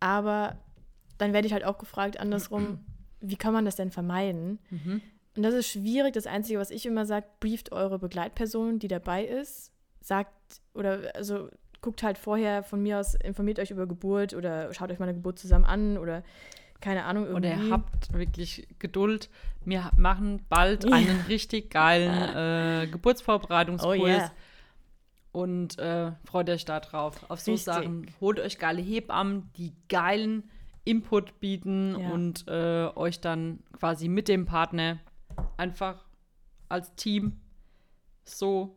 Aber 0.00 0.58
dann 1.18 1.32
werde 1.32 1.46
ich 1.46 1.52
halt 1.52 1.64
auch 1.64 1.78
gefragt, 1.78 2.18
andersrum, 2.18 2.80
wie 3.20 3.36
kann 3.36 3.52
man 3.54 3.64
das 3.64 3.76
denn 3.76 3.90
vermeiden? 3.90 4.58
Mhm. 4.70 5.00
Und 5.36 5.42
das 5.42 5.54
ist 5.54 5.68
schwierig. 5.68 6.12
Das 6.12 6.26
Einzige, 6.26 6.58
was 6.58 6.70
ich 6.70 6.86
immer 6.86 7.06
sage, 7.06 7.26
brieft 7.40 7.72
eure 7.72 7.98
Begleitperson, 7.98 8.78
die 8.78 8.88
dabei 8.88 9.24
ist. 9.24 9.72
Sagt, 10.00 10.32
oder 10.74 11.12
also 11.14 11.48
guckt 11.80 12.02
halt 12.02 12.18
vorher 12.18 12.62
von 12.62 12.82
mir 12.82 12.98
aus, 13.00 13.14
informiert 13.14 13.58
euch 13.58 13.70
über 13.70 13.86
Geburt 13.86 14.32
oder 14.34 14.72
schaut 14.74 14.90
euch 14.90 14.98
mal 14.98 15.06
eine 15.06 15.14
Geburt 15.14 15.38
zusammen 15.38 15.64
an 15.64 15.98
oder 15.98 16.22
keine 16.84 17.04
Ahnung. 17.04 17.28
Oder 17.28 17.48
irgendwie. 17.50 17.66
ihr 17.68 17.72
habt 17.72 18.12
wirklich 18.12 18.68
Geduld. 18.78 19.30
Wir 19.64 19.90
machen 19.96 20.44
bald 20.50 20.84
Ja. 20.84 20.94
einen 20.94 21.20
richtig 21.22 21.70
geilen 21.70 22.12
äh, 22.82 22.86
Geburtsvorbereitungskurs. 22.88 24.00
Oh 24.00 24.06
yeah. 24.06 24.30
Und 25.32 25.78
äh, 25.78 26.12
freut 26.24 26.48
euch 26.50 26.64
da 26.64 26.80
drauf. 26.80 27.24
Auf 27.28 27.40
so. 27.40 27.56
Sachen. 27.56 28.06
Holt 28.20 28.38
euch 28.38 28.58
geile 28.58 28.82
Hebammen, 28.82 29.50
die 29.56 29.72
geilen 29.88 30.44
Input 30.84 31.40
bieten 31.40 31.98
Ja. 31.98 32.10
und 32.10 32.46
äh, 32.46 32.86
euch 32.94 33.20
dann 33.20 33.60
quasi 33.72 34.08
mit 34.08 34.28
dem 34.28 34.44
Partner 34.44 34.98
einfach 35.56 36.04
als 36.68 36.94
Team 36.94 37.40
so. 38.24 38.76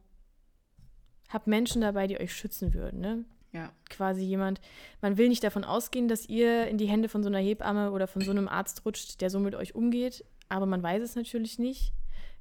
Habt 1.29 1.47
Menschen 1.47 1.81
dabei, 1.81 2.07
die 2.07 2.17
euch 2.19 2.33
schützen 2.33 2.73
würden, 2.73 3.01
ne? 3.01 3.25
Ja. 3.57 3.71
Quasi 3.89 4.21
jemand, 4.23 4.61
man 5.01 5.17
will 5.17 5.29
nicht 5.29 5.43
davon 5.43 5.63
ausgehen, 5.63 6.07
dass 6.07 6.27
ihr 6.29 6.67
in 6.67 6.77
die 6.77 6.87
Hände 6.87 7.09
von 7.09 7.23
so 7.23 7.29
einer 7.29 7.39
Hebamme 7.39 7.91
oder 7.91 8.07
von 8.07 8.21
so 8.21 8.31
einem 8.31 8.47
Arzt 8.47 8.85
rutscht, 8.85 9.19
der 9.21 9.29
so 9.29 9.39
mit 9.39 9.55
euch 9.55 9.75
umgeht, 9.75 10.23
aber 10.49 10.65
man 10.65 10.81
weiß 10.83 11.01
es 11.03 11.15
natürlich 11.15 11.59
nicht, 11.59 11.93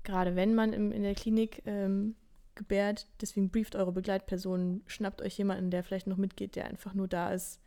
gerade 0.04 0.36
wenn 0.36 0.54
man 0.54 0.72
im, 0.72 0.92
in 0.92 1.02
der 1.02 1.14
Klinik 1.14 1.62
ähm, 1.66 2.14
gebärt. 2.54 3.06
Deswegen 3.20 3.50
brieft 3.50 3.76
eure 3.76 3.92
Begleitperson, 3.92 4.82
schnappt 4.86 5.20
euch 5.22 5.36
jemanden, 5.38 5.70
der 5.70 5.82
vielleicht 5.82 6.06
noch 6.06 6.16
mitgeht, 6.16 6.56
der 6.56 6.66
einfach 6.66 6.94
nur 6.94 7.08
da 7.08 7.32
ist, 7.32 7.60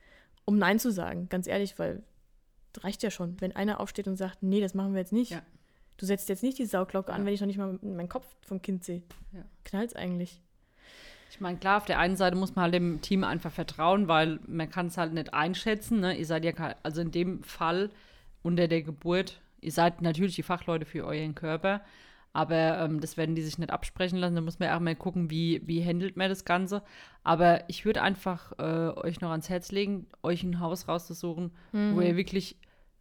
um 0.46 0.58
Nein 0.58 0.80
zu 0.80 0.92
sagen, 0.92 1.28
ganz 1.30 1.48
ehrlich, 1.48 1.78
weil 1.78 2.04
das 2.74 2.84
reicht 2.84 3.04
ja 3.04 3.12
schon, 3.12 3.40
wenn 3.42 3.56
einer 3.56 3.80
aufsteht 3.80 4.08
und 4.08 4.16
sagt, 4.16 4.42
nee, 4.44 4.62
das 4.62 4.74
machen 4.74 4.94
wir 4.94 5.00
jetzt 5.00 5.14
nicht. 5.14 5.32
Ja. 5.32 5.42
Du 5.98 6.06
setzt 6.06 6.30
jetzt 6.30 6.44
nicht 6.44 6.58
die 6.58 6.66
Sauglocke 6.66 7.12
an, 7.12 7.22
Ja. 7.22 7.26
wenn 7.26 7.34
ich 7.34 7.42
noch 7.42 7.48
nicht 7.48 7.58
mal 7.58 7.78
meinen 7.82 8.10
Kopf 8.10 8.26
vom 8.42 8.62
Kind 8.62 8.84
sehe. 8.84 9.02
Ja. 9.34 9.44
Knallt's 9.66 9.96
eigentlich. 9.96 10.42
Ich 11.30 11.40
meine, 11.40 11.58
klar, 11.58 11.78
auf 11.78 11.86
der 11.86 12.00
einen 12.00 12.16
Seite 12.16 12.36
muss 12.36 12.56
man 12.56 12.64
halt 12.64 12.74
dem 12.74 13.02
Team 13.02 13.24
einfach 13.24 13.52
vertrauen, 13.52 14.08
weil 14.08 14.40
man 14.48 14.70
kann 14.70 14.88
es 14.88 14.98
halt 14.98 15.14
nicht 15.14 15.34
einschätzen. 15.34 16.00
Ne? 16.00 16.16
Ihr 16.18 16.26
seid 16.26 16.44
ja, 16.44 16.54
also 16.84 17.02
in 17.02 17.12
dem 17.12 17.44
Fall 17.44 17.92
unter 18.42 18.68
der 18.68 18.82
Geburt, 18.82 19.40
ihr 19.62 19.72
seid 19.72 20.02
natürlich 20.02 20.36
die 20.36 20.44
Fachleute 20.44 20.86
für 20.86 21.06
euren 21.06 21.36
Körper, 21.36 21.82
Aber 22.32 22.80
ähm, 22.80 23.00
das 23.02 23.18
werden 23.18 23.34
die 23.36 23.42
sich 23.42 23.58
nicht 23.58 23.72
absprechen 23.72 24.20
lassen. 24.20 24.36
Da 24.36 24.42
muss 24.42 24.60
man 24.60 24.70
auch 24.70 24.80
mal 24.80 24.96
gucken, 24.96 25.30
wie, 25.32 25.62
wie 25.66 25.84
handelt 25.84 26.16
man 26.16 26.30
das 26.30 26.46
Ganze. 26.46 26.84
Aber 27.24 27.64
ich 27.70 27.86
würde 27.86 28.02
einfach 28.04 28.52
äh, 28.60 28.90
euch 28.98 29.20
noch 29.20 29.32
ans 29.32 29.50
Herz 29.50 29.72
legen, 29.72 30.06
euch 30.22 30.44
ein 30.44 30.60
Haus 30.60 30.88
rauszusuchen, 30.88 31.52
Mhm. 31.72 31.96
wo 31.96 32.02
ihr 32.02 32.16
wirklich 32.16 32.56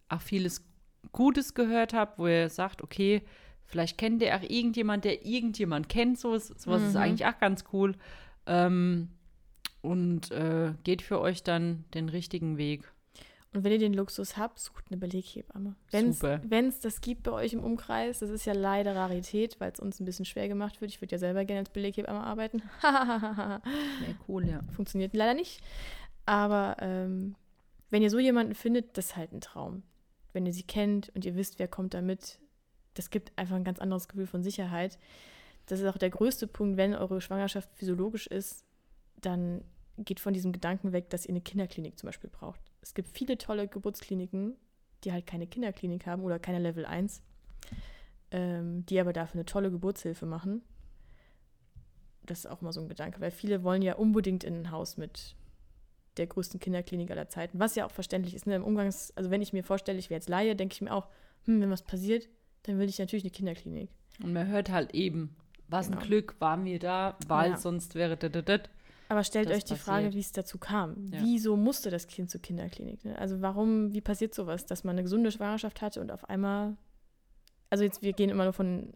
auch 0.09 0.21
vieles 0.21 0.65
Gutes 1.11 1.53
gehört 1.53 1.93
habt, 1.93 2.17
wo 2.19 2.27
ihr 2.27 2.49
sagt, 2.49 2.81
okay, 2.83 3.21
vielleicht 3.69 3.97
kennt 3.97 4.21
ihr 4.21 4.35
auch 4.35 4.41
irgendjemand, 4.41 5.05
der 5.05 5.25
irgendjemand 5.25 5.87
kennt. 5.87 6.19
So 6.19 6.33
ist, 6.35 6.59
sowas 6.59 6.81
ist 6.83 6.93
Mhm. 6.95 6.99
eigentlich 7.01 7.25
auch 7.25 7.39
ganz 7.39 7.63
cool. 7.71 7.95
Ähm, 8.45 9.09
und 9.81 10.31
äh, 10.31 10.73
geht 10.83 11.01
für 11.01 11.21
euch 11.21 11.43
dann 11.43 11.85
den 11.93 12.09
richtigen 12.09 12.57
Weg. 12.57 12.91
Und 13.53 13.63
wenn 13.63 13.71
ihr 13.71 13.79
den 13.79 13.93
Luxus 13.95 14.37
habt, 14.37 14.59
sucht 14.59 14.85
eine 14.91 14.97
Beleghebamme. 14.97 15.75
Wenn's, 15.89 16.19
Super. 16.19 16.39
Wenn 16.45 16.67
es 16.67 16.81
das 16.81 17.01
gibt 17.01 17.23
bei 17.23 17.31
euch 17.31 17.53
im 17.53 17.63
Umkreis, 17.63 18.19
das 18.19 18.29
ist 18.29 18.45
ja 18.45 18.53
leider 18.53 18.95
Rarität, 18.95 19.59
weil 19.59 19.71
es 19.71 19.79
uns 19.79 19.99
ein 19.99 20.05
bisschen 20.05 20.25
schwer 20.25 20.47
gemacht 20.47 20.81
wird. 20.81 20.91
Ich 20.91 21.01
würde 21.01 21.13
ja 21.13 21.17
selber 21.19 21.45
gerne 21.45 21.61
als 21.61 21.69
Beleghebamme 21.71 22.19
arbeiten. 22.21 22.61
Ja, 22.83 23.61
cool, 24.27 24.45
ja. 24.47 24.59
Funktioniert 24.75 25.15
leider 25.15 25.33
nicht. 25.33 25.61
Aber 26.25 26.75
ähm, 26.79 27.35
wenn 27.89 28.03
ihr 28.03 28.09
so 28.11 28.19
jemanden 28.19 28.53
findet, 28.53 28.97
das 28.97 29.07
ist 29.07 29.15
halt 29.15 29.31
ein 29.31 29.41
Traum. 29.41 29.81
Wenn 30.33 30.45
ihr 30.45 30.53
sie 30.53 30.63
kennt 30.63 31.09
und 31.15 31.25
ihr 31.25 31.35
wisst, 31.35 31.57
wer 31.57 31.67
kommt 31.67 31.95
da 31.95 32.01
mit, 32.01 32.37
das 32.99 33.09
gibt 33.11 33.31
einfach 33.37 33.55
ein 33.55 33.63
ganz 33.63 33.79
anderes 33.79 34.09
Gefühl 34.09 34.27
von 34.27 34.43
Sicherheit. 34.43 34.99
Das 35.67 35.79
ist 35.79 35.87
auch 35.87 35.97
der 35.97 36.09
größte 36.09 36.47
Punkt, 36.47 36.75
wenn 36.75 36.93
eure 36.93 37.21
Schwangerschaft 37.21 37.69
physiologisch 37.73 38.27
ist, 38.27 38.65
dann 39.21 39.63
geht 39.97 40.19
von 40.19 40.33
diesem 40.33 40.51
Gedanken 40.51 40.91
weg, 40.91 41.09
dass 41.09 41.25
ihr 41.25 41.29
eine 41.29 41.39
Kinderklinik 41.39 41.97
zum 41.97 42.07
Beispiel 42.07 42.29
braucht. 42.29 42.59
Es 42.81 42.93
gibt 42.93 43.07
viele 43.07 43.37
tolle 43.37 43.69
Geburtskliniken, 43.69 44.57
die 45.05 45.13
halt 45.13 45.25
keine 45.27 45.47
Kinderklinik 45.47 46.07
haben 46.07 46.23
oder 46.23 46.39
keine 46.39 46.59
Level 46.59 46.85
1, 46.85 47.21
ähm, 48.31 48.85
die 48.85 48.99
aber 48.99 49.13
dafür 49.13 49.35
eine 49.35 49.45
tolle 49.45 49.71
Geburtshilfe 49.71 50.25
machen. 50.25 50.61
Das 52.23 52.39
ist 52.39 52.47
auch 52.47 52.59
mal 52.59 52.73
so 52.73 52.81
ein 52.81 52.89
Gedanke, 52.89 53.21
weil 53.21 53.31
viele 53.31 53.63
wollen 53.63 53.81
ja 53.81 53.95
unbedingt 53.95 54.43
in 54.43 54.55
ein 54.55 54.71
Haus 54.71 54.97
mit 54.97 55.37
der 56.17 56.27
größten 56.27 56.59
Kinderklinik 56.59 57.11
aller 57.11 57.29
Zeiten, 57.29 57.59
was 57.59 57.75
ja 57.75 57.85
auch 57.85 57.91
verständlich 57.91 58.35
ist. 58.35 58.45
Ne? 58.45 58.55
Im 58.55 58.65
Umgangs, 58.65 59.13
also 59.15 59.31
wenn 59.31 59.41
ich 59.41 59.53
mir 59.53 59.63
vorstelle, 59.63 59.99
ich 59.99 60.09
wäre 60.09 60.17
jetzt 60.17 60.27
Laie, 60.27 60.57
denke 60.57 60.73
ich 60.73 60.81
mir 60.81 60.93
auch, 60.93 61.07
hm, 61.45 61.61
wenn 61.61 61.71
was 61.71 61.83
passiert, 61.83 62.27
dann 62.63 62.77
will 62.79 62.89
ich 62.89 62.99
natürlich 62.99 63.23
eine 63.23 63.31
Kinderklinik. 63.31 63.89
Und 64.23 64.33
man 64.33 64.47
hört 64.47 64.69
halt 64.69 64.93
eben, 64.93 65.35
was 65.67 65.87
Genau. 65.87 65.99
ein 65.99 66.05
Glück, 66.07 66.35
waren 66.39 66.65
wir 66.65 66.79
da, 66.79 67.17
weil 67.27 67.51
Ja. 67.51 67.57
sonst 67.57 67.95
wäre 67.95 68.17
das, 68.17 68.31
das, 68.31 68.45
das. 68.45 68.61
Aber 69.07 69.23
stellt 69.23 69.49
Das 69.49 69.57
euch 69.57 69.63
die 69.63 69.69
passiert. 69.73 69.85
Frage, 69.85 70.13
wie 70.13 70.19
es 70.19 70.31
dazu 70.31 70.57
kam. 70.59 71.07
Ja. 71.11 71.21
Wieso 71.21 71.55
musste 71.57 71.89
das 71.89 72.07
Kind 72.07 72.29
zur 72.29 72.41
Kinderklinik? 72.41 73.03
Ne? 73.05 73.17
Also 73.17 73.41
warum, 73.41 73.91
wie 73.93 74.01
passiert 74.01 74.35
sowas, 74.35 74.65
dass 74.67 74.83
man 74.83 74.93
eine 74.95 75.03
gesunde 75.03 75.31
Schwangerschaft 75.31 75.81
hatte 75.81 75.99
und 76.01 76.11
auf 76.11 76.29
einmal, 76.29 76.77
also 77.71 77.83
jetzt, 77.83 78.01
wir 78.03 78.13
gehen 78.13 78.29
immer 78.29 78.43
nur 78.43 78.53
von 78.53 78.93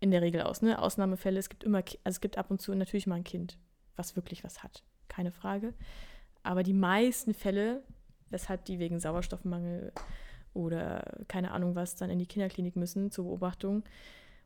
in 0.00 0.10
der 0.10 0.22
Regel 0.22 0.42
aus, 0.42 0.60
ne? 0.60 0.80
Ausnahmefälle, 0.82 1.38
es 1.38 1.48
gibt 1.48 1.62
immer, 1.64 1.78
also 1.78 1.94
es 2.16 2.20
gibt 2.20 2.36
ab 2.36 2.50
und 2.50 2.60
zu 2.60 2.74
natürlich 2.74 3.06
mal 3.06 3.14
ein 3.14 3.24
Kind, 3.24 3.58
was 3.96 4.16
wirklich 4.16 4.42
was 4.44 4.62
hat. 4.62 4.82
Keine 5.08 5.30
Frage. 5.30 5.72
Aber 6.42 6.62
die 6.62 6.74
meisten 6.74 7.32
Fälle, 7.32 7.82
weshalb 8.28 8.64
die 8.66 8.78
wegen 8.80 8.98
Sauerstoffmangel 8.98 9.92
oder 10.54 11.24
keine 11.28 11.50
Ahnung 11.50 11.74
was 11.74 11.96
dann 11.96 12.10
in 12.10 12.18
die 12.18 12.26
Kinderklinik 12.26 12.76
müssen 12.76 13.10
zur 13.10 13.26
Beobachtung 13.26 13.84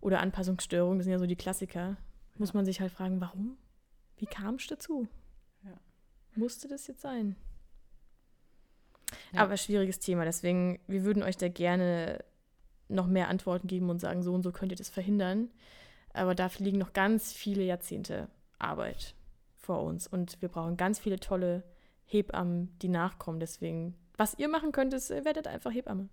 oder 0.00 0.20
Anpassungsstörung, 0.20 0.98
das 0.98 1.04
sind 1.04 1.12
ja 1.12 1.18
so 1.18 1.26
die 1.26 1.36
Klassiker, 1.36 1.96
muss 2.36 2.54
man 2.54 2.64
sich 2.64 2.80
halt 2.80 2.92
fragen, 2.92 3.20
warum? 3.20 3.56
Wie 4.16 4.26
kam 4.26 4.56
es 4.56 4.66
dazu? 4.66 5.06
Ja. 5.64 5.78
Musste 6.34 6.68
das 6.68 6.86
jetzt 6.86 7.00
sein? 7.00 7.36
Ja. 9.32 9.42
Aber 9.42 9.56
schwieriges 9.56 9.98
Thema, 9.98 10.24
deswegen, 10.24 10.80
wir 10.86 11.04
würden 11.04 11.22
euch 11.22 11.36
da 11.36 11.48
gerne 11.48 12.24
noch 12.88 13.06
mehr 13.06 13.28
Antworten 13.28 13.66
geben 13.66 13.90
und 13.90 14.00
sagen, 14.00 14.22
so 14.22 14.34
und 14.34 14.42
so 14.42 14.52
könnt 14.52 14.72
ihr 14.72 14.78
das 14.78 14.88
verhindern. 14.88 15.50
Aber 16.12 16.34
dafür 16.34 16.64
liegen 16.64 16.78
noch 16.78 16.92
ganz 16.92 17.32
viele 17.32 17.62
Jahrzehnte 17.62 18.28
Arbeit 18.58 19.14
vor 19.56 19.82
uns 19.82 20.06
und 20.06 20.40
wir 20.40 20.48
brauchen 20.48 20.76
ganz 20.76 20.98
viele 20.98 21.20
tolle 21.20 21.62
Hebammen, 22.06 22.76
die 22.80 22.88
nachkommen. 22.88 23.40
Deswegen, 23.40 23.94
was 24.18 24.38
ihr 24.38 24.48
machen 24.48 24.72
könnt, 24.72 24.92
ist, 24.92 25.10
äh, 25.10 25.24
werdet 25.24 25.46
einfach 25.46 25.72
Hebamme. 25.72 26.08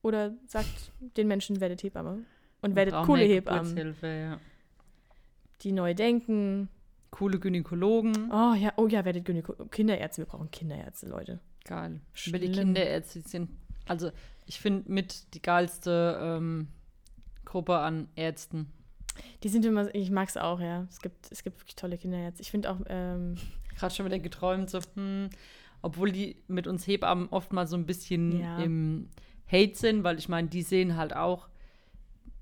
Oder 0.00 0.32
sagt 0.46 0.92
den 1.16 1.28
Menschen, 1.28 1.60
werdet 1.60 1.82
Hebamme. 1.82 2.24
Und 2.62 2.76
werdet 2.76 2.94
Brauchen 2.94 3.06
coole 3.06 3.24
Hebammen, 3.24 3.64
Geburtshilfe, 3.64 4.06
ja. 4.06 4.40
die 5.62 5.72
neu 5.72 5.94
denken. 5.94 6.68
Coole 7.10 7.38
Gynäkologen. 7.38 8.30
Oh 8.32 8.54
ja, 8.54 8.72
oh 8.76 8.86
ja, 8.86 9.04
werdet 9.04 9.24
Gynäko 9.24 9.52
Kinderärzte. 9.66 10.22
Wir 10.22 10.26
brauchen 10.26 10.50
Kinderärzte, 10.50 11.08
Leute. 11.08 11.40
Geil. 11.64 12.00
Aber 12.28 12.38
die 12.38 12.46
Schlimm. 12.46 12.74
Kinderärzte 12.74 13.20
sind, 13.20 13.50
also 13.86 14.10
ich 14.46 14.60
finde 14.60 14.90
mit 14.90 15.34
die 15.34 15.42
geilste 15.42 16.18
ähm, 16.20 16.68
Gruppe 17.44 17.76
an 17.76 18.08
Ärzten. 18.14 18.72
Die 19.42 19.48
sind 19.48 19.64
immer, 19.64 19.94
ich 19.94 20.10
mag 20.10 20.28
es 20.28 20.36
auch, 20.36 20.60
ja. 20.60 20.86
Es 20.88 21.00
gibt, 21.00 21.30
es 21.30 21.42
gibt 21.42 21.60
wirklich 21.60 21.76
tolle 21.76 21.98
Kinderärzte. 21.98 22.40
Ich 22.40 22.50
finde 22.50 22.70
auch, 22.70 22.78
ähm, 22.86 23.36
Gerade 23.76 23.94
schon 23.94 24.06
wieder 24.06 24.18
geträumt, 24.18 24.70
so, 24.70 24.80
hm, 24.94 25.30
obwohl 25.82 26.10
die 26.12 26.36
mit 26.48 26.66
uns 26.66 26.86
Hebammen 26.86 27.28
oft 27.30 27.52
mal 27.52 27.66
so 27.66 27.76
ein 27.76 27.86
bisschen 27.86 28.40
Ja. 28.40 28.58
im 28.58 29.10
Hate 29.50 29.74
sind, 29.74 30.02
weil 30.04 30.18
ich 30.18 30.28
meine, 30.28 30.48
die 30.48 30.62
sehen 30.62 30.96
halt 30.96 31.14
auch 31.14 31.48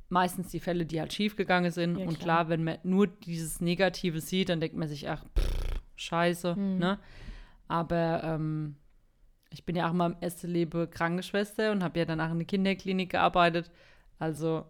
meistens 0.09 0.49
die 0.51 0.61
Fälle, 0.61 0.87
die 0.87 1.01
halt 1.01 1.13
schiefgegangen 1.13 1.71
sind. 1.71 1.97
Ja, 1.99 2.07
und 2.07 2.19
klar. 2.19 2.25
klar, 2.45 2.49
wenn 2.51 2.65
man 2.65 2.79
nur 2.83 3.07
dieses 3.07 3.61
Negative 3.61 4.21
sieht, 4.21 4.49
dann 4.49 4.61
denkt 4.61 4.77
man 4.77 4.89
sich, 4.89 5.09
ach, 5.09 5.25
pff, 5.39 5.81
scheiße, 5.97 6.55
Hm. 6.57 6.79
ne? 6.79 6.99
Aber 7.69 8.23
ähm, 8.25 8.77
ich 9.51 9.65
bin 9.65 9.77
ja 9.77 9.89
auch 9.89 9.93
mal 9.93 10.11
im 10.13 10.17
ersten 10.21 10.49
Leben 10.49 10.91
Krankenschwester 10.91 11.71
und 11.73 11.83
habe 11.85 11.99
ja 12.01 12.05
danach 12.05 12.31
in 12.33 12.39
der 12.39 12.47
Kinderklinik 12.47 13.11
gearbeitet. 13.11 13.71
Also 14.19 14.65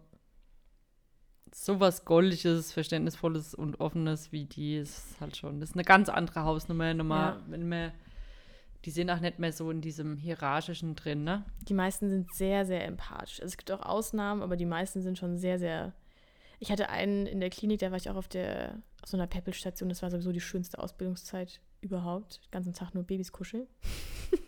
sowas 1.53 2.05
Goldiges, 2.05 2.71
Verständnisvolles 2.71 3.53
und 3.53 3.79
Offenes 3.79 4.31
wie 4.31 4.45
die 4.45 4.77
ist 4.77 5.19
halt 5.19 5.35
schon. 5.35 5.59
Das 5.59 5.69
ist 5.71 5.75
eine 5.75 5.83
ganz 5.83 6.07
andere 6.09 6.43
Hausnummer. 6.43 6.93
Nummer, 6.93 7.15
Ja. 7.39 7.41
wenn 7.47 7.67
man, 7.67 7.91
die 8.85 8.91
sind 8.91 9.09
auch 9.09 9.19
nicht 9.19 9.39
mehr 9.39 9.53
so 9.53 9.69
in 9.69 9.81
diesem 9.81 10.17
Hierarchischen 10.17 10.95
drin, 10.95 11.23
ne? 11.23 11.45
die 11.67 11.73
meisten 11.73 12.09
sind 12.09 12.33
sehr, 12.33 12.65
sehr 12.65 12.85
empathisch. 12.85 13.39
Also 13.41 13.51
es 13.51 13.57
gibt 13.57 13.71
auch 13.71 13.81
Ausnahmen, 13.81 14.41
aber 14.41 14.57
die 14.57 14.65
meisten 14.65 15.01
sind 15.01 15.17
schon 15.17 15.37
sehr, 15.37 15.59
sehr. 15.59 15.93
Ich 16.59 16.71
hatte 16.71 16.89
einen 16.89 17.25
in 17.25 17.39
der 17.39 17.49
Klinik, 17.49 17.79
da 17.79 17.91
war 17.91 17.97
ich 17.97 18.09
auch 18.09 18.15
auf 18.15 18.27
der 18.27 18.81
auf 19.01 19.09
so 19.09 19.17
einer 19.17 19.27
Peppelstation. 19.27 19.89
Das 19.89 20.01
war 20.01 20.11
sowieso 20.11 20.31
die 20.31 20.41
schönste 20.41 20.79
Ausbildungszeit 20.79 21.59
überhaupt. 21.81 22.41
Den 22.45 22.51
ganzen 22.51 22.73
Tag 22.73 22.93
nur 22.93 23.03
Babys 23.03 23.31
kuscheln. 23.31 23.67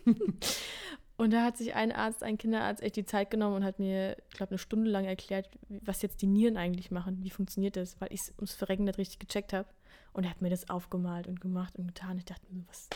und 1.16 1.32
da 1.32 1.42
hat 1.44 1.56
sich 1.56 1.74
ein 1.74 1.92
Arzt, 1.92 2.22
ein 2.22 2.38
Kinderarzt, 2.38 2.82
echt 2.82 2.96
die 2.96 3.04
Zeit 3.04 3.30
genommen 3.30 3.56
und 3.56 3.64
hat 3.64 3.78
mir, 3.78 4.16
ich 4.28 4.36
glaube, 4.36 4.50
eine 4.50 4.58
Stunde 4.58 4.90
lang 4.90 5.04
erklärt, 5.04 5.50
was 5.68 6.02
jetzt 6.02 6.22
die 6.22 6.26
Nieren 6.26 6.56
eigentlich 6.56 6.90
machen, 6.90 7.22
wie 7.22 7.30
funktioniert 7.30 7.76
das, 7.76 8.00
weil 8.00 8.12
ich 8.12 8.20
es 8.20 8.34
ums 8.36 8.54
Verrecken 8.54 8.84
nicht 8.84 8.98
richtig 8.98 9.18
gecheckt 9.18 9.52
habe. 9.52 9.68
Und 10.12 10.24
er 10.24 10.30
hat 10.30 10.42
mir 10.42 10.50
das 10.50 10.70
aufgemalt 10.70 11.26
und 11.26 11.40
gemacht 11.40 11.76
und 11.76 11.88
getan. 11.88 12.18
Ich 12.18 12.24
dachte 12.24 12.46
mir 12.50 12.64
was. 12.68 12.88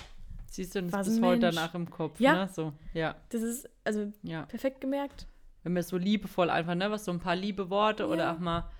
Siehst 0.50 0.74
du, 0.74 0.82
das 0.82 0.92
Was 0.92 1.06
ist 1.08 1.22
heute 1.22 1.40
danach 1.40 1.74
im 1.74 1.90
Kopf, 1.90 2.18
Ja. 2.20 2.34
ne? 2.46 2.48
So, 2.52 2.72
ja, 2.94 3.16
Das 3.28 3.42
ist 3.42 3.68
also 3.84 4.12
ja. 4.22 4.46
perfekt 4.46 4.80
gemerkt. 4.80 5.26
Wenn 5.62 5.74
man 5.74 5.82
so 5.82 5.96
liebevoll 5.98 6.50
einfach, 6.50 6.74
ne, 6.74 6.90
was 6.90 7.04
so 7.04 7.12
ein 7.12 7.18
paar 7.20 7.36
liebe 7.36 7.68
Worte 7.70 8.06
oder 8.06 8.24
Ja. 8.24 8.34
auch 8.34 8.38
mal, 8.38 8.70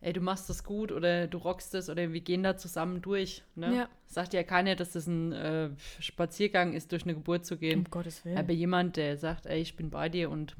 ey, 0.00 0.12
du 0.12 0.20
machst 0.20 0.48
das 0.50 0.64
gut 0.64 0.90
oder 0.90 1.28
du 1.28 1.38
rockst 1.38 1.74
es 1.76 1.88
oder 1.88 2.12
wir 2.12 2.20
gehen 2.20 2.42
da 2.42 2.56
zusammen 2.56 3.00
durch, 3.02 3.44
ne? 3.54 3.74
Ja. 3.76 3.88
Sagt 4.06 4.34
ja 4.34 4.42
keiner, 4.42 4.74
dass 4.74 4.92
das 4.92 5.06
ein 5.06 5.32
äh, 5.32 5.70
Spaziergang 6.00 6.72
ist, 6.72 6.90
durch 6.92 7.04
eine 7.04 7.14
Geburt 7.14 7.46
zu 7.46 7.56
gehen. 7.56 7.80
Um 7.80 7.84
Gottes 7.90 8.24
Willen. 8.24 8.36
Aber 8.38 8.52
jemand, 8.52 8.96
der 8.96 9.16
sagt, 9.16 9.46
ey, 9.46 9.60
ich 9.60 9.76
bin 9.76 9.90
bei 9.90 10.08
dir 10.08 10.28
und 10.30 10.56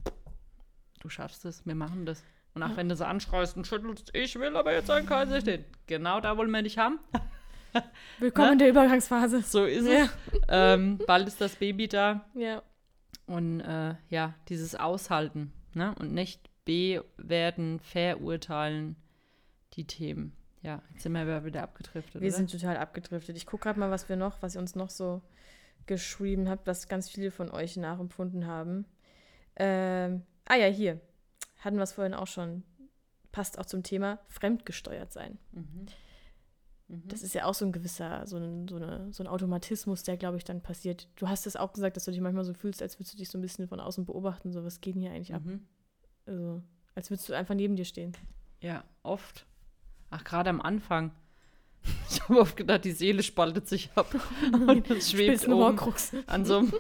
du 1.01 1.09
schaffst 1.09 1.45
es, 1.45 1.67
wir 1.67 1.75
machen 1.75 2.07
das. 2.07 2.23
Und 2.55 2.63
auch 2.63 2.71
Ja. 2.71 2.77
wenn 2.77 2.89
du 2.89 2.95
so 2.95 3.05
anschreist 3.05 3.57
und 3.57 3.67
schüttelst, 3.67 4.15
ich 4.15 4.39
will 4.39 4.55
aber 4.57 4.73
jetzt 4.73 4.91
ein 4.91 5.07
Kaiserschnitt. 5.07 5.65
Genau 5.87 6.21
da 6.21 6.37
wollen 6.37 6.51
wir 6.51 6.63
dich 6.63 6.79
haben. 6.79 7.01
Willkommen 8.19 8.47
Ne? 8.49 8.53
in 8.53 8.59
der 8.59 8.69
Übergangsphase. 8.71 9.43
So 9.43 9.65
ist 9.65 9.87
Ja. 9.87 10.05
es. 10.05 10.11
Ähm, 10.49 10.99
bald 11.07 11.29
ist 11.29 11.41
das 11.41 11.57
Baby 11.57 11.89
da. 11.89 12.25
Ja. 12.35 12.63
Und 13.27 13.61
äh, 13.61 13.95
ja, 14.09 14.35
dieses 14.49 14.75
Aushalten 14.75 15.53
ne? 15.75 15.95
und 15.99 16.13
nicht 16.13 16.51
bewerten, 16.65 17.81
verurteilen 17.81 18.97
die 19.75 19.87
Themen. 19.87 20.37
Ja, 20.63 20.83
jetzt 20.93 21.03
sind 21.03 21.13
wir 21.13 21.23
aber 21.23 21.45
wieder 21.45 21.63
abgedriftet. 21.63 22.21
Wir 22.21 22.29
oder? 22.29 22.37
sind 22.37 22.51
total 22.51 22.77
abgedriftet. 22.77 23.37
Ich 23.37 23.47
gucke 23.47 23.65
gerade 23.65 23.81
mal, 23.81 23.91
was 23.91 24.09
wir 24.09 24.17
noch, 24.17 24.43
was 24.43 24.55
ihr 24.55 24.61
uns 24.61 24.75
noch 24.77 24.91
so 24.91 25.23
geschrieben 25.87 26.49
habt, 26.49 26.67
was 26.67 26.89
ganz 26.89 27.09
viele 27.09 27.31
von 27.33 27.51
euch 27.51 27.77
nachempfunden 27.77 28.47
haben. 28.47 28.85
Ähm, 29.57 30.23
ah 30.47 30.55
ja, 30.55 30.67
hier. 30.67 31.01
Hatten 31.59 31.77
wir 31.77 31.83
es 31.83 31.93
vorhin 31.93 32.15
auch 32.15 32.27
schon. 32.29 32.63
Passt 33.33 33.59
auch 33.59 33.67
zum 33.67 33.83
Thema 33.83 34.19
fremdgesteuert 34.29 35.13
sein. 35.13 35.39
Mhm. 35.53 35.87
Mhm. 36.93 37.09
Das 37.09 37.23
ist 37.23 37.35
ja 37.35 37.47
auch 37.47 37.55
so 37.55 37.65
ein 37.65 37.73
gewisser, 37.73 38.27
so 38.27 38.37
ein, 38.37 38.69
so 38.69 38.77
eine, 38.77 39.13
so 39.13 39.23
ein 39.23 39.27
Automatismus, 39.27 40.03
der, 40.03 40.17
glaube 40.17 40.37
ich, 40.37 40.45
dann 40.45 40.61
passiert. 40.61 41.09
Du 41.17 41.29
hast 41.29 41.47
es 41.47 41.57
auch 41.57 41.73
gesagt, 41.73 41.97
dass 41.97 42.05
du 42.05 42.11
dich 42.11 42.21
manchmal 42.21 42.45
so 42.45 42.53
fühlst, 42.53 42.83
als 42.83 42.99
würdest 42.99 43.15
du 43.15 43.19
dich 43.19 43.31
so 43.31 43.39
ein 43.39 43.41
bisschen 43.41 43.67
von 43.67 43.81
außen 43.81 44.05
beobachten. 44.05 44.53
So, 44.53 44.63
was 44.63 44.81
geht 44.81 44.95
denn 44.95 45.03
hier 45.03 45.13
eigentlich 45.13 45.35
ab? 45.35 45.43
Mhm. 45.45 45.67
Also, 46.27 46.63
als 46.95 47.11
würdest 47.11 47.29
du 47.29 47.33
einfach 47.33 47.55
neben 47.55 47.77
dir 47.77 47.87
stehen. 47.87 48.13
Ja, 48.61 48.85
oft. 49.03 49.47
Ach, 50.11 50.23
gerade 50.23 50.51
am 50.51 50.61
Anfang. 50.61 51.13
Ich 52.09 52.23
habe 52.23 52.41
oft 52.41 52.57
gedacht, 52.57 52.85
die 52.85 52.93
Seele 52.93 53.25
spaltet 53.25 53.67
sich 53.67 53.91
ab 53.97 54.15
und 54.53 54.89
es 54.91 55.11
schwebt 55.11 55.49
Horcrux. 55.49 56.13
an 56.27 56.45
so, 56.45 56.59
einem, 56.59 56.73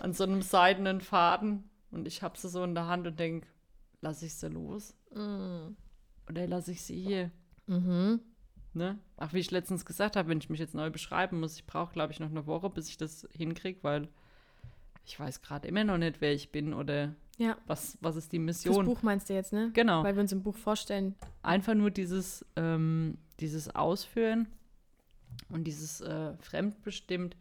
an 0.00 0.12
so 0.12 0.24
einem 0.24 0.42
seidenen 0.42 1.00
Faden 1.00 1.70
und 1.92 2.08
ich 2.08 2.22
habe 2.22 2.36
sie 2.36 2.48
so 2.48 2.64
in 2.64 2.74
der 2.74 2.88
Hand 2.88 3.06
und 3.06 3.20
denke, 3.20 3.46
lass 4.00 4.22
ich 4.22 4.34
sie 4.34 4.48
los? 4.48 4.96
Mm. 5.14 5.76
oder 6.28 6.46
lasse 6.48 6.72
ich 6.72 6.82
sie 6.82 7.00
hier? 7.00 7.30
Mhm. 7.66 8.20
Ne? 8.72 8.98
Ach, 9.16 9.32
wie 9.32 9.38
ich 9.40 9.50
letztens 9.50 9.84
gesagt 9.84 10.14
habe, 10.16 10.28
wenn 10.28 10.38
ich 10.38 10.48
mich 10.48 10.60
jetzt 10.60 10.74
neu 10.74 10.90
beschreiben 10.90 11.40
muss, 11.40 11.56
ich 11.56 11.66
brauche, 11.66 11.92
glaube 11.92 12.12
ich, 12.12 12.20
noch 12.20 12.30
eine 12.30 12.46
Woche, 12.46 12.70
bis 12.70 12.88
ich 12.88 12.96
das 12.96 13.26
hinkriege, 13.32 13.80
weil 13.82 14.08
ich 15.04 15.18
weiß 15.18 15.42
gerade 15.42 15.66
immer 15.66 15.82
noch 15.82 15.98
nicht, 15.98 16.20
wer 16.20 16.32
ich 16.32 16.52
bin 16.52 16.72
oder 16.72 17.14
Ja. 17.36 17.56
was, 17.66 17.98
was 18.00 18.14
ist 18.14 18.32
die 18.32 18.38
Das 18.38 18.64
Mission. 18.64 18.84
Buch 18.86 19.02
meinst 19.02 19.28
du 19.28 19.34
jetzt, 19.34 19.52
ne? 19.52 19.70
Genau. 19.72 20.04
Weil 20.04 20.14
wir 20.14 20.20
uns 20.22 20.30
im 20.30 20.42
Buch 20.42 20.56
vorstellen. 20.56 21.16
Einfach 21.42 21.74
nur 21.74 21.90
dieses, 21.90 22.46
ähm, 22.54 23.18
dieses 23.40 23.74
Ausführen 23.74 24.46
und 25.48 25.64
dieses 25.64 26.00
äh, 26.00 26.36
Fremdbestimmt 26.38 27.36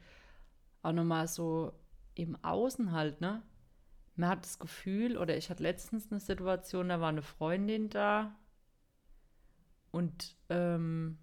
auch 0.82 0.94
nochmal 0.94 1.28
so 1.28 1.74
im 2.16 2.38
Außen 2.44 2.92
halt, 2.92 3.22
ne? 3.22 3.44
Man 4.16 4.30
hat 4.30 4.44
das 4.44 4.58
Gefühl, 4.60 5.16
oder 5.18 5.38
ich 5.38 5.50
hatte 5.50 5.62
letztens 5.64 6.12
eine 6.12 6.20
Situation, 6.20 6.90
da 6.90 7.00
war 7.00 7.10
eine 7.10 7.22
Freundin 7.22 7.90
da 7.90 8.36
und 9.92 10.36
ähm, 10.50 11.18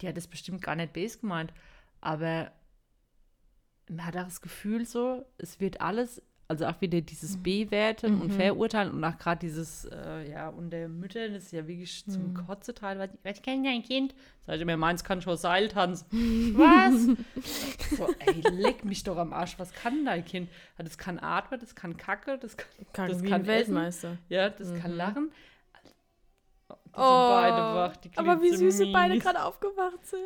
die 0.00 0.08
hat 0.08 0.18
es 0.18 0.26
bestimmt 0.28 0.62
gar 0.62 0.76
nicht 0.76 0.92
base 0.92 1.18
gemeint, 1.18 1.52
aber 2.00 2.52
man 3.88 4.04
hat 4.04 4.16
auch 4.16 4.24
das 4.24 4.40
Gefühl 4.40 4.84
so, 4.84 5.24
es 5.38 5.60
wird 5.60 5.80
alles, 5.80 6.20
also 6.48 6.66
auch 6.66 6.80
wieder 6.80 7.00
dieses 7.00 7.36
Bewerten 7.42 8.20
und 8.20 8.28
Mhm. 8.28 8.36
Verurteilen 8.36 8.92
und 8.92 9.04
auch 9.04 9.16
gerade 9.18 9.38
dieses, 9.40 9.84
äh, 9.86 10.28
ja, 10.30 10.48
unter 10.48 10.86
Müttern 10.88 11.34
ist 11.34 11.52
ja 11.52 11.66
wirklich 11.66 12.04
zum 12.06 12.28
Mhm. 12.28 12.34
Kotze 12.34 12.74
teilweise. 12.74 13.16
Was 13.22 13.42
kann 13.42 13.64
dein 13.64 13.82
Kind? 13.82 14.14
Sag 14.46 14.58
ich 14.58 14.64
mir, 14.64 14.76
meins 14.76 15.02
kann 15.02 15.22
schon 15.22 15.36
Seil 15.36 15.68
tanzen. 15.68 16.06
Was? 16.56 17.96
so, 17.96 18.08
ey, 18.26 18.40
leck 18.42 18.84
mich 18.84 19.02
doch 19.04 19.16
am 19.16 19.32
Arsch. 19.32 19.58
Was 19.58 19.72
kann 19.72 20.04
dein 20.04 20.24
Kind? 20.24 20.50
Das 20.78 20.98
kann 20.98 21.18
atmen, 21.18 21.58
das 21.58 21.74
kann 21.74 21.96
Kacke, 21.96 22.38
das 22.38 22.56
kann, 22.56 22.68
Kacken 22.92 23.12
Das 23.22 23.30
kann 23.30 23.46
Weltmeister. 23.46 24.18
ja, 24.28 24.50
das 24.50 24.74
kann 24.74 24.92
Mhm. 24.92 24.96
lachen. 24.96 25.32
Die 26.96 27.00
sind 27.00 27.08
Oh, 27.08 27.30
beide 27.30 27.56
wach. 27.56 27.96
Die 27.98 28.10
aber 28.16 28.40
wie 28.42 28.56
süß 28.56 28.76
sie 28.78 28.92
beide 28.92 29.18
gerade 29.18 29.44
aufgewacht 29.44 30.04
sind. 30.06 30.20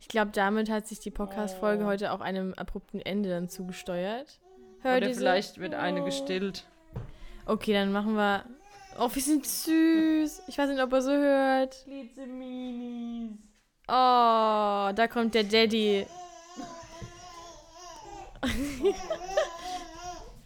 Ich 0.00 0.08
glaube, 0.08 0.32
damit 0.32 0.68
hat 0.68 0.86
sich 0.86 1.00
die 1.00 1.10
Podcast-Folge 1.10 1.84
Oh. 1.84 1.86
heute 1.86 2.12
auch 2.12 2.20
einem 2.20 2.52
abrupten 2.54 3.00
Ende 3.00 3.30
dann 3.30 3.48
zugesteuert. 3.48 4.38
Hört 4.82 5.02
Oder 5.02 5.14
vielleicht 5.14 5.58
wird 5.58 5.72
eine 5.74 6.02
Oh. 6.02 6.04
gestillt. 6.04 6.66
Okay, 7.46 7.72
dann 7.72 7.90
machen 7.90 8.14
wir. 8.16 8.44
Oh, 8.98 9.08
wir 9.12 9.22
sind 9.22 9.46
süß. 9.46 10.42
Ich 10.46 10.58
weiß 10.58 10.68
nicht, 10.68 10.82
ob 10.82 10.92
er 10.92 11.02
so 11.02 11.10
hört. 11.10 11.84
Glitzeminis. 11.86 13.38
Oh, 13.88 14.92
da 14.94 15.08
kommt 15.10 15.34
der 15.34 15.44
Daddy. 15.44 16.06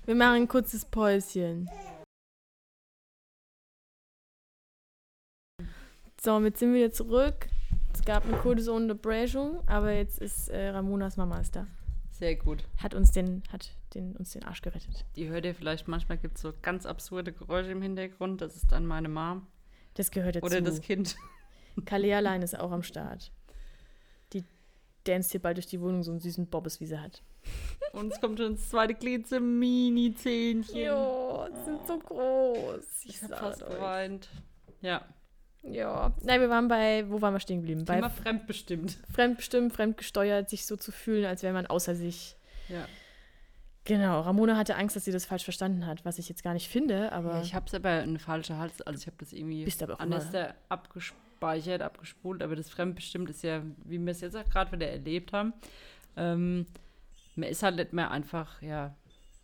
wir 0.07 0.15
machen 0.15 0.35
ein 0.43 0.49
kurzes 0.49 0.85
Päuschen. 0.85 1.69
So, 6.21 6.41
jetzt 6.41 6.59
sind 6.59 6.75
wir 6.75 6.81
wieder 6.81 6.93
zurück. 6.93 7.47
Es 7.95 8.03
gab 8.03 8.25
eine 8.25 8.37
kurze 8.39 8.73
Unterbrechung, 8.73 9.61
aber 9.69 9.93
jetzt 9.93 10.19
ist 10.19 10.49
äh, 10.49 10.71
Ramonas 10.71 11.17
Mama 11.17 11.39
ist 11.39 11.55
da. 11.55 11.69
Sehr 12.11 12.35
gut. 12.35 12.65
Hat 12.79 12.93
uns 12.95 13.13
den, 13.13 13.45
hat 13.53 13.71
den, 13.95 14.17
uns 14.17 14.33
den 14.33 14.43
Arsch 14.43 14.61
gerettet. 14.61 15.05
Die 15.15 15.29
hört 15.29 15.45
ihr 15.45 15.55
vielleicht 15.55 15.87
manchmal, 15.87 16.19
gibt 16.19 16.35
es 16.37 16.43
so 16.43 16.53
ganz 16.61 16.87
absurde 16.87 17.33
Geräusche 17.33 17.71
im 17.71 17.83
Hintergrund. 17.83 18.41
Das 18.41 18.57
ist 18.57 18.73
dann 18.73 18.85
meine 18.85 19.09
Mom. 19.09 19.47
Das 19.95 20.11
gehört 20.11 20.35
dazu. 20.35 20.47
Oder 20.47 20.61
das 20.61 20.81
Kind. 20.81 21.17
Kalle 21.85 22.17
allein 22.17 22.43
ist 22.43 22.59
auch 22.59 22.73
am 22.73 22.83
Start. 22.83 23.31
Die 24.33 24.43
danst 25.05 25.31
hier 25.31 25.41
bald 25.41 25.57
durch 25.57 25.67
die 25.67 25.81
Wohnung 25.81 26.03
so 26.03 26.11
einen 26.11 26.19
süßen 26.19 26.49
Bobbes, 26.49 26.81
wie 26.81 26.87
sie 26.87 27.01
hat. 27.01 27.23
Und 27.93 28.13
es 28.13 28.21
kommt 28.21 28.41
schon 28.41 28.57
das 28.57 28.69
zweite 28.69 28.95
Glitzemini-Zähnchen. 28.95 30.77
Jo, 30.77 31.47
die 31.49 31.65
sind 31.65 31.87
so 31.87 31.97
groß. 31.97 33.05
Ich 33.05 33.23
habe 33.23 33.29
sag 33.29 33.39
fast 33.39 33.63
euch. 33.63 33.71
geweint. 33.71 34.29
Ja, 34.81 35.07
Ja. 35.63 36.15
Nein, 36.23 36.41
wir 36.41 36.51
waren 36.51 36.69
bei, 36.69 37.05
wo 37.09 37.21
waren 37.21 37.35
wir 37.35 37.41
stehen 37.41 37.61
geblieben? 37.61 37.85
Bei 37.85 38.01
fremdbestimmt. 38.09 38.99
fremdbestimmt, 39.13 39.73
fremdgesteuert, 39.73 40.49
sich 40.49 40.67
so 40.67 40.77
zu 40.77 40.93
fühlen, 40.93 41.25
als 41.25 41.43
wäre 41.43 41.53
man 41.53 41.67
außer 41.67 41.95
sich. 41.95 42.37
Ja. 42.69 42.87
Genau, 43.85 44.21
Ramona 44.21 44.57
hatte 44.57 44.77
Angst, 44.77 44.97
dass 44.97 45.07
sie 45.07 45.13
das 45.13 45.25
falsch 45.25 45.45
verstanden 45.45 45.87
hat, 45.87 46.05
was 46.05 46.19
ich 46.19 46.29
jetzt 46.29 46.43
gar 46.43 46.53
nicht 46.53 46.69
finde, 46.69 47.11
aber 47.11 47.37
ja 47.37 47.43
ich 47.43 47.55
habe 47.55 47.65
es 47.67 47.75
aber 47.75 47.89
eine 47.89 48.19
falsche 48.19 48.59
Hals, 48.59 48.83
also 48.83 49.01
ich 49.01 49.07
habe 49.07 49.17
das 49.19 49.33
irgendwie 49.33 49.65
bist 49.65 49.83
aber 49.83 49.95
auch 49.95 50.01
anders 50.01 50.29
immer. 50.29 50.55
abgespeichert, 50.69 51.81
abgespult, 51.81 52.43
aber 52.43 52.55
das 52.55 52.69
Fremdbestimmt 52.69 53.31
ist 53.31 53.43
ja, 53.43 53.63
wie 53.85 53.99
wir 53.99 54.11
es 54.11 54.21
jetzt 54.21 54.37
auch 54.37 54.45
gerade 54.45 54.73
wieder 54.73 54.89
erlebt 54.91 55.33
haben. 55.33 55.55
Ähm, 56.19 56.67
man 57.35 57.49
ist 57.49 57.63
halt 57.63 57.77
nicht 57.77 57.95
mehr 57.95 58.11
einfach, 58.11 58.61
ja, 58.61 58.95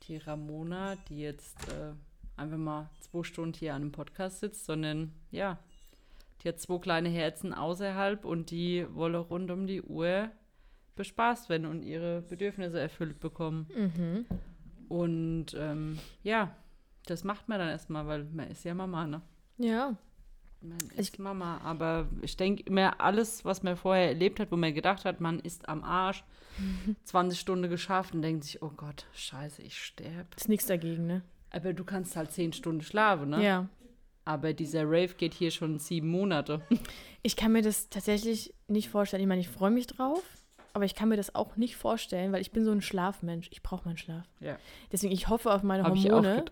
die 0.03 0.19
Ramona, 0.19 0.97
die 1.09 1.21
jetzt 1.21 1.57
äh, 1.69 1.95
einfach 2.37 2.59
mal 2.59 2.91
zwei 3.01 3.23
Stunden 3.23 3.57
hier 3.57 3.75
an 3.75 3.81
einem 3.81 3.93
Podcast 3.93 4.41
sitzt, 4.41 4.67
sondern 4.67 5.15
ja, 5.31 5.59
die 6.45 6.49
hat 6.51 6.61
zwei 6.61 6.79
kleine 6.79 7.09
Herzen 7.09 7.55
außerhalb 7.55 8.25
und 8.25 8.51
die 8.51 8.87
wolle 8.91 9.19
rund 9.19 9.51
um 9.51 9.67
die 9.67 9.83
Uhr 9.83 10.31
bespaßt 10.95 11.49
werden 11.49 11.67
und 11.67 11.83
ihre 11.83 12.23
Bedürfnisse 12.23 12.79
erfüllt 12.79 13.19
bekommen. 13.19 13.67
Mhm. 13.75 14.27
Und 14.89 15.57
ähm, 15.59 15.99
ja, 16.23 16.55
das 17.07 17.25
macht 17.25 17.49
man 17.49 17.59
dann 17.59 17.69
erstmal, 17.69 18.07
weil 18.07 18.25
man 18.25 18.51
ist 18.51 18.65
ja 18.65 18.75
Mama, 18.75 19.07
ne? 19.07 19.23
Ja. 19.59 19.97
Man 20.61 20.79
ist 20.97 21.19
Mama, 21.19 21.59
aber 21.63 22.09
ich 22.23 22.37
denke 22.37 22.63
immer, 22.63 23.01
alles, 23.01 23.45
was 23.45 23.63
man 23.63 23.77
vorher 23.77 24.09
erlebt 24.09 24.41
hat, 24.41 24.51
wo 24.51 24.57
man 24.57 24.73
gedacht 24.73 25.05
hat, 25.05 25.21
man 25.21 25.41
ist 25.41 25.69
am 25.69 25.83
Arsch, 25.83 26.25
20 27.05 27.39
Stunden 27.39 27.69
geschafft 27.69 28.15
und 28.15 28.23
denkt 28.23 28.45
sich, 28.45 28.63
oh 28.63 28.71
Gott, 28.75 29.07
scheiße, 29.15 29.63
ich 29.63 29.79
sterbe. 29.79 30.29
Ist 30.37 30.49
nichts 30.49 30.67
dagegen, 30.67 31.07
ne? 31.07 31.23
Aber 31.51 31.73
du 31.73 31.85
kannst 31.85 32.17
halt 32.17 32.33
10 32.33 32.53
Stunden 32.53 32.83
schlafen, 32.83 33.31
ne? 33.31 33.45
Ja. 33.45 33.69
Aber 34.25 34.53
dieser 34.55 34.85
Rave 34.85 35.14
geht 35.16 35.35
hier 35.35 35.51
schon 35.51 35.79
sieben 35.79 36.09
Monate. 36.09 36.62
Ich 37.22 37.37
kann 37.37 37.53
mir 37.53 37.62
das 37.62 37.89
tatsächlich 37.91 38.55
nicht 38.68 38.89
vorstellen. 38.89 39.22
Ich 39.22 39.29
meine, 39.29 39.41
ich 39.41 39.49
freue 39.49 39.70
mich 39.70 39.87
drauf, 39.87 40.22
aber 40.72 40.85
ich 40.85 40.95
kann 40.95 41.09
mir 41.09 41.16
das 41.16 41.35
auch 41.35 41.57
nicht 41.57 41.77
vorstellen, 41.77 42.33
weil 42.33 42.41
ich 42.41 42.51
bin 42.51 42.64
so 42.64 42.70
ein 42.70 42.81
Schlafmensch. 42.83 43.49
Ich 43.53 43.62
brauche 43.62 43.87
meinen 43.87 43.99
Schlaf. 43.99 44.25
Ja. 44.41 44.57
Deswegen, 44.93 45.12
ich 45.12 45.29
hoffe 45.29 45.53
auf 45.53 45.62
meine 45.62 45.85
auch 45.85 45.95
Hormone, 45.95 46.45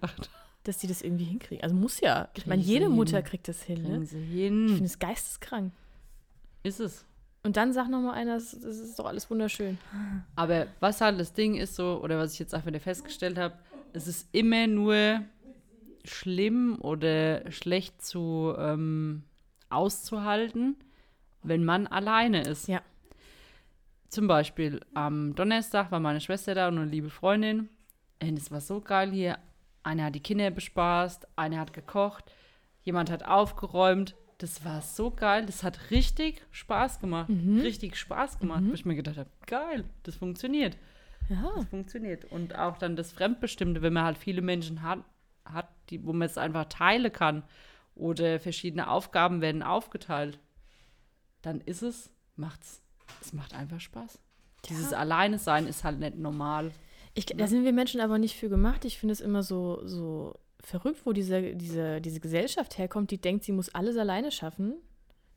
dass 0.65 0.79
die 0.79 0.87
das 0.87 1.03
irgendwie 1.03 1.25
hinkriegen. 1.25 1.63
Also 1.65 1.75
muss 1.75 2.01
ja. 2.01 2.29
Ich 2.35 2.47
meine, 2.47 2.63
Kriegen 2.63 2.73
jede 2.73 2.87
hin. 2.87 2.95
Mutter 2.95 3.23
kriegt 3.23 3.49
das 3.49 3.63
hin, 3.63 3.83
Kriegen 3.83 4.01
ne? 4.01 4.07
sie 4.07 4.19
Ich 4.19 4.31
hin. 4.31 4.69
finde 4.69 4.85
es 4.85 4.99
geisteskrank. 4.99 5.73
Ist 6.63 6.81
es. 6.81 7.05
Und 7.43 7.57
dann 7.57 7.73
sagt 7.73 7.91
noch 7.91 8.01
mal 8.01 8.13
einer, 8.13 8.35
das, 8.35 8.53
das 8.53 8.79
ist 8.79 8.99
doch 8.99 9.07
alles 9.07 9.29
wunderschön. 9.29 9.77
Aber 10.37 10.67
was 10.79 11.01
halt 11.01 11.19
das 11.19 11.33
Ding 11.33 11.57
ist 11.57 11.75
so, 11.75 12.01
oder 12.01 12.17
was 12.19 12.35
ich 12.35 12.39
jetzt 12.39 12.55
auch 12.55 12.65
wieder 12.67 12.79
festgestellt 12.79 13.37
habe, 13.39 13.55
es 13.93 14.07
ist 14.07 14.29
immer 14.33 14.69
nur 14.69 15.23
schlimm 16.05 16.79
oder 16.81 17.51
schlecht 17.51 18.03
zu 18.03 18.55
ähm, 18.59 19.25
auszuhalten, 19.71 20.77
wenn 21.43 21.65
man 21.65 21.87
alleine 21.87 22.43
ist. 22.43 22.69
Ja. 22.69 22.83
Zum 24.09 24.27
Beispiel 24.27 24.81
am 24.95 25.35
Donnerstag 25.35 25.91
war 25.91 26.01
meine 26.01 26.21
Schwester 26.21 26.55
da 26.55 26.69
und 26.69 26.79
eine 26.79 26.91
liebe 26.91 27.11
Freundin. 27.11 27.69
Und 28.23 28.39
es 28.39 28.51
war 28.51 28.61
so 28.61 28.81
geil 28.81 29.11
hier. 29.11 29.39
Eine 29.83 30.05
hat 30.05 30.15
die 30.15 30.21
Kinder 30.21 30.51
bespaßt, 30.51 31.27
eine 31.35 31.59
hat 31.59 31.73
gekocht, 31.73 32.31
jemand 32.85 33.11
hat 33.11 33.25
aufgeräumt. 33.25 34.15
Das 34.39 34.65
war 34.65 34.83
so 34.83 35.11
geil. 35.11 35.47
Das 35.47 35.63
hat 35.63 35.91
richtig 35.91 36.43
Spaß 36.51 37.01
gemacht. 37.01 37.29
Mhm. 37.29 37.61
Richtig 37.61 37.97
Spaß 37.97 38.39
gemacht. 38.39 38.63
Wo 38.65 38.73
ich 38.73 38.85
mir 38.85 38.97
gedacht 38.97 39.19
habe, 39.19 39.31
geil, 39.47 39.85
das 40.03 40.17
funktioniert. 40.17 40.77
Ja. 41.29 41.53
Das 41.57 41.67
funktioniert. 41.67 42.25
Und 42.25 42.57
auch 42.57 42.77
dann 42.77 42.97
das 42.97 43.13
Fremdbestimmte, 43.13 43.83
wenn 43.83 43.93
man 43.93 44.05
halt 44.05 44.19
viele 44.19 44.43
Menschen 44.43 44.83
hat, 44.83 44.99
hat 45.45 45.69
die, 45.93 46.05
wo 46.05 46.13
man 46.13 46.27
es 46.27 46.39
einfach 46.39 46.65
teilen 46.65 47.13
kann 47.13 47.45
oder 47.95 48.41
verschiedene 48.41 48.89
Aufgaben 48.91 49.41
werden 49.41 49.63
aufgeteilt, 49.63 50.39
dann 51.43 51.61
ist 51.61 51.83
es, 51.83 52.11
macht's, 52.37 52.83
es 53.21 53.33
macht 53.33 53.55
einfach 53.55 53.81
Spaß. 53.81 54.19
Dieses 54.69 54.93
Alleine 54.93 55.39
sein 55.39 55.67
ist 55.67 55.85
halt 55.85 55.99
nicht 55.99 56.17
normal. 56.17 56.73
Ich, 57.15 57.27
da 57.27 57.47
sind 57.47 57.65
wir 57.65 57.73
Menschen 57.73 58.01
aber 58.01 58.19
nicht 58.19 58.37
für 58.37 58.49
gemacht. 58.49 58.85
Ich 58.85 58.99
finde 58.99 59.13
es 59.13 59.21
immer 59.21 59.43
so, 59.43 59.87
so 59.87 60.39
verrückt, 60.61 61.05
wo 61.05 61.13
diese, 61.13 61.55
diese, 61.55 62.01
diese 62.01 62.21
Gesellschaft 62.21 62.79
herkommt, 62.79 63.11
die 63.11 63.21
denkt, 63.21 63.45
sie 63.45 63.53
muss 63.53 63.75
alles 63.75 63.97
alleine 63.97 64.31
schaffen. 64.31 64.75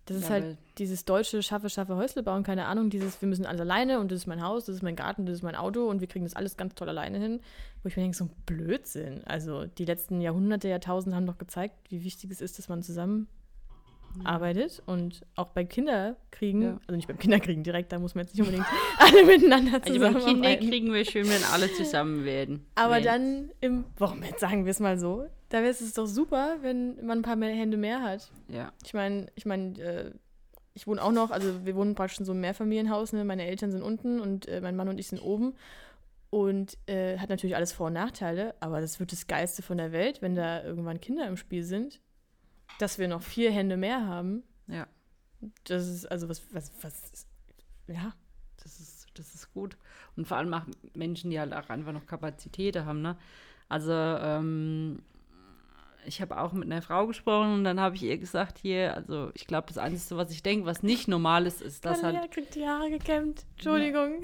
Das 0.07 0.17
ist 0.17 0.23
Ja, 0.25 0.29
halt 0.29 0.57
dieses 0.77 1.03
deutsche 1.05 1.41
Schaffe, 1.41 1.67
Schaffe, 1.69 1.95
Häusle 1.95 2.21
bauen, 2.21 2.43
keine 2.43 2.65
Ahnung, 2.67 2.91
dieses, 2.91 3.19
wir 3.21 3.27
müssen 3.27 3.45
alles 3.47 3.61
alleine 3.61 3.99
und 3.99 4.11
das 4.11 4.19
ist 4.19 4.27
mein 4.27 4.43
Haus, 4.43 4.65
das 4.65 4.75
ist 4.75 4.81
mein 4.83 4.95
Garten, 4.95 5.25
das 5.25 5.37
ist 5.37 5.41
mein 5.41 5.55
Auto 5.55 5.87
und 5.89 5.99
wir 5.99 6.07
kriegen 6.07 6.25
das 6.25 6.35
alles 6.35 6.57
ganz 6.57 6.75
toll 6.75 6.89
alleine 6.89 7.17
hin. 7.17 7.39
Wo 7.81 7.87
ich 7.89 7.97
mir 7.97 8.03
denke, 8.03 8.15
so 8.17 8.25
ein 8.25 8.31
Blödsinn. 8.45 9.23
Also 9.25 9.65
die 9.65 9.85
letzten 9.85 10.21
Jahrhunderte, 10.21 10.67
Jahrtausende 10.67 11.15
haben 11.15 11.25
doch 11.25 11.39
gezeigt, 11.39 11.75
wie 11.89 12.03
wichtig 12.03 12.29
es 12.31 12.39
ist, 12.41 12.59
dass 12.59 12.69
man 12.69 12.83
zusammen 12.83 13.27
arbeitet 14.23 14.81
und 14.85 15.25
auch 15.35 15.49
bei 15.49 15.65
Kinderkriegen, 15.65 16.61
Ja. 16.61 16.79
also 16.87 16.95
nicht 16.95 17.07
beim 17.07 17.17
Kinderkriegen 17.19 17.63
direkt, 17.63 17.91
da 17.91 17.99
muss 17.99 18.15
man 18.15 18.23
jetzt 18.25 18.33
nicht 18.33 18.41
unbedingt 18.45 18.65
alle 18.99 19.25
miteinander 19.25 19.81
Also 19.83 19.99
beim 19.99 20.13
zusammenarbeiten. 20.13 20.59
Kinder 20.61 20.69
kriegen 20.69 20.93
wir 20.93 21.03
schön, 21.05 21.27
wenn 21.29 21.43
alle 21.51 21.71
zusammen 21.73 22.23
werden. 22.23 22.65
Aber 22.75 22.95
Wenn- 22.95 23.03
dann 23.03 23.49
im, 23.59 23.83
warum 23.97 24.23
jetzt 24.23 24.39
sagen 24.39 24.63
wir 24.65 24.71
es 24.71 24.79
mal 24.79 24.97
so, 24.97 25.25
da 25.49 25.59
wäre 25.59 25.69
es 25.69 25.93
doch 25.93 26.07
super, 26.07 26.57
wenn 26.61 27.05
man 27.05 27.19
ein 27.19 27.23
paar 27.23 27.35
mehr 27.35 27.53
Hände 27.53 27.77
mehr 27.77 28.01
hat. 28.01 28.31
Ja. 28.47 28.71
Ich 28.83 28.93
meine, 28.93 29.27
ich 29.35 29.45
meine, 29.45 29.79
äh, 29.79 30.11
ich 30.73 30.87
wohne 30.87 31.01
auch 31.01 31.11
noch, 31.11 31.31
also 31.31 31.65
wir 31.65 31.75
wohnen 31.75 31.95
praktisch 31.95 32.19
in 32.19 32.25
so 32.25 32.31
einem 32.31 32.41
Mehrfamilienhaus, 32.41 33.13
ne? 33.13 33.23
meine 33.23 33.45
Eltern 33.45 33.71
sind 33.71 33.81
unten 33.81 34.19
und 34.19 34.47
äh, 34.47 34.59
mein 34.61 34.75
Mann 34.75 34.89
und 34.89 34.99
ich 34.99 35.07
sind 35.07 35.19
oben. 35.19 35.55
Und 36.31 36.77
äh, 36.87 37.17
hat 37.17 37.29
natürlich 37.29 37.55
alles 37.55 37.71
Vor- 37.71 37.87
und 37.87 37.93
Nachteile, 37.93 38.55
aber 38.59 38.81
das 38.81 38.99
wird 38.99 39.13
das 39.13 39.27
Geilste 39.27 39.61
von 39.61 39.77
der 39.77 39.93
Welt, 39.93 40.21
wenn 40.21 40.35
da 40.35 40.63
irgendwann 40.63 40.99
Kinder 40.99 41.27
im 41.27 41.37
Spiel 41.37 41.63
sind. 41.63 42.01
dass 42.79 42.99
wir 42.99 43.07
noch 43.07 43.21
vier 43.21 43.51
Hände 43.51 43.77
mehr 43.77 44.05
haben. 44.05 44.43
Ja. 44.67 44.87
Das 45.65 45.87
ist, 45.87 46.05
also 46.11 46.27
was, 46.29 46.41
was, 46.53 46.71
was, 46.81 47.27
ja. 47.87 48.13
Das 48.63 48.79
ist, 48.79 49.07
das 49.13 49.35
ist 49.35 49.53
gut. 49.53 49.77
Und 50.15 50.27
vor 50.27 50.37
allem 50.37 50.53
auch 50.53 50.65
Menschen, 50.95 51.29
die 51.29 51.39
halt 51.39 51.53
auch 51.53 51.69
einfach 51.69 51.91
noch 51.91 52.05
Kapazitäten 52.05 52.85
haben, 52.85 53.01
ne? 53.01 53.15
Also, 53.69 53.93
ähm, 53.93 55.03
ich 56.05 56.21
habe 56.21 56.39
auch 56.39 56.53
mit 56.53 56.71
einer 56.71 56.81
Frau 56.81 57.07
gesprochen 57.07 57.53
und 57.53 57.63
dann 57.63 57.79
habe 57.79 57.95
ich 57.95 58.03
ihr 58.03 58.17
gesagt, 58.17 58.57
hier, 58.59 58.95
also 58.95 59.31
ich 59.33 59.47
glaube, 59.47 59.67
das 59.67 59.77
Einzige, 59.77 60.17
was 60.17 60.31
ich 60.31 60.43
denke, 60.43 60.65
was 60.65 60.83
nicht 60.83 61.07
normal 61.07 61.45
ist, 61.45 61.61
ist, 61.61 61.85
dass 61.85 62.03
halt, 62.03 62.31
kriegt 62.31 62.55
die 62.55 62.65
Haare 62.65 62.89
gekämmt. 62.89 63.45
Entschuldigung. 63.55 64.23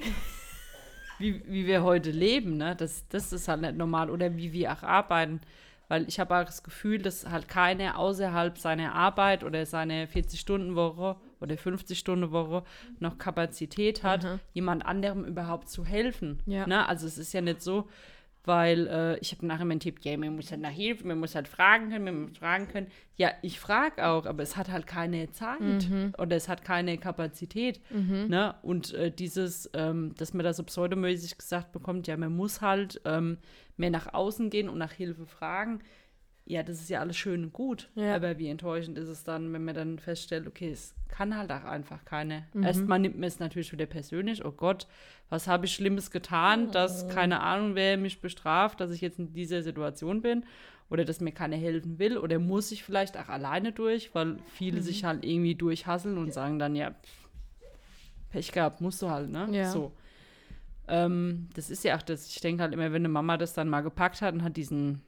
wie, 1.19 1.41
wie 1.47 1.65
wir 1.67 1.83
heute 1.83 2.11
leben, 2.11 2.57
ne? 2.57 2.75
Das, 2.75 3.07
das 3.09 3.31
ist 3.31 3.47
halt 3.47 3.61
nicht 3.61 3.75
normal. 3.75 4.09
Oder 4.09 4.35
wie 4.37 4.53
wir 4.53 4.71
auch 4.73 4.83
arbeiten. 4.83 5.41
Weil 5.87 6.07
ich 6.07 6.21
habe 6.21 6.37
auch 6.37 6.45
das 6.45 6.63
Gefühl, 6.63 6.99
dass 6.99 7.27
halt 7.29 7.49
keiner 7.49 7.97
außerhalb 7.99 8.57
seiner 8.57 8.95
Arbeit 8.95 9.43
oder 9.43 9.65
seiner 9.65 10.05
40-Stunden-Woche 10.05 11.17
oder 11.41 11.55
50-Stunden-Woche 11.55 12.63
noch 12.99 13.17
Kapazität 13.17 14.01
hat, 14.03 14.23
Mhm. 14.23 14.39
jemand 14.53 14.85
anderem 14.85 15.25
überhaupt 15.25 15.67
zu 15.69 15.83
helfen. 15.85 16.39
Ja. 16.45 16.65
Ne? 16.65 16.87
Also 16.87 17.07
es 17.07 17.17
ist 17.17 17.33
ja 17.33 17.41
nicht 17.41 17.61
so, 17.61 17.89
weil 18.43 18.87
äh, 18.87 19.17
ich 19.19 19.31
habe 19.33 19.45
nachher 19.45 19.65
meinen 19.65 19.79
Tipp, 19.79 19.99
ja, 20.01 20.17
man 20.17 20.35
muss 20.35 20.49
halt 20.51 20.61
nach 20.61 20.71
Hilfe, 20.71 21.05
man 21.05 21.19
muss 21.19 21.35
halt 21.35 21.47
fragen 21.47 21.89
können, 21.89 22.05
man 22.05 22.21
muss 22.23 22.37
fragen 22.37 22.67
können. 22.67 22.87
Ja, 23.17 23.31
ich 23.43 23.59
frage 23.59 24.05
auch, 24.07 24.25
aber 24.25 24.41
es 24.41 24.57
hat 24.57 24.69
halt 24.71 24.87
keine 24.87 25.31
Zeit 25.31 25.59
Mhm. 25.61 26.13
oder 26.17 26.35
es 26.35 26.49
hat 26.49 26.63
keine 26.63 26.97
Kapazität. 26.97 27.79
Ne? 28.29 28.55
Und 28.63 28.93
äh, 28.95 29.11
dieses, 29.11 29.69
ähm, 29.73 30.15
dass 30.17 30.33
man 30.33 30.43
da 30.43 30.53
so 30.53 30.63
pseudomäßig 30.63 31.37
gesagt 31.37 31.71
bekommt, 31.71 32.07
ja, 32.07 32.17
man 32.17 32.35
muss 32.35 32.61
halt 32.61 32.99
ähm, 33.05 33.37
mehr 33.77 33.91
nach 33.91 34.13
außen 34.13 34.49
gehen 34.49 34.69
und 34.69 34.77
nach 34.79 34.91
Hilfe 34.93 35.25
fragen. 35.27 35.79
Ja, 36.45 36.63
das 36.63 36.81
ist 36.81 36.89
ja 36.89 36.99
alles 36.99 37.15
schön 37.17 37.43
und 37.45 37.53
gut. 37.53 37.89
Ja. 37.95 38.15
Aber 38.15 38.37
wie 38.37 38.47
enttäuschend 38.49 38.97
ist 38.97 39.07
es 39.07 39.23
dann, 39.23 39.53
wenn 39.53 39.63
man 39.63 39.75
dann 39.75 39.99
feststellt, 39.99 40.47
okay, 40.47 40.71
es 40.71 40.95
kann 41.07 41.37
halt 41.37 41.51
auch 41.51 41.63
einfach 41.63 42.03
keine. 42.03 42.45
Mhm. 42.53 42.63
Erstmal 42.63 42.99
nimmt 42.99 43.15
man 43.19 43.27
es 43.27 43.39
natürlich 43.39 43.71
wieder 43.71 43.85
persönlich. 43.85 44.43
Oh 44.43 44.51
Gott, 44.51 44.87
was 45.29 45.47
habe 45.47 45.65
ich 45.65 45.73
Schlimmes 45.73 46.09
getan, 46.11 46.67
Oh. 46.69 46.71
dass 46.71 47.07
keine 47.09 47.41
Ahnung, 47.41 47.75
wer 47.75 47.95
mich 47.97 48.21
bestraft, 48.21 48.79
dass 48.81 48.91
ich 48.91 49.01
jetzt 49.01 49.19
in 49.19 49.33
dieser 49.33 49.61
Situation 49.61 50.21
bin 50.21 50.43
oder 50.89 51.05
dass 51.05 51.21
mir 51.21 51.31
keiner 51.31 51.55
helfen 51.55 51.99
will 51.99 52.17
oder 52.17 52.37
muss 52.39 52.71
ich 52.71 52.83
vielleicht 52.83 53.17
auch 53.17 53.29
alleine 53.29 53.71
durch, 53.71 54.13
weil 54.13 54.39
viele 54.55 54.77
Mhm. 54.79 54.83
sich 54.83 55.03
halt 55.05 55.23
irgendwie 55.23 55.55
durchhasseln 55.55 56.17
und 56.17 56.33
sagen 56.33 56.59
dann, 56.59 56.75
ja, 56.75 56.95
Pech 58.31 58.51
gehabt, 58.51 58.81
musst 58.81 59.01
du 59.01 59.09
halt, 59.09 59.29
ne? 59.29 59.47
Ja. 59.51 59.69
So. 59.69 59.91
Ähm, 60.87 61.47
das 61.53 61.69
ist 61.69 61.83
ja 61.83 61.97
auch 61.97 62.01
das, 62.01 62.27
ich 62.27 62.41
denke 62.41 62.63
halt 62.63 62.73
immer, 62.73 62.85
wenn 62.91 63.01
eine 63.03 63.09
Mama 63.09 63.37
das 63.37 63.53
dann 63.53 63.69
mal 63.69 63.81
gepackt 63.81 64.21
hat 64.21 64.33
und 64.33 64.43
hat 64.43 64.57
diesen 64.57 65.01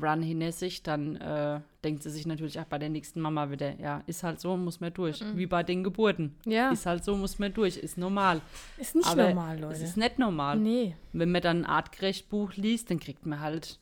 Run 0.00 0.22
hinter 0.22 0.52
sich, 0.52 0.82
dann 0.82 1.16
äh, 1.16 1.60
denkt 1.82 2.02
sie 2.02 2.10
sich 2.10 2.26
natürlich 2.26 2.60
auch 2.60 2.64
bei 2.64 2.78
der 2.78 2.90
nächsten 2.90 3.20
Mama 3.20 3.50
wieder, 3.50 3.78
ja, 3.80 4.02
ist 4.06 4.22
halt 4.22 4.38
so, 4.40 4.56
muss 4.56 4.80
man 4.80 4.92
durch. 4.92 5.22
Wie 5.34 5.46
bei 5.46 5.62
den 5.62 5.82
Geburten. 5.82 6.36
Mhm. 6.44 6.52
Ja, 6.52 6.70
Ist 6.70 6.84
halt 6.86 7.04
so, 7.04 7.16
muss 7.16 7.38
man 7.38 7.54
durch, 7.54 7.76
ist 7.78 7.96
normal. 7.96 8.40
ist 8.76 8.94
nicht 8.94 9.08
Aber 9.08 9.28
normal, 9.28 9.58
Leute. 9.58 9.74
Es 9.74 9.82
ist 9.82 9.96
nicht 9.96 10.18
normal. 10.18 10.58
nee. 10.58 10.94
Wenn 11.12 11.30
man 11.30 11.40
dann 11.40 11.62
ein 11.62 11.66
artgerecht 11.66 12.28
Buch 12.28 12.52
liest, 12.54 12.90
dann 12.90 13.00
kriegt 13.00 13.24
man 13.26 13.40
halt 13.40 13.78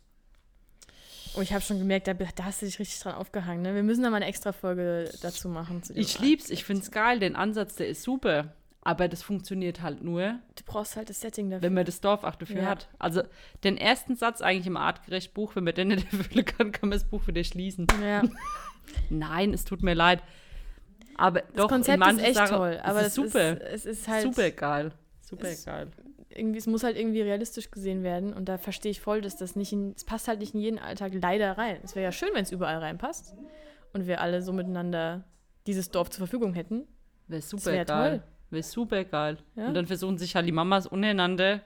Oh, 1.37 1.43
ich 1.43 1.53
habe 1.53 1.61
schon 1.63 1.79
gemerkt, 1.79 2.09
da, 2.09 2.15
da 2.15 2.45
hast 2.45 2.63
du 2.63 2.67
dich 2.67 2.79
richtig 2.79 2.99
dran 3.01 3.15
aufgehangen. 3.15 3.61
Ne? 3.63 3.75
Wir 3.75 3.83
müssen 3.83 4.03
da 4.03 4.09
mal 4.09 4.17
eine 4.17 4.25
extra 4.27 4.53
Folge 4.53 5.11
dazu 5.21 5.51
machen. 5.51 5.83
Ich 5.95 6.19
lieb's, 6.19 6.49
ich 6.49 6.65
find's 6.65 6.91
geil, 6.91 7.19
den 7.21 7.37
Ansatz, 7.37 7.75
der 7.77 7.89
ist 7.89 8.03
super. 8.03 8.55
Aber 8.87 9.09
das 9.09 9.21
funktioniert 9.23 9.83
halt 9.83 10.05
nur, 10.05 10.39
Du 10.55 10.63
brauchst 10.65 10.95
halt 10.95 11.11
das 11.11 11.21
Setting 11.21 11.51
dafür. 11.51 11.63
wenn 11.63 11.75
man 11.75 11.85
das 11.85 12.01
Dorf 12.01 12.23
auch 12.23 12.37
dafür 12.37 12.63
Ja. 12.63 12.69
hat. 12.69 12.89
Also 13.01 13.23
den 13.65 13.77
ersten 13.77 14.15
Satz 14.15 14.43
eigentlich 14.43 14.69
im 14.69 14.77
artgerecht 14.77 15.35
Buch, 15.35 15.57
wenn 15.57 15.65
man 15.65 15.75
den 15.75 15.89
nicht 15.89 16.07
erfüllen 16.13 16.45
kann, 16.45 16.71
kann 16.71 16.89
man 16.91 16.99
das 16.99 17.05
Buch 17.09 17.27
wieder 17.27 17.43
schließen. 17.43 17.89
ja. 18.01 18.23
Nein, 19.11 19.53
es 19.53 19.65
tut 19.65 19.83
mir 19.83 19.95
leid. 19.95 20.23
Aber 21.17 21.41
Das 21.41 21.55
doch, 21.55 21.69
Konzept 21.69 22.07
ist 22.07 22.21
echt 22.23 22.35
Sachen, 22.37 22.57
toll, 22.57 22.81
aber 22.85 22.99
es 23.01 23.15
das 23.15 23.19
ist 23.19 23.33
super. 23.33 23.61
Ist, 23.61 23.87
es 23.87 23.99
ist 23.99 24.09
halt 24.09 24.23
super 24.23 24.51
geil. 24.53 24.93
Super 25.21 25.49
es- 25.49 25.65
geil. 25.65 25.89
irgendwie, 26.29 26.59
es 26.59 26.67
muss 26.69 26.85
halt 26.85 26.97
irgendwie 26.97 27.23
realistisch 27.23 27.71
gesehen 27.73 28.05
werden 28.05 28.33
und 28.33 28.49
da 28.49 28.59
verstehe 28.59 28.93
ich 28.93 29.01
voll, 29.01 29.21
dass 29.21 29.37
das 29.37 29.57
nicht 29.57 29.73
in, 29.73 29.95
es 29.97 30.05
passt 30.05 30.29
halt 30.29 30.39
nicht 30.39 30.55
in 30.55 30.61
jeden 30.61 30.79
Alltag 30.79 31.13
leider 31.21 31.59
rein. 31.59 31.79
Es 31.83 31.97
wäre 31.97 32.05
ja 32.05 32.13
schön, 32.13 32.29
wenn 32.35 32.45
es 32.45 32.53
überall 32.53 32.79
reinpasst 32.79 33.35
und 33.95 34.07
wir 34.07 34.21
alle 34.21 34.43
so 34.43 34.53
miteinander 34.53 35.25
dieses 35.67 35.91
Dorf 35.91 36.11
zur 36.11 36.19
Verfügung 36.19 36.55
hätten. 36.55 36.87
Wäre 37.27 37.43
super 37.43 37.73
wär 37.73 37.85
geil. 37.85 38.19
toll. 38.21 38.23
Wäre 38.51 38.63
super 38.63 39.05
geil. 39.05 39.39
Ja? 39.57 39.69
Und 39.69 39.75
dann 39.75 39.87
versuchen 39.87 40.19
sich 40.19 40.37
halt 40.37 40.47
die 40.47 40.53
Mamas 40.53 40.87
untereinander 40.87 41.63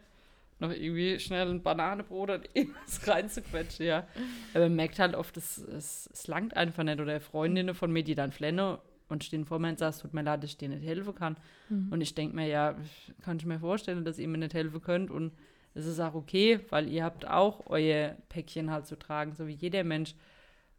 noch 0.61 0.71
irgendwie 0.71 1.19
schnell 1.19 1.49
ein 1.49 1.63
Bananenbrot 1.63 2.31
oder 2.31 2.41
irgendwas 2.55 3.07
reinzuquetschen, 3.07 3.87
ja. 3.87 4.07
Aber 4.55 4.65
man 4.65 4.77
merkt 4.77 4.99
halt 4.99 5.15
oft, 5.15 5.37
es, 5.37 5.59
es, 5.59 6.09
es 6.13 6.27
langt 6.27 6.57
einfach 6.57 6.85
nicht. 6.85 7.01
Oder 7.01 7.21
Freundinnen 7.21 7.75
von 7.75 7.91
mir, 7.91 8.05
die 8.05 8.15
dann 8.15 8.33
flennen 8.33 8.79
und 9.09 9.25
stehen 9.25 9.45
vor 9.45 9.59
mir 9.59 9.71
und 9.71 9.79
sagen, 9.79 9.91
es 9.91 9.99
tut 9.99 10.15
mir 10.15 10.23
leid, 10.23 10.43
dass 10.43 10.51
ich 10.51 10.59
dir 10.59 10.69
nicht 10.69 10.85
helfen 10.85 11.15
kann. 11.15 11.37
Mhm. 11.69 11.89
Und 11.91 12.01
ich 12.01 12.15
denke 12.15 12.37
mir, 12.37 12.47
ja, 12.47 12.77
kann 13.23 13.39
ich 13.39 13.47
mir 13.47 13.59
vorstellen, 13.59 14.05
dass 14.05 14.19
ihr 14.19 14.29
mir 14.29 14.39
nicht 14.39 14.55
helfen 14.55 14.81
könnt. 14.81 15.11
Und 15.11 15.33
es 15.75 15.87
ist 15.87 16.01
auch 16.01 16.15
okay, 16.15 16.61
weil 16.69 16.89
ihr 16.89 17.05
habt 17.05 17.27
auch 17.27 17.67
euer 17.67 18.17
Päckchen 18.29 18.71
halt 18.71 18.87
zu 18.87 18.99
tragen, 18.99 19.33
so 19.33 19.47
wie 19.47 19.55
jeder 19.55 19.83
Mensch. 19.83 20.15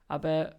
Aber 0.08 0.56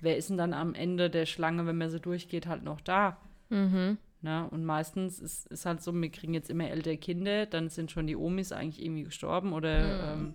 wer 0.00 0.16
ist 0.16 0.30
denn 0.30 0.36
dann 0.36 0.52
am 0.52 0.74
Ende 0.74 1.10
der 1.10 1.26
Schlange, 1.26 1.66
wenn 1.66 1.78
man 1.78 1.90
so 1.90 1.98
durchgeht, 1.98 2.46
halt 2.46 2.62
noch 2.62 2.80
da? 2.80 3.18
Mhm. 3.48 3.98
Ne? 4.20 4.48
Und 4.50 4.64
meistens 4.64 5.20
ist, 5.20 5.46
ist 5.46 5.64
halt 5.64 5.80
so, 5.82 5.94
wir 5.94 6.10
kriegen 6.10 6.34
jetzt 6.34 6.50
immer 6.50 6.68
ältere 6.68 6.96
Kinder, 6.96 7.46
dann 7.46 7.68
sind 7.68 7.90
schon 7.92 8.06
die 8.08 8.16
Omis 8.16 8.50
eigentlich 8.52 8.84
irgendwie 8.84 9.04
gestorben 9.04 9.52
oder 9.52 10.12
ähm, 10.14 10.34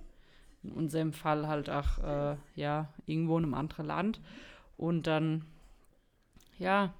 in 0.63 0.71
unserem 0.71 1.11
Fall 1.11 1.47
halt 1.47 1.69
auch, 1.69 1.97
äh, 1.99 2.37
ja, 2.55 2.93
irgendwo 3.05 3.37
in 3.37 3.43
einem 3.43 3.53
anderen 3.55 3.85
Land. 3.85 4.21
Und 4.77 5.05
dann, 5.07 5.43
ja, 6.59 6.93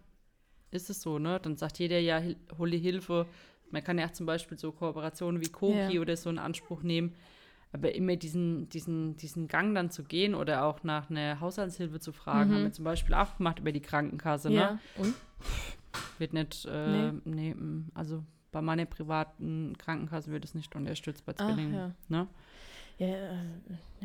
ist 0.72 0.90
es 0.90 1.02
so, 1.02 1.20
ne? 1.20 1.40
Dann 1.42 1.56
sagt 1.56 1.80
jeder, 1.80 2.00
ja, 2.00 2.22
hol 2.58 2.72
dir 2.72 2.80
Hilfe. 2.80 3.28
Man 3.72 3.84
kann 3.84 3.98
ja 3.98 4.08
auch 4.08 4.12
zum 4.12 4.26
Beispiel 4.26 4.58
so 4.58 4.72
Kooperationen 4.72 5.42
wie 5.42 5.50
Koki 5.50 5.94
Ja. 5.96 6.02
oder 6.02 6.18
so 6.18 6.30
in 6.30 6.38
Anspruch 6.40 6.84
nehmen. 6.84 7.14
Aber 7.72 7.96
immer 7.96 8.16
diesen, 8.18 8.70
diesen, 8.70 9.16
diesen 9.18 9.48
Gang 9.48 9.74
dann 9.74 9.90
zu 9.90 10.04
gehen 10.04 10.36
oder 10.36 10.66
auch 10.66 10.84
nach 10.84 11.10
einer 11.10 11.40
Haushaltshilfe 11.40 12.00
zu 12.00 12.12
fragen, 12.12 12.50
Mhm. 12.52 12.56
haben 12.56 12.64
wir 12.64 12.72
zum 12.72 12.86
Beispiel 12.86 13.16
auch 13.16 13.38
gemacht 13.38 13.60
über 13.60 13.72
die 13.72 13.82
Krankenkasse, 13.82 14.50
ne? 14.50 14.56
Ja. 14.56 14.80
Und? 14.98 15.14
Wird 16.20 16.34
nicht, 16.34 16.66
äh, 16.66 17.12
nee. 17.26 17.54
mm, 17.54 17.92
also 17.94 18.24
bei 18.52 18.62
meiner 18.62 18.86
privaten 18.86 19.76
Krankenkasse 19.78 20.32
wird 20.32 20.46
es 20.46 20.54
nicht 20.54 20.76
unterstützt 20.76 21.26
bei 21.26 21.34
Zwillingen. 21.34 21.74
ja. 21.76 21.92
Ne? 22.10 22.28
Ja, 23.00 23.08
äh, 23.08 23.36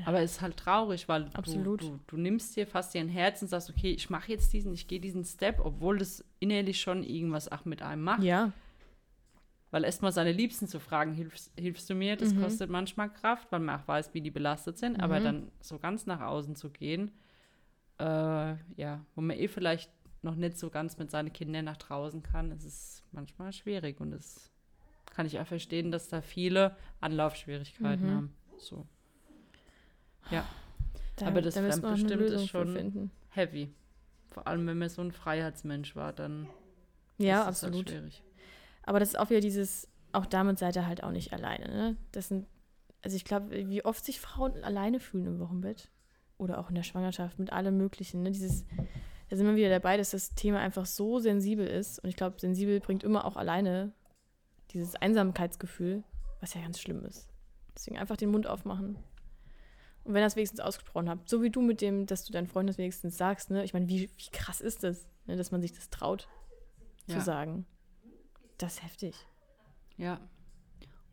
Aber 0.07 0.21
es 0.21 0.33
ist 0.33 0.41
halt 0.41 0.57
traurig, 0.57 1.09
weil 1.09 1.29
Absolut. 1.35 1.83
Du, 1.83 1.87
du, 1.89 2.01
du 2.07 2.17
nimmst 2.17 2.57
dir 2.57 2.67
fast 2.67 2.95
dir 2.95 3.01
ein 3.03 3.09
Herz 3.11 3.43
und 3.43 3.49
sagst, 3.49 3.69
okay, 3.69 3.91
ich 3.91 4.09
mache 4.09 4.33
jetzt 4.33 4.53
diesen, 4.55 4.73
ich 4.73 4.89
gehe 4.89 5.01
diesen 5.01 5.25
Step, 5.25 5.61
obwohl 5.63 5.99
das 5.99 6.25
innerlich 6.41 6.81
schon 6.81 7.05
irgendwas 7.05 7.53
auch 7.53 7.65
mit 7.67 7.83
einem 7.83 8.03
macht. 8.05 8.23
ja. 8.23 8.51
Weil 9.71 9.85
erstmal 9.85 10.13
seine 10.13 10.33
Liebsten 10.33 10.67
zu 10.67 10.81
fragen, 10.81 11.13
hilfst, 11.13 11.53
hilfst 11.59 11.91
du 11.91 11.95
mir, 11.95 12.17
das 12.17 12.35
Mhm. 12.35 12.41
kostet 12.41 12.71
manchmal 12.71 13.13
Kraft, 13.13 13.53
weil 13.53 13.61
man 13.61 13.79
auch 13.79 13.87
weiß, 13.87 14.15
wie 14.15 14.23
die 14.23 14.31
belastet 14.31 14.79
sind. 14.79 14.99
Aber 15.03 15.21
Mhm. 15.21 15.25
dann 15.25 15.53
so 15.61 15.79
ganz 15.79 16.07
nach 16.07 16.23
außen 16.23 16.57
zu 16.57 16.71
gehen, 16.71 17.11
äh, 17.99 18.05
ja, 18.77 19.05
wo 19.15 19.21
man 19.21 19.37
eh 19.37 19.47
vielleicht 19.49 19.91
noch 20.23 20.35
nicht 20.35 20.59
so 20.59 20.71
ganz 20.71 20.99
mit 20.99 21.11
seinen 21.11 21.33
Kindern 21.33 21.65
nach 21.67 21.77
draußen 21.77 22.23
kann, 22.23 22.51
ist 22.53 23.05
manchmal 23.13 23.53
schwierig. 23.53 24.01
Und 24.01 24.11
das 24.11 24.51
kann 25.15 25.27
ich 25.27 25.39
auch 25.39 25.47
verstehen, 25.47 25.91
dass 25.91 26.09
da 26.09 26.21
viele 26.21 26.77
Anlaufschwierigkeiten 27.01 28.07
Mhm. 28.07 28.15
haben. 28.17 28.35
So. 28.59 28.87
Da, 31.17 31.27
Aber 31.27 31.43
das 31.43 31.55
da 31.55 31.63
Fremdbestimmt 31.63 32.21
ist 32.23 32.49
schon-. 32.49 33.11
Heavy. 33.31 33.75
Vor 34.29 34.47
allem, 34.47 34.67
wenn 34.67 34.79
man 34.79 34.89
so 34.89 35.03
ein 35.03 35.11
Freiheitsmensch 35.13 35.97
war, 35.97 36.13
dann 36.13 36.49
Ja, 37.19 37.49
ist 37.49 37.57
es 37.59 37.63
halt 37.63 37.73
absolut. 37.75 37.91
schwierig. 37.91 38.23
Aber 38.83 39.01
das 39.01 39.11
ist 39.11 39.19
auch 39.19 39.31
wieder 39.31 39.41
dieses, 39.41 39.89
auch 40.13 40.27
damit 40.27 40.59
seid 40.59 40.77
ihr 40.77 40.87
halt 40.87 41.03
auch 41.03 41.11
nicht 41.11 41.33
alleine. 41.33 41.67
Ne? 41.69 41.97
Das 42.13 42.29
sind, 42.29 42.47
also 43.03 43.17
ich 43.17 43.25
glaube, 43.25 43.51
wie 43.69 43.85
oft 43.85 44.05
sich 44.05 44.21
Frauen 44.21 44.63
alleine 44.63 45.01
fühlen 45.01 45.27
im 45.27 45.39
Wochenbett 45.41 45.91
oder 46.37 46.59
auch 46.59 46.69
in 46.69 46.75
der 46.77 46.83
Schwangerschaft 46.85 47.39
mit 47.39 47.53
allem 47.53 47.77
Möglichen. 47.77 48.23
Ne? 48.23 48.31
Dieses, 48.31 48.65
da 49.29 49.37
sind 49.37 49.47
wir 49.47 49.57
wieder 49.57 49.69
dabei, 49.71 49.97
dass 49.97 50.11
das 50.11 50.35
Thema 50.35 50.61
einfach 50.61 50.87
so 50.87 51.19
sensibel 51.19 51.67
ist. 51.67 51.99
Und 51.99 52.09
ich 52.09 52.17
glaube, 52.17 52.41
sensibel 52.41 52.81
bringt 52.81 53.03
immer 53.05 53.25
auch 53.25 53.37
alleine 53.37 53.93
dieses 54.71 54.95
Einsamkeitsgefühl, 54.97 56.03
was 56.41 56.55
ja 56.55 56.61
ganz 56.63 56.81
schlimm 56.81 57.05
ist. 57.05 57.29
Deswegen 57.75 57.99
einfach 57.99 58.17
den 58.17 58.31
Mund 58.31 58.47
aufmachen. 58.47 58.97
Und 60.05 60.15
wenn 60.15 60.23
ihr 60.23 60.27
das 60.27 60.37
wenigstens 60.37 60.61
ausgesprochen 60.61 61.09
habt, 61.11 61.29
so 61.29 61.43
wie 61.43 61.51
du 61.51 61.61
mit 61.61 61.81
dem, 61.81 62.07
dass 62.07 62.25
du 62.25 62.33
deinen 62.33 62.47
Freunden 62.47 62.69
das 62.69 62.79
wenigstens 62.79 63.19
sagst, 63.19 63.51
ne? 63.51 63.63
Ich 63.65 63.75
meine, 63.75 63.89
wie, 63.89 64.09
wie 64.17 64.31
krass 64.33 64.61
ist 64.61 64.83
das, 64.83 65.07
ne? 65.27 65.37
dass 65.37 65.51
man 65.51 65.61
sich 65.61 65.73
das 65.73 65.91
traut 65.91 66.29
Ja. 67.07 67.19
zu 67.19 67.25
sagen. 67.25 67.67
Das 68.57 68.75
ist 68.75 68.83
heftig. 68.83 69.15
Ja. 69.97 70.19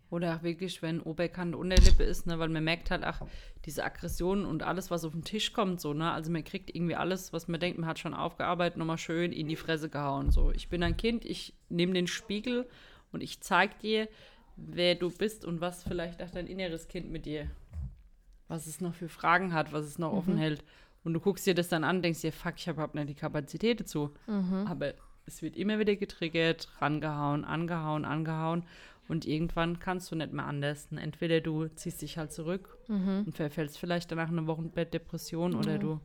Oder 0.09 0.35
auch 0.35 0.43
wirklich, 0.43 0.81
wenn 0.81 1.01
Oberkante 1.01 1.57
Unterlippe 1.57 2.03
ist, 2.03 2.27
ne, 2.27 2.37
weil 2.37 2.49
man 2.49 2.63
merkt 2.63 2.91
halt 2.91 3.03
auch 3.05 3.27
diese 3.65 3.83
Aggressionen 3.83 4.45
und 4.45 4.61
alles, 4.61 4.91
was 4.91 5.03
auf 5.03 5.13
den 5.13 5.23
Tisch 5.23 5.51
kommt, 5.51 5.81
so, 5.81 5.93
ne? 5.93 6.11
Also 6.11 6.31
man 6.31 6.43
kriegt 6.43 6.73
irgendwie 6.73 6.95
alles, 6.95 7.33
was 7.33 7.47
man 7.47 7.59
denkt, 7.59 7.79
man 7.79 7.89
hat 7.89 7.97
schon 7.97 8.13
aufgearbeitet, 8.13 8.77
nochmal 8.77 8.99
schön 8.99 9.31
in 9.31 9.47
die 9.47 9.55
Fresse 9.55 9.89
gehauen. 9.89 10.29
So, 10.29 10.51
ich 10.51 10.69
bin 10.69 10.83
ein 10.83 10.95
Kind, 10.95 11.25
ich 11.25 11.55
nehme 11.69 11.93
den 11.93 12.07
Spiegel 12.07 12.67
und 13.11 13.21
ich 13.21 13.41
zeig 13.41 13.79
dir, 13.79 14.07
wer 14.57 14.95
du 14.95 15.09
bist 15.09 15.43
und 15.43 15.59
was 15.59 15.83
vielleicht 15.83 16.21
auch 16.21 16.29
dein 16.29 16.47
inneres 16.47 16.87
Kind 16.87 17.11
mit 17.11 17.25
dir, 17.25 17.49
was 18.47 18.67
es 18.67 18.81
noch 18.81 18.93
für 18.93 19.09
Fragen 19.09 19.53
hat, 19.53 19.73
was 19.73 19.85
es 19.85 19.97
noch 19.97 20.13
offen 20.13 20.37
hält. 20.37 20.63
Und 21.03 21.13
du 21.13 21.19
guckst 21.19 21.45
dir 21.45 21.53
das 21.53 21.67
dann 21.69 21.83
an, 21.83 22.01
denkst 22.01 22.21
dir, 22.21 22.31
fuck, 22.31 22.53
ich 22.57 22.67
habe 22.67 22.77
überhaupt 22.77 22.95
nicht 22.95 23.09
die 23.09 23.15
Kapazität 23.15 23.79
dazu. 23.79 24.11
Mhm. 24.27 24.65
Aber 24.67 24.93
es 25.25 25.41
wird 25.41 25.55
immer 25.55 25.79
wieder 25.79 25.95
getriggert, 25.95 26.69
rangehauen, 26.79 27.45
angehauen, 27.45 28.05
angehauen. 28.05 28.63
Und 29.07 29.25
irgendwann 29.25 29.79
kannst 29.79 30.11
du 30.11 30.15
nicht 30.15 30.33
mehr 30.33 30.45
anders. 30.47 30.87
Und 30.91 30.97
entweder 30.97 31.39
du 31.41 31.67
ziehst 31.67 32.01
dich 32.01 32.17
halt 32.17 32.31
zurück 32.33 32.77
Mhm. 32.87 33.23
und 33.27 33.35
verfällst 33.35 33.77
vielleicht 33.77 34.11
danach 34.11 34.29
eine 34.29 34.47
Wochenbettdepression 34.47 35.55
oder 35.55 35.73
Ja. 35.73 35.77
du 35.77 35.99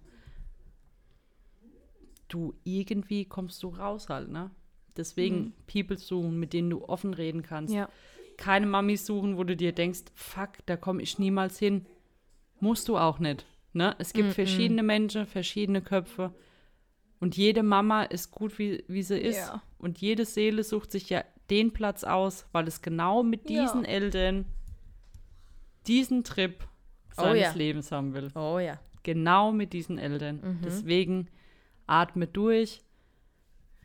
du 2.29 2.55
irgendwie 2.65 3.25
kommst 3.25 3.63
du 3.63 3.69
raus 3.69 4.09
halt, 4.09 4.29
ne? 4.31 4.51
Deswegen 4.97 5.37
Mhm. 5.41 5.53
People 5.67 5.99
suchen, 5.99 6.39
mit 6.39 6.53
denen 6.53 6.71
du 6.71 6.85
offen 6.85 7.15
reden 7.15 7.43
kannst. 7.43 7.75
Ja. 7.75 7.89
Keine 8.37 8.67
Mamis 8.67 9.07
suchen, 9.07 9.37
wo 9.37 9.45
du 9.45 9.57
dir 9.57 9.73
denkst, 9.73 10.05
fuck, 10.15 10.51
da 10.67 10.77
komme 10.77 11.03
ich 11.03 11.19
niemals 11.19 11.59
hin. 11.59 11.87
Musst 12.61 12.89
du 12.89 12.97
auch 12.99 13.19
nicht. 13.19 13.47
Ne? 13.73 13.95
Es 13.99 14.13
gibt 14.13 14.29
Mhm. 14.29 14.33
verschiedene 14.33 14.83
Menschen, 14.83 15.27
verschiedene 15.27 15.81
Köpfe. 15.83 16.33
Und 17.21 17.37
jede 17.37 17.63
Mama 17.63 18.03
ist 18.05 18.31
gut, 18.31 18.59
wie, 18.59 18.85
wie 18.89 19.03
sie 19.03 19.19
ist. 19.19 19.37
Ja. 19.39 19.63
Und 19.79 19.99
jede 20.01 20.25
Seele 20.25 20.65
sucht 20.65 20.91
sich 20.91 21.11
ja 21.11 21.25
den 21.51 21.73
Platz 21.73 22.05
aus, 22.05 22.47
weil 22.53 22.69
es 22.69 22.83
genau 22.83 23.23
mit 23.23 23.51
Ja. 23.51 23.63
diesen 23.63 23.85
Eltern 23.85 24.45
diesen 25.87 26.25
Trip 26.25 26.65
Oh 27.17 27.23
seines 27.23 27.41
ja. 27.43 27.53
Lebens 27.53 27.91
haben 27.93 28.15
will. 28.15 28.31
Oh 28.35 28.59
ja. 28.59 28.79
Genau 29.03 29.51
mit 29.51 29.73
diesen 29.73 29.99
Eltern. 29.99 30.41
Mhm. 30.43 30.61
Deswegen 30.65 31.29
atme 31.87 32.27
durch. 32.27 32.83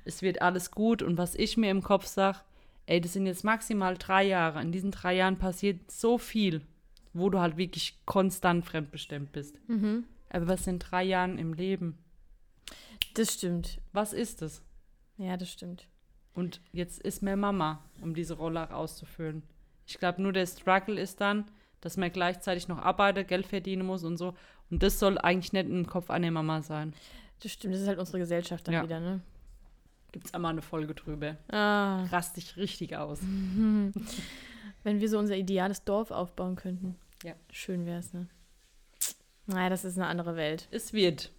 Es 0.04 0.22
wird 0.22 0.42
alles 0.42 0.72
gut. 0.72 1.02
Und 1.02 1.18
was 1.18 1.36
ich 1.36 1.58
mir 1.58 1.72
im 1.72 1.82
Kopf 1.82 2.06
sage, 2.06 2.40
ey, 2.86 3.02
das 3.02 3.14
sind 3.14 3.26
jetzt 3.26 3.44
maximal 3.44 3.98
drei 3.98 4.24
Jahre. 4.26 4.62
In 4.62 4.72
diesen 4.72 4.92
drei 4.92 5.16
Jahren 5.16 5.38
passiert 5.38 5.90
so 5.90 6.18
viel, 6.18 6.62
wo 7.14 7.30
du 7.30 7.40
halt 7.40 7.58
wirklich 7.58 7.98
konstant 8.06 8.66
fremdbestimmt 8.66 9.32
bist. 9.32 9.58
Mhm. 9.68 10.04
Aber 10.30 10.48
was 10.48 10.66
sind 10.66 10.80
drei 10.80 11.04
Jahren 11.04 11.38
im 11.38 11.54
Leben? 11.54 11.98
Das 13.16 13.34
stimmt. 13.34 13.80
Was 13.94 14.12
ist 14.14 14.42
es? 14.42 14.62
Ja, 15.18 15.38
das 15.38 15.50
stimmt. 15.50 15.88
Und 16.36 16.62
jetzt 16.74 17.02
ist 17.02 17.22
mir 17.24 17.36
Mama, 17.36 17.82
um 18.02 18.14
diese 18.14 18.36
Rolle 18.36 18.68
auch 18.70 18.74
auszufüllen. 18.74 19.42
Ich 19.88 19.98
glaube, 19.98 20.22
nur 20.22 20.34
der 20.34 20.46
Struggle 20.46 21.00
ist 21.00 21.22
dann, 21.22 21.46
dass 21.82 21.98
man 21.98 22.12
gleichzeitig 22.12 22.68
noch 22.68 22.78
arbeitet, 22.80 23.28
Geld 23.28 23.48
verdienen 23.48 23.86
muss 23.86 24.04
und 24.04 24.18
so. 24.18 24.36
Und 24.70 24.84
das 24.84 25.00
soll 25.00 25.18
eigentlich 25.18 25.54
nicht 25.54 25.68
im 25.70 25.88
Kopf 25.88 26.10
einer 26.10 26.30
Mama 26.32 26.62
sein. 26.62 26.94
Das 27.42 27.52
stimmt. 27.52 27.74
Das 27.74 27.82
ist 27.82 27.88
halt 27.88 28.00
unsere 28.00 28.20
Gesellschaft 28.20 28.68
dann 28.68 28.74
Ja. 28.76 28.84
wieder, 28.84 29.00
ne? 29.00 29.22
Gibt 30.12 30.28
es 30.28 30.34
einmal 30.34 30.52
eine 30.52 30.62
Folge 30.62 30.94
drüber. 30.96 31.36
Ah. 31.50 32.06
Rast 32.06 32.38
dich 32.38 32.56
richtig 32.58 32.96
aus. 32.96 33.20
Wenn 34.84 35.00
wir 35.02 35.10
so 35.10 35.20
unser 35.20 35.36
ideales 35.36 35.84
Dorf 35.84 36.12
aufbauen 36.12 36.56
könnten. 36.56 36.96
Ja. 37.24 37.34
Schön 37.52 37.86
wär's, 37.86 38.14
ne? 38.14 38.28
Naja, 39.48 39.70
das 39.70 39.86
ist 39.86 39.98
eine 39.98 40.08
andere 40.08 40.36
Welt. 40.36 40.68
Es 40.72 40.94
wird. 40.94 41.32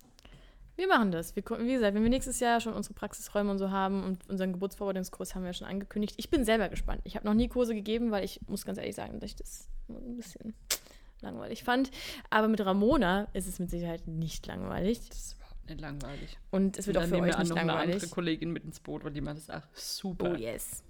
Wir 0.76 0.88
machen 0.88 1.10
das. 1.10 1.34
Wir, 1.34 1.42
wie 1.44 1.72
gesagt, 1.72 1.94
wenn 1.94 2.02
wir 2.02 2.10
nächstes 2.10 2.38
Jahr 2.40 2.60
schon 2.60 2.74
unsere 2.74 2.94
Praxisräume 2.94 3.50
und 3.50 3.58
so 3.58 3.70
haben 3.70 4.04
und 4.04 4.28
unseren 4.28 4.52
Geburtsvorbereitungskurs 4.52 5.34
haben 5.34 5.44
wir 5.44 5.52
schon 5.54 5.66
angekündigt. 5.66 6.14
Ich 6.18 6.28
bin 6.30 6.44
selber 6.44 6.68
gespannt. 6.68 7.00
Ich 7.04 7.16
habe 7.16 7.26
noch 7.26 7.34
nie 7.34 7.48
Kurse 7.48 7.74
gegeben, 7.74 8.10
weil 8.10 8.24
ich 8.24 8.40
muss 8.46 8.64
ganz 8.66 8.78
ehrlich 8.78 8.94
sagen, 8.94 9.18
dass 9.18 9.30
ich 9.30 9.36
das 9.36 9.68
ein 9.88 10.16
bisschen 10.16 10.54
langweilig 11.22 11.64
fand. 11.64 11.90
Aber 12.28 12.48
mit 12.48 12.60
Ramona 12.64 13.28
ist 13.32 13.48
es 13.48 13.58
mit 13.58 13.70
Sicherheit 13.70 14.06
nicht 14.06 14.46
langweilig. 14.46 15.00
Das 15.08 15.18
ist 15.18 15.36
überhaupt 15.36 15.68
nicht 15.70 15.80
langweilig. 15.80 16.38
Und 16.50 16.78
es 16.78 16.86
wird 16.86 16.98
auch 16.98 17.02
dann 17.02 17.10
für 17.10 17.16
wir 17.16 17.22
euch 17.22 17.34
an 17.36 17.40
nicht 17.40 17.50
noch 17.50 17.56
eine 17.56 17.66
langweilig. 17.68 17.94
andere 17.94 18.10
Kollegin 18.10 18.52
mit 18.52 18.64
ins 18.64 18.80
Boot, 18.80 19.02
weil 19.02 19.12
die 19.12 19.22
macht 19.22 19.38
das 19.38 19.48
auch 19.48 19.62
super. 19.72 20.32
Oh 20.32 20.36
yes. 20.36 20.82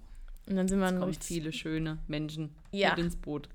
Und 0.49 0.57
dann 0.57 0.67
sind 0.67 0.79
wir 0.81 0.87
Es 0.87 0.93
ein 0.93 0.99
kommen 0.99 1.11
richtig 1.11 1.27
viele 1.29 1.53
schöne 1.53 1.99
Menschen 2.09 2.55
Ja. 2.73 2.91
mit 2.91 2.99
ins 2.99 3.17
Boot. 3.17 3.49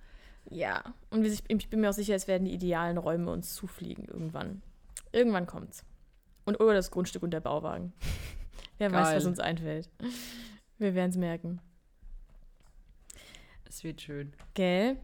Ja, 0.50 0.82
und 1.10 1.24
ich, 1.26 1.44
ich 1.48 1.70
bin 1.70 1.82
mir 1.82 1.90
auch 1.90 1.94
sicher, 1.94 2.16
es 2.16 2.28
werden 2.28 2.46
die 2.46 2.54
idealen 2.54 2.98
Räume 2.98 3.32
uns 3.32 3.54
zufliegen 3.54 4.06
irgendwann. 4.06 4.62
Irgendwann 5.12 5.46
kommt's. 5.46 5.84
Und 6.52 6.60
oder 6.60 6.74
das 6.74 6.92
Grundstück 6.92 7.24
und 7.24 7.32
der 7.32 7.40
Bauwagen. 7.40 7.94
Wer 8.78 8.92
weiß, 8.92 9.08
Geil. 9.08 9.18
was 9.18 9.26
uns 9.26 9.40
einfällt. 9.40 9.90
Wir 10.78 10.96
werden 10.96 11.12
es 11.12 11.18
merken. 11.18 11.62
Es 13.64 13.84
wird 13.86 14.02
schön. 14.02 14.34
Gell? 14.54 14.98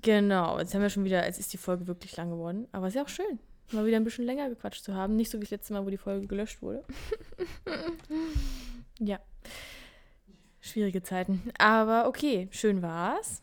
Genau, 0.00 0.58
jetzt 0.58 0.74
haben 0.74 0.82
wir 0.82 0.90
schon 0.90 1.04
wieder, 1.04 1.24
jetzt 1.24 1.38
ist 1.38 1.52
die 1.52 1.58
Folge 1.58 1.86
wirklich 1.86 2.16
lang 2.16 2.30
geworden. 2.30 2.66
Aber 2.72 2.88
ist 2.88 2.94
ja 2.94 3.04
auch 3.04 3.08
schön, 3.08 3.38
mal 3.70 3.86
wieder 3.86 3.96
ein 3.96 4.02
bisschen 4.02 4.24
länger 4.24 4.48
gequatscht 4.48 4.82
zu 4.82 4.94
haben. 4.94 5.14
Nicht 5.14 5.30
so 5.30 5.38
wie 5.38 5.44
das 5.44 5.50
letzte 5.50 5.72
Mal, 5.72 5.86
wo 5.86 5.90
die 5.90 5.98
Folge 5.98 6.26
gelöscht 6.26 6.62
wurde. 6.62 6.82
ja. 8.98 9.20
Schwierige 10.60 11.02
Zeiten. 11.02 11.52
Aber 11.58 12.08
okay, 12.08 12.48
schön 12.50 12.82
war's. 12.82 13.42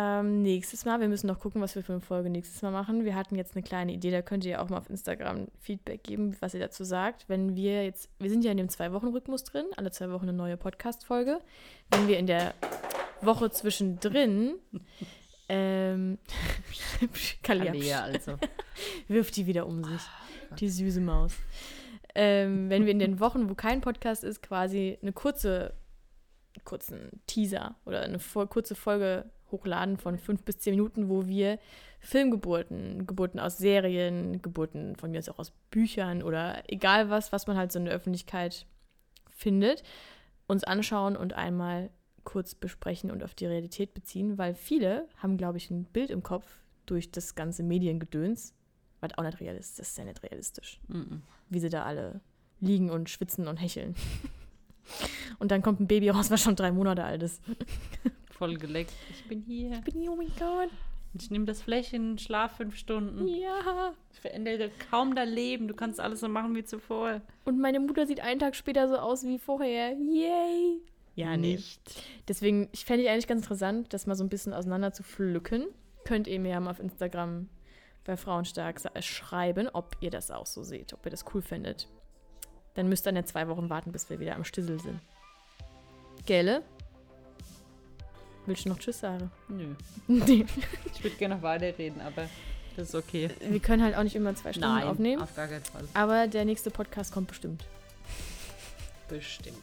Ähm, 0.00 0.42
nächstes 0.42 0.84
Mal, 0.84 1.00
wir 1.00 1.08
müssen 1.08 1.26
noch 1.26 1.40
gucken, 1.40 1.60
was 1.60 1.74
wir 1.74 1.82
für 1.82 1.94
eine 1.94 2.00
Folge 2.00 2.30
nächstes 2.30 2.62
Mal 2.62 2.70
machen. 2.70 3.04
Wir 3.04 3.16
hatten 3.16 3.34
jetzt 3.34 3.56
eine 3.56 3.64
kleine 3.64 3.92
Idee, 3.92 4.12
da 4.12 4.22
könnt 4.22 4.44
ihr 4.44 4.62
auch 4.62 4.68
mal 4.68 4.78
auf 4.78 4.88
Instagram 4.88 5.48
Feedback 5.58 6.04
geben, 6.04 6.36
was 6.38 6.54
ihr 6.54 6.60
dazu 6.60 6.84
sagt. 6.84 7.28
Wenn 7.28 7.56
wir 7.56 7.82
jetzt, 7.84 8.08
wir 8.20 8.30
sind 8.30 8.44
ja 8.44 8.52
in 8.52 8.58
dem 8.58 8.68
Zwei-Wochen-Rhythmus 8.68 9.42
drin, 9.42 9.66
alle 9.76 9.90
zwei 9.90 10.12
Wochen 10.12 10.28
eine 10.28 10.34
neue 10.34 10.56
Podcast-Folge. 10.56 11.40
Wenn 11.90 12.06
wir 12.06 12.16
in 12.16 12.28
der 12.28 12.54
Woche 13.22 13.50
zwischendrin 13.50 14.54
ähm, 15.48 16.18
Kalia 17.42 18.04
also. 18.04 18.36
wirft 19.08 19.34
die 19.34 19.48
wieder 19.48 19.66
um 19.66 19.82
sich. 19.82 20.02
Die 20.60 20.68
süße 20.68 21.00
Maus. 21.00 21.34
Ähm, 22.14 22.70
wenn 22.70 22.84
wir 22.84 22.92
in 22.92 23.00
den 23.00 23.18
Wochen, 23.18 23.50
wo 23.50 23.56
kein 23.56 23.80
Podcast 23.80 24.22
ist, 24.22 24.44
quasi 24.44 24.96
eine 25.02 25.12
kurze, 25.12 25.74
kurzen 26.62 27.20
Teaser 27.26 27.74
oder 27.84 28.02
eine 28.02 28.20
kurze 28.20 28.76
Folge 28.76 29.28
hochladen 29.50 29.96
von 29.96 30.18
fünf 30.18 30.42
bis 30.44 30.58
zehn 30.58 30.72
Minuten, 30.74 31.08
wo 31.08 31.26
wir 31.26 31.58
Filmgeburten, 32.00 33.06
Geburten 33.06 33.40
aus 33.40 33.58
Serien, 33.58 34.40
Geburten 34.42 34.96
von 34.96 35.10
mir 35.10 35.18
aus 35.18 35.28
auch 35.28 35.38
aus 35.38 35.52
Büchern 35.70 36.22
oder 36.22 36.62
egal 36.70 37.10
was, 37.10 37.32
was 37.32 37.46
man 37.46 37.56
halt 37.56 37.72
so 37.72 37.78
in 37.78 37.84
der 37.86 37.94
Öffentlichkeit 37.94 38.66
findet, 39.30 39.82
uns 40.46 40.64
anschauen 40.64 41.16
und 41.16 41.32
einmal 41.34 41.90
kurz 42.24 42.54
besprechen 42.54 43.10
und 43.10 43.22
auf 43.24 43.34
die 43.34 43.46
Realität 43.46 43.94
beziehen, 43.94 44.36
weil 44.38 44.54
viele 44.54 45.08
haben, 45.16 45.36
glaube 45.36 45.58
ich, 45.58 45.70
ein 45.70 45.84
Bild 45.84 46.10
im 46.10 46.22
Kopf 46.22 46.46
durch 46.86 47.10
das 47.10 47.34
ganze 47.34 47.62
Mediengedöns, 47.62 48.54
was 49.00 49.16
auch 49.16 49.22
nicht 49.22 49.40
realistisch 49.40 49.70
ist. 49.70 49.78
Das 49.78 49.88
ist 49.90 49.98
ja 49.98 50.04
nicht 50.04 50.22
realistisch, 50.22 50.80
Mhm. 50.88 51.22
wie 51.48 51.60
sie 51.60 51.70
da 51.70 51.84
alle 51.84 52.20
liegen 52.60 52.90
und 52.90 53.08
schwitzen 53.08 53.46
und 53.48 53.56
hecheln. 53.58 53.94
Und 55.38 55.50
dann 55.50 55.62
kommt 55.62 55.80
ein 55.80 55.86
Baby 55.86 56.08
raus, 56.08 56.30
was 56.30 56.40
schon 56.42 56.56
drei 56.56 56.72
Monate 56.72 57.04
alt 57.04 57.22
ist. 57.22 57.42
Voll 58.38 58.56
geleckt. 58.56 58.92
Ich 59.10 59.24
bin 59.24 59.42
hier. 59.42 59.80
Bin 59.80 60.00
ich, 60.00 60.08
oh 60.08 60.14
mein 60.14 60.30
Gott. 60.38 60.70
Ich 61.14 61.30
nehme 61.30 61.44
das 61.44 61.60
Fläschchen, 61.60 62.18
schlaf 62.18 62.56
fünf 62.56 62.76
Stunden. 62.76 63.26
Ja. 63.26 63.94
Ich 64.12 64.20
verändere 64.20 64.70
kaum 64.90 65.16
dein 65.16 65.28
Leben. 65.28 65.66
Du 65.66 65.74
kannst 65.74 65.98
alles 65.98 66.20
so 66.20 66.28
machen 66.28 66.54
wie 66.54 66.62
zuvor. 66.62 67.20
Und 67.44 67.58
meine 67.58 67.80
Mutter 67.80 68.06
sieht 68.06 68.20
einen 68.20 68.38
Tag 68.38 68.54
später 68.54 68.88
so 68.88 68.96
aus 68.96 69.24
wie 69.24 69.38
vorher. 69.38 69.92
Yay. 69.94 70.80
Ja, 71.16 71.36
nee. 71.36 71.54
Nicht. 71.54 71.80
Deswegen, 72.28 72.68
ich 72.70 72.84
fände 72.84 73.02
ich 73.02 73.10
eigentlich 73.10 73.26
ganz 73.26 73.42
interessant, 73.42 73.92
das 73.92 74.06
mal 74.06 74.14
so 74.14 74.22
ein 74.22 74.28
bisschen 74.28 74.54
auseinander 74.54 74.92
zu 74.92 75.02
pflücken. 75.02 75.66
Könnt 76.04 76.28
ihr 76.28 76.38
mir 76.38 76.50
ja 76.50 76.60
mal 76.60 76.70
auf 76.70 76.78
Instagram 76.78 77.48
bei 78.04 78.16
Frauenstark 78.16 78.80
schreiben, 79.00 79.68
ob 79.72 79.96
ihr 80.00 80.10
das 80.10 80.30
auch 80.30 80.46
so 80.46 80.62
seht, 80.62 80.92
ob 80.92 81.04
ihr 81.04 81.10
das 81.10 81.24
cool 81.34 81.42
findet. 81.42 81.88
Dann 82.74 82.88
müsst 82.88 83.04
ihr 83.04 83.10
dann 83.10 83.16
ja 83.16 83.24
zwei 83.24 83.48
Wochen 83.48 83.68
warten, 83.68 83.90
bis 83.90 84.08
wir 84.08 84.20
wieder 84.20 84.36
am 84.36 84.44
Stissel 84.44 84.78
sind. 84.78 85.00
Gelle? 86.24 86.62
Willst 88.48 88.64
du 88.64 88.70
noch 88.70 88.78
Tschüss 88.78 89.00
sagen? 89.00 89.30
Nö. 89.48 89.74
Nee. 90.06 90.46
Ich 90.94 91.04
würde 91.04 91.16
gerne 91.16 91.34
noch 91.34 91.42
weiterreden, 91.42 92.00
aber 92.00 92.30
das 92.76 92.88
ist 92.88 92.94
okay. 92.94 93.28
Wir 93.40 93.60
können 93.60 93.82
halt 93.82 93.94
auch 93.94 94.02
nicht 94.02 94.16
immer 94.16 94.34
zwei 94.34 94.54
Stunden 94.54 94.84
aufnehmen. 94.84 95.20
auf 95.20 95.36
gar 95.36 95.48
keinen 95.48 95.62
Fall. 95.64 95.84
Aber 95.92 96.26
der 96.26 96.46
nächste 96.46 96.70
Podcast 96.70 97.12
kommt 97.12 97.28
bestimmt. 97.28 97.66
Bestimmt. 99.06 99.58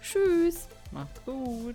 Tschüss. 0.00 0.68
Macht's 0.92 1.24
gut. 1.24 1.74